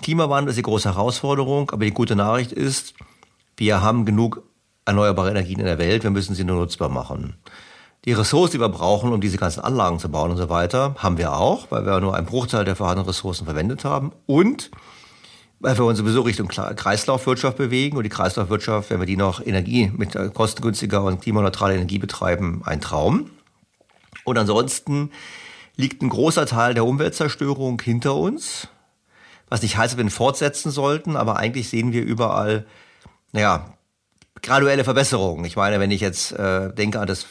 Klimawandel 0.03 0.51
ist 0.51 0.57
die 0.57 0.62
große 0.62 0.91
Herausforderung, 0.91 1.70
aber 1.70 1.87
die 1.87 1.91
gute 1.91 2.16
Nachricht 2.16 2.53
ist, 2.53 2.93
wir 3.57 3.80
haben 3.80 4.05
genug 4.05 4.43
erneuerbare 4.84 5.30
Energien 5.30 5.59
in 5.59 5.64
der 5.64 5.78
Welt, 5.78 6.03
wir 6.03 6.11
müssen 6.11 6.34
sie 6.34 6.45
nur 6.45 6.57
nutzbar 6.57 6.91
machen. 6.91 7.37
Die 8.05 8.12
Ressourcen, 8.12 8.53
die 8.53 8.61
wir 8.61 8.68
brauchen, 8.68 9.11
um 9.11 9.22
diese 9.22 9.39
ganzen 9.39 9.61
Anlagen 9.61 9.99
zu 10.01 10.11
bauen 10.11 10.30
und 10.30 10.37
so 10.37 10.51
weiter, 10.51 10.95
haben 10.99 11.16
wir 11.16 11.32
auch, 11.32 11.70
weil 11.70 11.87
wir 11.87 11.99
nur 12.01 12.14
einen 12.14 12.26
Bruchteil 12.26 12.66
der 12.66 12.76
vorhandenen 12.76 13.09
Ressourcen 13.09 13.47
verwendet 13.47 13.87
haben. 13.87 14.12
Und 14.26 14.70
weil 15.61 15.78
wir 15.78 15.87
uns 15.87 15.97
sowieso 15.97 16.20
Richtung 16.20 16.49
Kreislaufwirtschaft 16.49 17.57
bewegen 17.57 17.97
und 17.97 18.03
die 18.03 18.11
Kreislaufwirtschaft, 18.11 18.91
wenn 18.91 19.01
wir 19.01 19.07
die 19.07 19.16
noch 19.16 19.41
Energie 19.41 19.91
mit 19.97 20.14
kostengünstiger 20.34 21.03
und 21.05 21.22
klimaneutraler 21.22 21.76
Energie 21.76 21.99
betreiben, 21.99 22.61
ein 22.66 22.82
Traum. 22.82 23.30
Und 24.27 24.37
ansonsten 24.37 25.12
liegt 25.77 26.03
ein 26.03 26.09
großer 26.09 26.47
Teil 26.47 26.74
der 26.74 26.85
Umweltzerstörung 26.85 27.81
hinter 27.81 28.16
uns, 28.16 28.68
was 29.49 29.62
nicht 29.62 29.77
heißt, 29.77 29.93
dass 29.93 29.99
wir 29.99 30.05
ihn 30.05 30.11
fortsetzen 30.11 30.72
sollten, 30.72 31.14
aber 31.16 31.37
eigentlich 31.37 31.68
sehen 31.68 31.93
wir 31.93 32.03
überall, 32.05 32.66
naja, 33.31 33.76
graduelle 34.43 34.84
Verbesserungen. 34.84 35.45
Ich 35.45 35.57
meine, 35.57 35.80
wenn 35.80 35.91
ich 35.91 36.01
jetzt 36.01 36.32
äh, 36.32 36.72
denke 36.72 37.01
an 37.01 37.07
das 37.07 37.26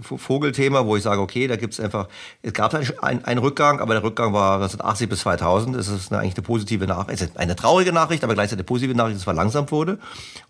Vogelthema, 0.00 0.86
wo 0.86 0.96
ich 0.96 1.02
sage, 1.02 1.20
okay, 1.20 1.46
da 1.46 1.56
gibt 1.56 1.74
es 1.74 1.80
einfach, 1.80 2.08
es 2.42 2.52
gab 2.52 2.74
einen, 2.74 3.24
einen 3.24 3.38
Rückgang, 3.38 3.80
aber 3.80 3.94
der 3.94 4.02
Rückgang 4.02 4.32
war 4.32 4.54
1980 4.54 5.08
bis 5.08 5.20
2000. 5.20 5.76
Das 5.76 5.88
ist 5.88 6.12
eine, 6.12 6.20
eigentlich 6.20 6.36
eine 6.36 6.42
positive 6.42 6.86
Nachricht, 6.86 7.36
eine 7.36 7.56
traurige 7.56 7.92
Nachricht, 7.92 8.24
aber 8.24 8.34
gleichzeitig 8.34 8.60
eine 8.60 8.64
positive 8.64 8.96
Nachricht, 8.96 9.14
dass 9.14 9.20
es 9.20 9.24
verlangsamt 9.24 9.72
wurde. 9.72 9.98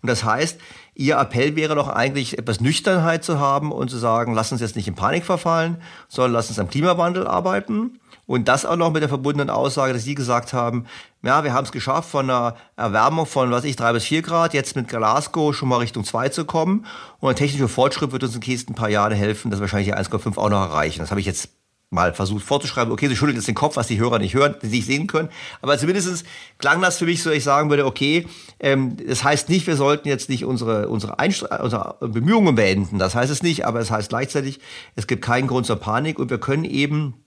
Und 0.01 0.09
das 0.09 0.23
heißt, 0.23 0.59
Ihr 0.97 1.17
Appell 1.17 1.57
wäre 1.57 1.75
doch 1.75 1.89
eigentlich, 1.89 2.37
etwas 2.37 2.61
Nüchternheit 2.61 3.25
zu 3.25 3.37
haben 3.37 3.73
und 3.73 3.89
zu 3.89 3.97
sagen, 3.97 4.33
lass 4.33 4.53
uns 4.53 4.61
jetzt 4.61 4.77
nicht 4.77 4.87
in 4.87 4.95
Panik 4.95 5.25
verfallen, 5.25 5.81
sondern 6.07 6.31
lass 6.31 6.47
uns 6.47 6.57
am 6.57 6.69
Klimawandel 6.69 7.27
arbeiten. 7.27 7.99
Und 8.27 8.47
das 8.47 8.65
auch 8.65 8.75
noch 8.75 8.91
mit 8.91 9.01
der 9.01 9.09
verbundenen 9.09 9.49
Aussage, 9.49 9.93
dass 9.93 10.03
Sie 10.03 10.15
gesagt 10.15 10.53
haben, 10.53 10.85
ja, 11.23 11.43
wir 11.43 11.53
haben 11.53 11.65
es 11.65 11.71
geschafft, 11.71 12.09
von 12.09 12.29
einer 12.29 12.55
Erwärmung 12.75 13.25
von, 13.25 13.51
was 13.51 13.63
ich, 13.63 13.75
drei 13.75 13.93
bis 13.93 14.05
vier 14.05 14.21
Grad, 14.21 14.53
jetzt 14.53 14.75
mit 14.75 14.87
Glasgow 14.87 15.55
schon 15.55 15.69
mal 15.69 15.77
Richtung 15.77 16.03
zwei 16.03 16.29
zu 16.29 16.45
kommen. 16.45 16.85
Und 17.19 17.29
der 17.29 17.35
technische 17.35 17.67
Fortschritt 17.67 18.11
wird 18.11 18.23
uns 18.23 18.35
in 18.35 18.41
den 18.41 18.49
nächsten 18.49 18.75
paar 18.75 18.89
Jahren 18.89 19.13
helfen, 19.13 19.51
dass 19.51 19.59
wir 19.59 19.63
wahrscheinlich 19.63 19.93
die 19.93 19.97
1,5 19.97 20.37
auch 20.37 20.49
noch 20.49 20.61
erreichen. 20.61 20.99
Das 20.99 21.11
habe 21.11 21.19
ich 21.19 21.25
jetzt 21.25 21.49
mal 21.91 22.13
versucht 22.13 22.43
vorzuschreiben. 22.43 22.91
Okay, 22.91 23.07
sie 23.07 23.15
schüttelt 23.15 23.37
jetzt 23.37 23.47
den 23.47 23.55
Kopf, 23.55 23.75
was 23.75 23.87
die 23.87 23.99
Hörer 23.99 24.19
nicht 24.19 24.33
hören, 24.33 24.55
die 24.61 24.67
nicht 24.67 24.85
sehen 24.85 25.07
können. 25.07 25.29
Aber 25.61 25.77
zumindest 25.77 26.25
klang 26.57 26.81
das 26.81 26.97
für 26.97 27.05
mich 27.05 27.23
so, 27.23 27.31
ich 27.31 27.43
sagen 27.43 27.69
würde, 27.69 27.85
okay, 27.85 28.27
ähm, 28.59 28.97
das 29.07 29.23
heißt 29.23 29.49
nicht, 29.49 29.67
wir 29.67 29.75
sollten 29.75 30.07
jetzt 30.07 30.29
nicht 30.29 30.45
unsere, 30.45 30.89
unsere, 30.89 31.15
unsere 31.61 31.97
Bemühungen 32.01 32.55
beenden. 32.55 32.99
Das 32.99 33.15
heißt 33.15 33.31
es 33.31 33.43
nicht, 33.43 33.65
aber 33.65 33.79
es 33.79 33.91
heißt 33.91 34.09
gleichzeitig, 34.09 34.59
es 34.95 35.07
gibt 35.07 35.23
keinen 35.23 35.47
Grund 35.47 35.65
zur 35.65 35.77
Panik 35.77 36.19
und 36.19 36.29
wir 36.29 36.39
können 36.39 36.65
eben 36.65 37.24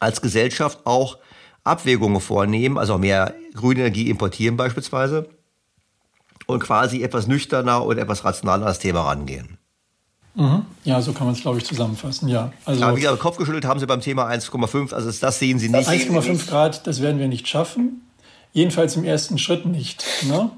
als 0.00 0.20
Gesellschaft 0.20 0.80
auch 0.84 1.18
Abwägungen 1.64 2.20
vornehmen, 2.20 2.78
also 2.78 2.98
mehr 2.98 3.34
grüne 3.54 3.80
Energie 3.80 4.10
importieren 4.10 4.56
beispielsweise 4.56 5.28
und 6.46 6.60
quasi 6.60 7.02
etwas 7.02 7.26
nüchterner 7.26 7.84
und 7.84 7.98
etwas 7.98 8.24
rationaler 8.24 8.62
an 8.62 8.68
das 8.68 8.78
Thema 8.78 9.02
rangehen. 9.02 9.58
Mhm. 10.34 10.64
Ja, 10.84 11.00
so 11.02 11.12
kann 11.12 11.26
man 11.26 11.36
es, 11.36 11.42
glaube 11.42 11.58
ich, 11.58 11.64
zusammenfassen. 11.64 12.28
Ja, 12.28 12.52
also 12.64 12.82
Aber 12.82 12.96
wie 12.96 13.02
gesagt, 13.02 13.20
Kopf 13.20 13.36
geschüttelt 13.36 13.64
haben 13.64 13.78
Sie 13.78 13.86
beim 13.86 14.00
Thema 14.00 14.28
1,5, 14.28 14.94
also 14.94 15.10
das 15.10 15.38
sehen 15.38 15.58
Sie 15.58 15.68
nicht. 15.68 15.88
1,5 15.88 16.48
Grad, 16.48 16.86
das 16.86 17.02
werden 17.02 17.18
wir 17.18 17.28
nicht 17.28 17.48
schaffen. 17.48 18.02
Jedenfalls 18.52 18.96
im 18.96 19.04
ersten 19.04 19.38
Schritt 19.38 19.66
nicht. 19.66 20.04
Ne? 20.26 20.50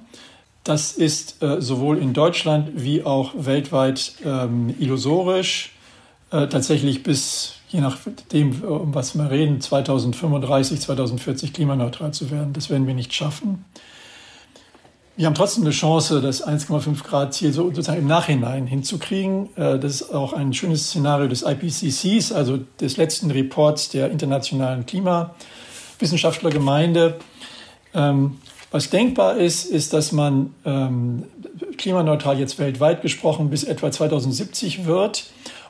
Das 0.63 0.93
ist 0.93 1.43
äh, 1.43 1.61
sowohl 1.61 1.99
in 1.99 2.13
Deutschland 2.13 2.71
wie 2.75 3.05
auch 3.05 3.33
weltweit 3.37 4.15
ähm, 4.25 4.75
illusorisch. 4.79 5.73
Äh, 6.31 6.49
tatsächlich 6.49 7.03
bis, 7.03 7.55
je 7.75 7.81
nachdem, 7.81 8.63
um 8.63 8.95
was 8.95 9.17
wir 9.17 9.33
reden, 9.33 9.61
2035, 9.61 10.81
2040 10.81 11.53
klimaneutral 11.53 12.15
zu 12.15 12.31
werden. 12.31 12.53
Das 12.53 12.71
werden 12.71 12.87
wir 12.87 12.95
nicht 12.95 13.13
schaffen. 13.13 13.65
Wir 15.17 15.27
haben 15.27 15.35
trotzdem 15.35 15.65
eine 15.65 15.73
Chance, 15.73 16.21
das 16.21 16.47
1,5 16.47 17.03
Grad 17.03 17.35
Ziel 17.35 17.53
so 17.53 17.65
sozusagen 17.65 17.99
im 17.99 18.07
Nachhinein 18.07 18.69
hinzukriegen. 18.69 19.49
Äh, 19.57 19.81
das 19.81 20.03
ist 20.03 20.15
auch 20.15 20.33
ein 20.33 20.55
schönes 20.55 20.87
Szenario 20.87 21.27
des 21.27 21.43
IPCCs, 21.43 22.31
also 22.31 22.61
des 22.81 22.97
letzten 22.97 23.33
Reports 23.33 23.89
der 23.89 24.13
internationalen 24.13 24.87
Klimawissenschaftlergemeinde. 24.87 27.17
Ähm, 27.93 28.39
was 28.71 28.91
denkbar 28.91 29.37
ist, 29.37 29.65
ist, 29.65 29.93
dass 29.93 30.13
man 30.13 30.55
ähm, 30.65 31.25
klimaneutral 31.77 32.39
jetzt 32.39 32.61
weltweit 32.61 33.03
gesprochen 33.03 33.51
bis 33.51 33.65
etwa 33.65 33.91
2070 33.91 34.87
wird 34.87 35.25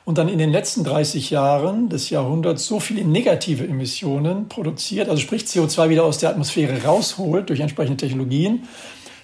und 0.04 0.18
dann 0.18 0.28
in 0.28 0.38
den 0.38 0.52
letzten 0.52 0.84
30 0.84 1.30
Jahren 1.30 1.88
des 1.88 2.10
Jahrhunderts 2.10 2.66
so 2.66 2.78
viele 2.78 3.04
negative 3.04 3.66
Emissionen 3.66 4.48
produziert, 4.48 5.08
also 5.08 5.20
sprich 5.20 5.44
CO2 5.44 5.88
wieder 5.88 6.04
aus 6.04 6.18
der 6.18 6.30
Atmosphäre 6.30 6.82
rausholt 6.84 7.48
durch 7.48 7.60
entsprechende 7.60 7.96
Technologien, 7.96 8.64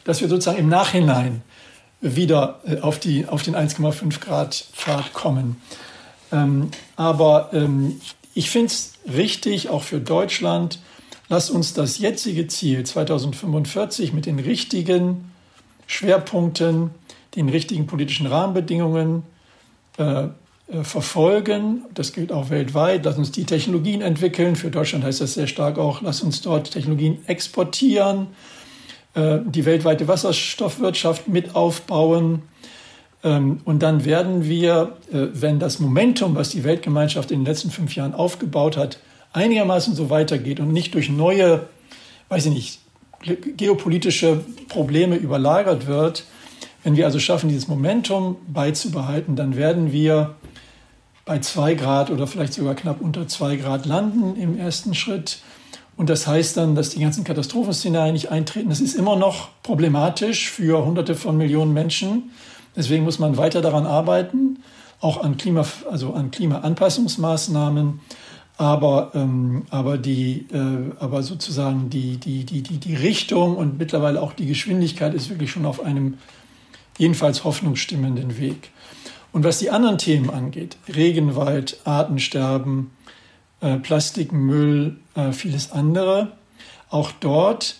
dass 0.05 0.20
wir 0.20 0.28
sozusagen 0.28 0.59
im 0.59 0.68
Nachhinein 0.68 1.43
wieder 2.01 2.61
äh, 2.66 2.81
auf, 2.81 2.99
die, 2.99 3.26
auf 3.26 3.43
den 3.43 3.55
1,5 3.55 4.20
Grad 4.20 4.55
Pfad 4.72 5.12
kommen. 5.12 5.61
Ähm, 6.33 6.70
aber 6.97 7.51
ähm, 7.53 8.01
ich 8.35 8.51
finde 8.51 8.68
es 8.68 8.95
richtig, 9.12 9.68
auch 9.68 9.83
für 9.83 10.01
Deutschland, 10.01 10.78
lass 11.28 11.51
uns 11.51 11.74
das 11.74 11.99
jetzige 11.99 12.47
Ziel 12.47 12.85
2045 12.85 14.14
mit 14.14 14.24
den 14.24 14.39
richtigen 14.39 15.31
Schwerpunkten, 15.87 16.91
den 17.37 17.49
richtigen 17.51 17.87
politischen 17.87 18.26
Rahmenbedingungen 18.26 19.24
äh, 19.99 20.28
verfolgen. 20.82 21.82
Das 21.94 22.12
gilt 22.12 22.32
auch 22.32 22.50
weltweit. 22.50 23.04
Lass 23.04 23.18
uns 23.18 23.32
die 23.32 23.44
Technologien 23.44 24.02
entwickeln. 24.02 24.56
Für 24.56 24.70
Deutschland 24.70 25.04
heißt 25.04 25.20
das 25.20 25.34
sehr 25.34 25.46
stark 25.46 25.78
auch, 25.78 26.02
lass 26.02 26.22
uns 26.22 26.42
dort 26.42 26.70
Technologien 26.70 27.18
exportieren 27.26 28.28
äh, 29.14 29.38
die 29.44 29.64
weltweite 29.64 30.06
Wasserstoffwirtschaft 30.06 31.26
mit 31.26 31.56
aufbauen. 31.56 32.42
Ähm, 33.24 33.60
und 33.64 33.82
dann 33.82 34.04
werden 34.04 34.44
wir, 34.44 34.96
äh, 35.12 35.26
wenn 35.32 35.58
das 35.58 35.80
Momentum, 35.80 36.36
was 36.36 36.50
die 36.50 36.62
Weltgemeinschaft 36.62 37.32
in 37.32 37.40
den 37.40 37.46
letzten 37.46 37.70
fünf 37.70 37.96
Jahren 37.96 38.14
aufgebaut 38.14 38.76
hat, 38.76 38.98
einigermaßen 39.32 39.96
so 39.96 40.10
weitergeht 40.10 40.60
und 40.60 40.72
nicht 40.72 40.94
durch 40.94 41.10
neue, 41.10 41.66
weiß 42.28 42.46
ich 42.46 42.52
nicht, 42.52 42.78
geopolitische 43.56 44.44
Probleme 44.68 45.16
überlagert 45.16 45.86
wird, 45.86 46.24
wenn 46.84 46.96
wir 46.96 47.04
also 47.04 47.18
schaffen, 47.18 47.48
dieses 47.48 47.68
Momentum 47.68 48.36
beizubehalten, 48.46 49.36
dann 49.36 49.56
werden 49.56 49.92
wir 49.92 50.36
bei 51.31 51.39
zwei 51.39 51.74
Grad 51.74 52.11
oder 52.11 52.26
vielleicht 52.26 52.55
sogar 52.55 52.74
knapp 52.74 53.01
unter 53.01 53.28
zwei 53.28 53.55
Grad 53.55 53.87
landen 53.87 54.35
im 54.35 54.59
ersten 54.59 54.97
Schritt. 54.97 55.39
Und 55.97 56.11
das 56.11 56.26
heißt 56.26 56.57
dann, 56.57 56.74
dass 56.74 56.89
die 56.89 56.99
ganzen 56.99 57.22
Katastrophenszenarien 57.22 58.14
nicht 58.14 58.33
eintreten. 58.33 58.68
Das 58.68 58.81
ist 58.81 58.97
immer 58.97 59.14
noch 59.14 59.51
problematisch 59.62 60.51
für 60.51 60.85
Hunderte 60.85 61.14
von 61.14 61.37
Millionen 61.37 61.72
Menschen. 61.72 62.33
Deswegen 62.74 63.05
muss 63.05 63.20
man 63.20 63.37
weiter 63.37 63.62
daran 63.62 63.87
arbeiten, 63.87 64.59
auch 65.01 65.22
an, 65.22 65.37
Klima, 65.37 65.64
also 65.89 66.14
an 66.14 66.33
Klimaanpassungsmaßnahmen. 66.33 68.01
Aber, 68.57 69.12
ähm, 69.14 69.66
aber, 69.70 69.99
die, 69.99 70.49
äh, 70.53 70.97
aber 70.99 71.22
sozusagen 71.22 71.91
die, 71.91 72.16
die, 72.16 72.43
die, 72.43 72.62
die, 72.62 72.78
die 72.78 72.97
Richtung 72.97 73.57
und 73.57 73.78
mittlerweile 73.78 74.20
auch 74.20 74.33
die 74.33 74.47
Geschwindigkeit 74.47 75.14
ist 75.14 75.31
wirklich 75.31 75.53
schon 75.53 75.64
auf 75.64 75.81
einem 75.81 76.18
jedenfalls 76.99 77.45
hoffnungsstimmenden 77.45 78.37
Weg. 78.41 78.70
Und 79.33 79.45
was 79.45 79.59
die 79.59 79.70
anderen 79.70 79.99
Themen 79.99 80.31
angeht, 80.31 80.76
Regenwald, 80.89 81.78
Artensterben, 81.85 82.91
äh, 83.61 83.76
Plastikmüll, 83.76 84.97
äh, 85.14 85.33
vieles 85.33 85.70
andere, 85.70 86.33
auch 86.89 87.12
dort 87.20 87.76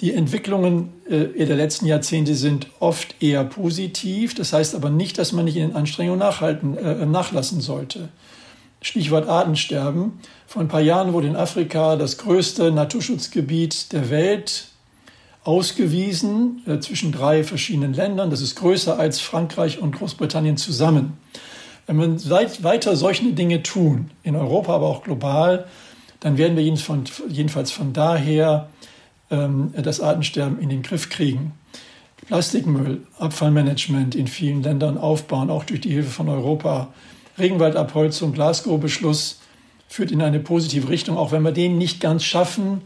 die 0.00 0.12
Entwicklungen 0.12 0.92
äh, 1.08 1.46
der 1.46 1.56
letzten 1.56 1.86
Jahrzehnte 1.86 2.34
sind 2.34 2.68
oft 2.80 3.20
eher 3.22 3.44
positiv. 3.44 4.34
Das 4.34 4.52
heißt 4.52 4.74
aber 4.74 4.90
nicht, 4.90 5.18
dass 5.18 5.32
man 5.32 5.44
nicht 5.46 5.56
in 5.56 5.68
den 5.68 5.76
Anstrengungen 5.76 6.18
nachhalten, 6.18 7.10
nachlassen 7.10 7.60
sollte. 7.60 8.10
Stichwort 8.82 9.26
Artensterben. 9.26 10.20
Vor 10.46 10.60
ein 10.62 10.68
paar 10.68 10.82
Jahren 10.82 11.12
wurde 11.12 11.28
in 11.28 11.36
Afrika 11.36 11.96
das 11.96 12.18
größte 12.18 12.70
Naturschutzgebiet 12.70 13.92
der 13.92 14.10
Welt 14.10 14.68
ausgewiesen 15.46 16.62
äh, 16.66 16.80
zwischen 16.80 17.12
drei 17.12 17.44
verschiedenen 17.44 17.94
Ländern. 17.94 18.30
Das 18.30 18.40
ist 18.40 18.56
größer 18.56 18.98
als 18.98 19.20
Frankreich 19.20 19.78
und 19.78 19.96
Großbritannien 19.96 20.56
zusammen. 20.56 21.14
Wenn 21.86 21.98
wir 21.98 22.18
seit, 22.18 22.64
weiter 22.64 22.96
solche 22.96 23.32
Dinge 23.32 23.62
tun, 23.62 24.10
in 24.24 24.34
Europa, 24.34 24.74
aber 24.74 24.86
auch 24.86 25.04
global, 25.04 25.66
dann 26.18 26.36
werden 26.36 26.56
wir 26.56 26.64
jedenfalls 26.64 27.10
von, 27.10 27.30
jedenfalls 27.30 27.70
von 27.70 27.92
daher 27.92 28.68
ähm, 29.30 29.72
das 29.76 30.00
Artensterben 30.00 30.58
in 30.58 30.68
den 30.68 30.82
Griff 30.82 31.10
kriegen. 31.10 31.52
Plastikmüll, 32.26 33.06
Abfallmanagement 33.18 34.16
in 34.16 34.26
vielen 34.26 34.64
Ländern 34.64 34.98
aufbauen, 34.98 35.48
auch 35.48 35.62
durch 35.62 35.80
die 35.80 35.90
Hilfe 35.90 36.10
von 36.10 36.28
Europa. 36.28 36.88
Regenwaldabholzung, 37.38 38.32
Glasgow-Beschluss 38.32 39.40
führt 39.86 40.10
in 40.10 40.22
eine 40.22 40.40
positive 40.40 40.88
Richtung, 40.88 41.16
auch 41.16 41.30
wenn 41.30 41.42
wir 41.42 41.52
den 41.52 41.78
nicht 41.78 42.00
ganz 42.00 42.24
schaffen 42.24 42.82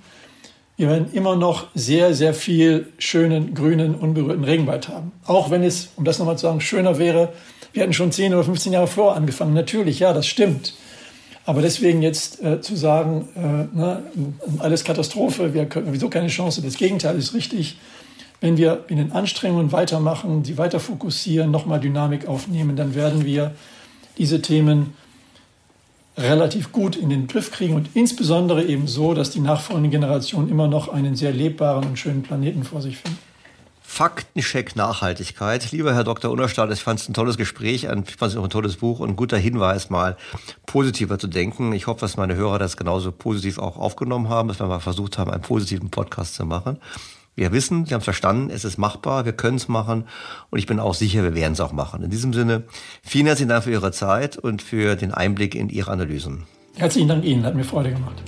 wir 0.81 0.89
werden 0.89 1.13
immer 1.13 1.37
noch 1.37 1.67
sehr, 1.75 2.15
sehr 2.15 2.33
viel 2.33 2.87
schönen, 2.97 3.53
grünen, 3.53 3.95
unberührten 3.95 4.45
Regenwald 4.45 4.89
haben. 4.89 5.13
Auch 5.27 5.51
wenn 5.51 5.63
es, 5.63 5.91
um 5.97 6.07
das 6.07 6.19
nochmal 6.19 6.39
zu 6.39 6.47
sagen, 6.47 6.63
schöner 6.63 6.99
wäre, 6.99 7.35
wir 7.75 7.83
hätten 7.83 7.93
schon 7.93 8.13
10 8.13 8.33
oder 8.33 8.45
15 8.45 8.73
Jahre 8.73 8.87
vor 8.87 9.15
angefangen. 9.15 9.53
Natürlich, 9.53 9.99
ja, 10.01 10.15
das 10.15 10.27
stimmt. 10.27 10.73
Aber 11.45 11.61
deswegen 11.61 12.01
jetzt 12.01 12.43
äh, 12.43 12.63
zu 12.63 12.77
sagen, 12.77 13.29
äh, 13.37 13.77
ne, 13.77 14.05
alles 14.59 14.83
Katastrophe, 14.83 15.53
wir 15.53 15.67
können 15.67 15.85
sowieso 15.85 16.09
keine 16.09 16.29
Chance, 16.29 16.63
das 16.63 16.79
Gegenteil 16.79 17.19
ist 17.19 17.35
richtig. 17.35 17.77
Wenn 18.41 18.57
wir 18.57 18.87
in 18.89 18.97
den 18.97 19.13
Anstrengungen 19.13 19.73
weitermachen, 19.73 20.45
sie 20.45 20.57
weiter 20.57 20.81
fokussieren, 20.81 21.51
nochmal 21.51 21.81
Dynamik 21.81 22.27
aufnehmen, 22.27 22.77
dann 22.77 22.95
werden 22.95 23.27
wir 23.27 23.53
diese 24.17 24.41
Themen 24.41 24.95
relativ 26.17 26.73
gut 26.73 26.97
in 26.97 27.09
den 27.09 27.27
Griff 27.27 27.51
kriegen 27.51 27.75
und 27.75 27.91
insbesondere 27.95 28.65
eben 28.65 28.87
so, 28.87 29.15
dass 29.15 29.31
die 29.31 29.41
nachfolgenden 29.41 29.91
Generationen 29.91 30.49
immer 30.49 30.69
noch 30.69 30.89
einen 30.89 31.17
sehr 31.17 31.33
lebbaren 31.33 31.85
und 31.85 31.99
schönen 31.99 32.23
Planeten 32.23 32.65
vor 32.65 32.83
sich 32.83 32.97
finden. 32.99 33.19
Faktencheck 33.83 34.77
Nachhaltigkeit. 34.77 35.73
Lieber 35.73 35.93
Herr 35.95 36.05
Dr. 36.05 36.31
Unerstadt, 36.31 36.71
ich 36.73 36.81
fand 36.81 37.01
es 37.01 37.09
ein 37.09 37.13
tolles 37.13 37.37
Gespräch, 37.37 37.85
ich 37.85 38.17
fand 38.17 38.33
es 38.33 38.37
auch 38.37 38.45
ein 38.45 38.51
tolles 38.51 38.77
Buch 38.77 39.01
und 39.01 39.11
ein 39.11 39.17
guter 39.17 39.37
Hinweis, 39.37 39.91
mal 39.91 40.17
positiver 40.65 41.19
zu 41.19 41.27
denken. 41.27 41.73
Ich 41.73 41.89
hoffe, 41.89 42.01
dass 42.01 42.17
meine 42.17 42.37
Hörer 42.37 42.61
das 42.61 42.77
genauso 42.77 43.11
positiv 43.11 43.59
auch 43.59 43.77
aufgenommen 43.77 44.29
haben, 44.29 44.47
dass 44.47 44.61
wir 44.61 44.67
mal 44.69 44.79
versucht 44.79 45.19
haben, 45.19 45.33
einen 45.33 45.43
positiven 45.43 45.91
Podcast 45.91 46.37
zu 46.37 46.47
machen. 46.47 46.79
Wir 47.41 47.53
wissen, 47.53 47.89
wir 47.89 47.95
haben 47.95 48.03
verstanden, 48.03 48.51
es 48.51 48.67
ist 48.67 48.77
machbar, 48.77 49.25
wir 49.25 49.33
können 49.33 49.57
es 49.57 49.67
machen 49.67 50.05
und 50.51 50.59
ich 50.59 50.67
bin 50.67 50.79
auch 50.79 50.93
sicher, 50.93 51.23
wir 51.23 51.35
werden 51.35 51.55
es 51.55 51.61
auch 51.61 51.73
machen. 51.73 52.03
In 52.03 52.11
diesem 52.11 52.35
Sinne, 52.35 52.65
vielen 53.03 53.25
herzlichen 53.25 53.49
Dank 53.49 53.65
für 53.65 53.71
Ihre 53.71 53.93
Zeit 53.93 54.37
und 54.37 54.61
für 54.61 54.95
den 54.95 55.11
Einblick 55.11 55.55
in 55.55 55.71
Ihre 55.71 55.91
Analysen. 55.91 56.43
Herzlichen 56.77 57.09
Dank 57.09 57.25
Ihnen, 57.25 57.47
hat 57.47 57.55
mir 57.55 57.65
Freude 57.65 57.95
gemacht. 57.95 58.23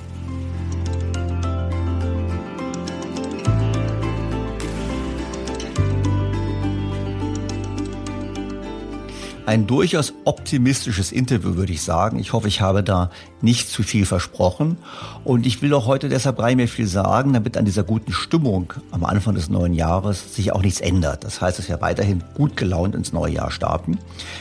Ein 9.46 9.66
durchaus 9.66 10.12
optimistisches 10.24 11.12
Interview, 11.12 11.56
würde 11.56 11.72
ich 11.72 11.82
sagen. 11.82 12.18
Ich 12.18 12.32
hoffe, 12.32 12.48
ich 12.48 12.60
habe 12.60 12.82
da 12.82 13.10
nicht 13.40 13.68
zu 13.68 13.82
viel 13.82 14.06
versprochen. 14.06 14.78
Und 15.24 15.46
ich 15.46 15.62
will 15.62 15.74
auch 15.74 15.86
heute 15.86 16.08
deshalb 16.08 16.38
rein 16.38 16.56
mehr 16.56 16.68
viel 16.68 16.86
sagen, 16.86 17.32
damit 17.32 17.56
an 17.56 17.64
dieser 17.64 17.82
guten 17.82 18.12
Stimmung 18.12 18.72
am 18.90 19.04
Anfang 19.04 19.34
des 19.34 19.48
neuen 19.50 19.74
Jahres 19.74 20.34
sich 20.34 20.52
auch 20.52 20.62
nichts 20.62 20.80
ändert. 20.80 21.24
Das 21.24 21.40
heißt, 21.40 21.58
dass 21.58 21.68
wir 21.68 21.80
weiterhin 21.80 22.22
gut 22.34 22.56
gelaunt 22.56 22.94
ins 22.94 23.12
neue 23.12 23.34
Jahr 23.34 23.50
starten. 23.50 23.98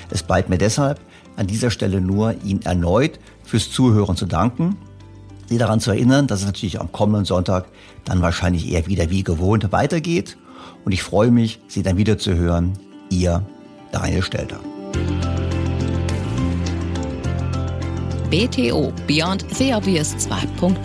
Es 0.10 0.24
bleibt 0.24 0.50
mir 0.50 0.58
deshalb 0.58 1.00
an 1.36 1.48
dieser 1.48 1.72
Stelle 1.72 2.02
nur, 2.02 2.36
Ihnen 2.44 2.62
erneut 2.62 3.20
fürs 3.44 3.72
Zuhören 3.72 4.16
zu 4.16 4.26
danken. 4.26 4.78
Sie 5.48 5.58
daran 5.58 5.80
zu 5.80 5.92
erinnern, 5.92 6.28
dass 6.28 6.42
es 6.42 6.46
natürlich 6.46 6.80
am 6.80 6.92
kommenden 6.92 7.26
Sonntag 7.26 7.66
dann 8.06 8.22
wahrscheinlich 8.22 8.72
eher 8.72 8.88
wieder 8.88 9.10
wie 9.10 9.24
gewohnt 9.24 9.72
weitergeht. 9.72 10.38
Und 10.86 10.92
ich 10.92 11.04
freue 11.04 11.32
mich, 11.32 11.60
Sie 11.68 11.84
dann 11.84 11.98
wieder 11.98 12.18
zu 12.18 12.36
hören. 12.36 12.74
Ihr 13.10 13.44
Daniel 13.92 14.24
Stelter. 14.24 14.71
BTO 18.32 18.94
Beyond 19.08 19.42
the 19.58 19.74
Obvious 19.74 20.16
2.0. 20.16 20.78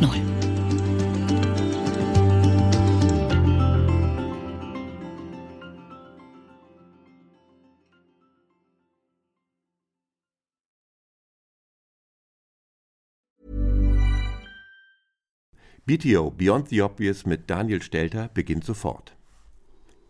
BTO 15.86 16.30
Beyond 16.32 16.68
the 16.70 16.82
Obvious 16.82 17.26
mit 17.26 17.49
Daniel 17.49 17.80
Stelter 17.80 18.28
beginnt 18.34 18.64
sofort. 18.64 19.16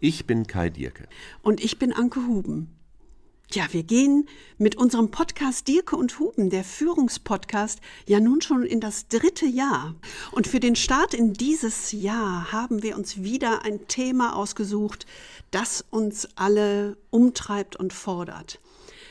Ich 0.00 0.26
bin 0.26 0.46
Kai 0.46 0.70
Dierke. 0.70 1.06
Und 1.42 1.62
ich 1.62 1.78
bin 1.78 1.92
Anke 1.92 2.20
Huben. 2.26 2.75
Ja, 3.52 3.64
wir 3.70 3.84
gehen 3.84 4.28
mit 4.58 4.74
unserem 4.74 5.12
Podcast 5.12 5.68
Dirke 5.68 5.94
und 5.96 6.18
Huben, 6.18 6.50
der 6.50 6.64
Führungspodcast, 6.64 7.80
ja 8.06 8.18
nun 8.18 8.42
schon 8.42 8.64
in 8.64 8.80
das 8.80 9.06
dritte 9.06 9.46
Jahr. 9.46 9.94
Und 10.32 10.48
für 10.48 10.58
den 10.58 10.74
Start 10.74 11.14
in 11.14 11.32
dieses 11.32 11.92
Jahr 11.92 12.50
haben 12.50 12.82
wir 12.82 12.96
uns 12.96 13.22
wieder 13.22 13.64
ein 13.64 13.86
Thema 13.86 14.34
ausgesucht, 14.34 15.06
das 15.52 15.84
uns 15.90 16.28
alle 16.34 16.96
umtreibt 17.10 17.76
und 17.76 17.92
fordert. 17.92 18.60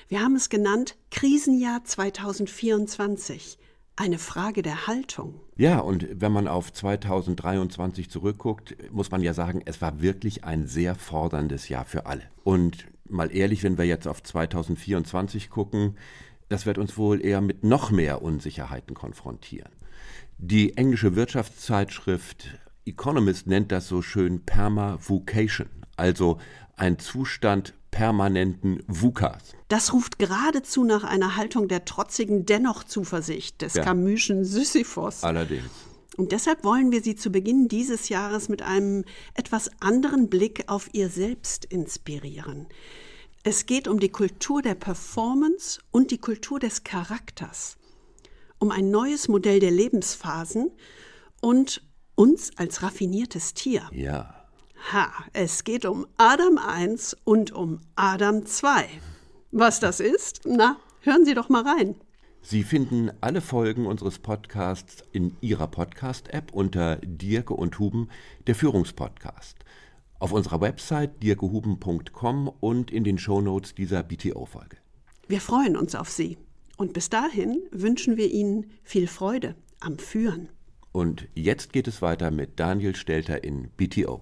Wir 0.10 0.20
haben 0.20 0.36
es 0.36 0.50
genannt 0.50 0.98
Krisenjahr 1.12 1.86
2024. 1.86 3.58
Eine 3.96 4.20
Frage 4.20 4.62
der 4.62 4.88
Haltung. 4.88 5.40
Ja, 5.56 5.80
und 5.80 6.08
wenn 6.12 6.34
man 6.34 6.50
auf 6.50 6.74
2023 6.74 8.10
zurückguckt, 8.10 8.76
muss 8.92 9.12
man 9.12 9.22
ja 9.22 9.34
sagen, 9.34 9.62
es 9.64 9.82
war 9.82 10.02
wirklich 10.02 10.44
ein 10.44 10.68
sehr 10.68 10.96
forderndes 10.96 11.70
Jahr 11.70 11.86
für 11.86 12.06
alle. 12.06 12.24
Und 12.44 12.86
mal 13.10 13.36
ehrlich, 13.36 13.64
wenn 13.64 13.78
wir 13.78 13.86
jetzt 13.86 14.08
auf 14.08 14.22
2024 14.22 15.50
gucken, 15.50 15.98
das 16.50 16.66
wird 16.66 16.78
uns 16.78 16.98
wohl 16.98 17.24
eher 17.24 17.42
mit 17.42 17.64
noch 17.64 17.92
mehr 17.92 18.22
Unsicherheiten 18.22 18.96
konfrontieren. 18.96 19.72
Die 20.38 20.78
englische 20.78 21.16
Wirtschaftszeitschrift 21.16 22.60
Economist 22.86 23.48
nennt 23.48 23.72
das 23.72 23.88
so 23.88 24.02
schön 24.02 24.42
Perma-Vocation, 24.46 25.70
also 25.96 26.38
ein 26.76 27.00
Zustand 27.00 27.74
permanenten 27.90 28.84
VUCAs. 28.88 29.56
Das 29.70 29.94
ruft 29.94 30.20
geradezu 30.20 30.84
nach 30.84 31.04
einer 31.04 31.38
Haltung 31.38 31.68
der 31.68 31.86
trotzigen 31.86 32.46
Dennoch-Zuversicht 32.46 33.62
des 33.62 33.76
ja. 33.76 33.84
Camuschen 33.84 34.44
Sisyphos. 34.44 35.24
Allerdings. 35.24 35.70
Und 36.18 36.32
deshalb 36.32 36.64
wollen 36.64 36.92
wir 36.92 37.02
Sie 37.02 37.16
zu 37.16 37.30
Beginn 37.30 37.68
dieses 37.68 38.10
Jahres 38.10 38.48
mit 38.48 38.62
einem 38.62 39.04
etwas 39.34 39.70
anderen 39.82 40.30
Blick 40.30 40.64
auf 40.68 40.90
Ihr 40.94 41.10
Selbst 41.10 41.66
inspirieren. 41.66 42.68
Es 43.44 43.66
geht 43.66 43.88
um 43.88 44.00
die 44.00 44.10
Kultur 44.10 44.62
der 44.62 44.76
Performance 44.76 45.80
und 45.92 46.12
die 46.12 46.18
Kultur 46.18 46.60
des 46.60 46.84
Charakters, 46.84 47.78
um 48.60 48.72
ein 48.72 48.90
neues 48.90 49.28
Modell 49.28 49.60
der 49.60 49.72
Lebensphasen 49.72 50.72
und 51.42 51.84
uns 52.16 52.52
als 52.58 52.82
raffiniertes 52.82 53.54
Tier. 53.54 53.90
Ja. 53.92 54.48
Ha, 54.92 55.12
es 55.34 55.64
geht 55.64 55.86
um 55.86 56.08
Adam 56.18 56.58
1 56.58 57.18
und 57.24 57.52
um 57.52 57.82
Adam 57.96 58.46
2. 58.46 58.88
Was 59.52 59.80
das 59.80 60.00
ist? 60.00 60.42
Na, 60.46 60.78
hören 61.02 61.26
Sie 61.26 61.34
doch 61.34 61.50
mal 61.50 61.64
rein. 61.64 61.96
Sie 62.48 62.62
finden 62.62 63.10
alle 63.22 63.42
Folgen 63.42 63.88
unseres 63.88 64.20
Podcasts 64.20 65.04
in 65.12 65.36
Ihrer 65.42 65.66
Podcast-App 65.66 66.54
unter 66.54 66.98
Dirke 66.98 67.56
und 67.56 67.80
Huben, 67.80 68.10
der 68.46 68.54
Führungspodcast. 68.54 69.58
Auf 70.20 70.32
unserer 70.32 70.62
Website 70.62 71.24
dirkehuben.com 71.24 72.52
und 72.60 72.92
in 72.92 73.04
den 73.04 73.18
Shownotes 73.18 73.74
dieser 73.74 74.04
BTO-Folge. 74.04 74.78
Wir 75.28 75.42
freuen 75.42 75.76
uns 75.76 75.96
auf 75.96 76.12
Sie. 76.12 76.38
Und 76.78 76.94
bis 76.94 77.10
dahin 77.10 77.64
wünschen 77.72 78.16
wir 78.16 78.32
Ihnen 78.32 78.68
viel 78.84 79.08
Freude 79.08 79.56
am 79.80 79.98
Führen. 79.98 80.50
Und 80.92 81.28
jetzt 81.34 81.74
geht 81.74 81.88
es 81.88 82.04
weiter 82.04 82.30
mit 82.30 82.60
Daniel 82.60 82.96
Stelter 82.96 83.44
in 83.44 83.70
BTO. 83.76 84.22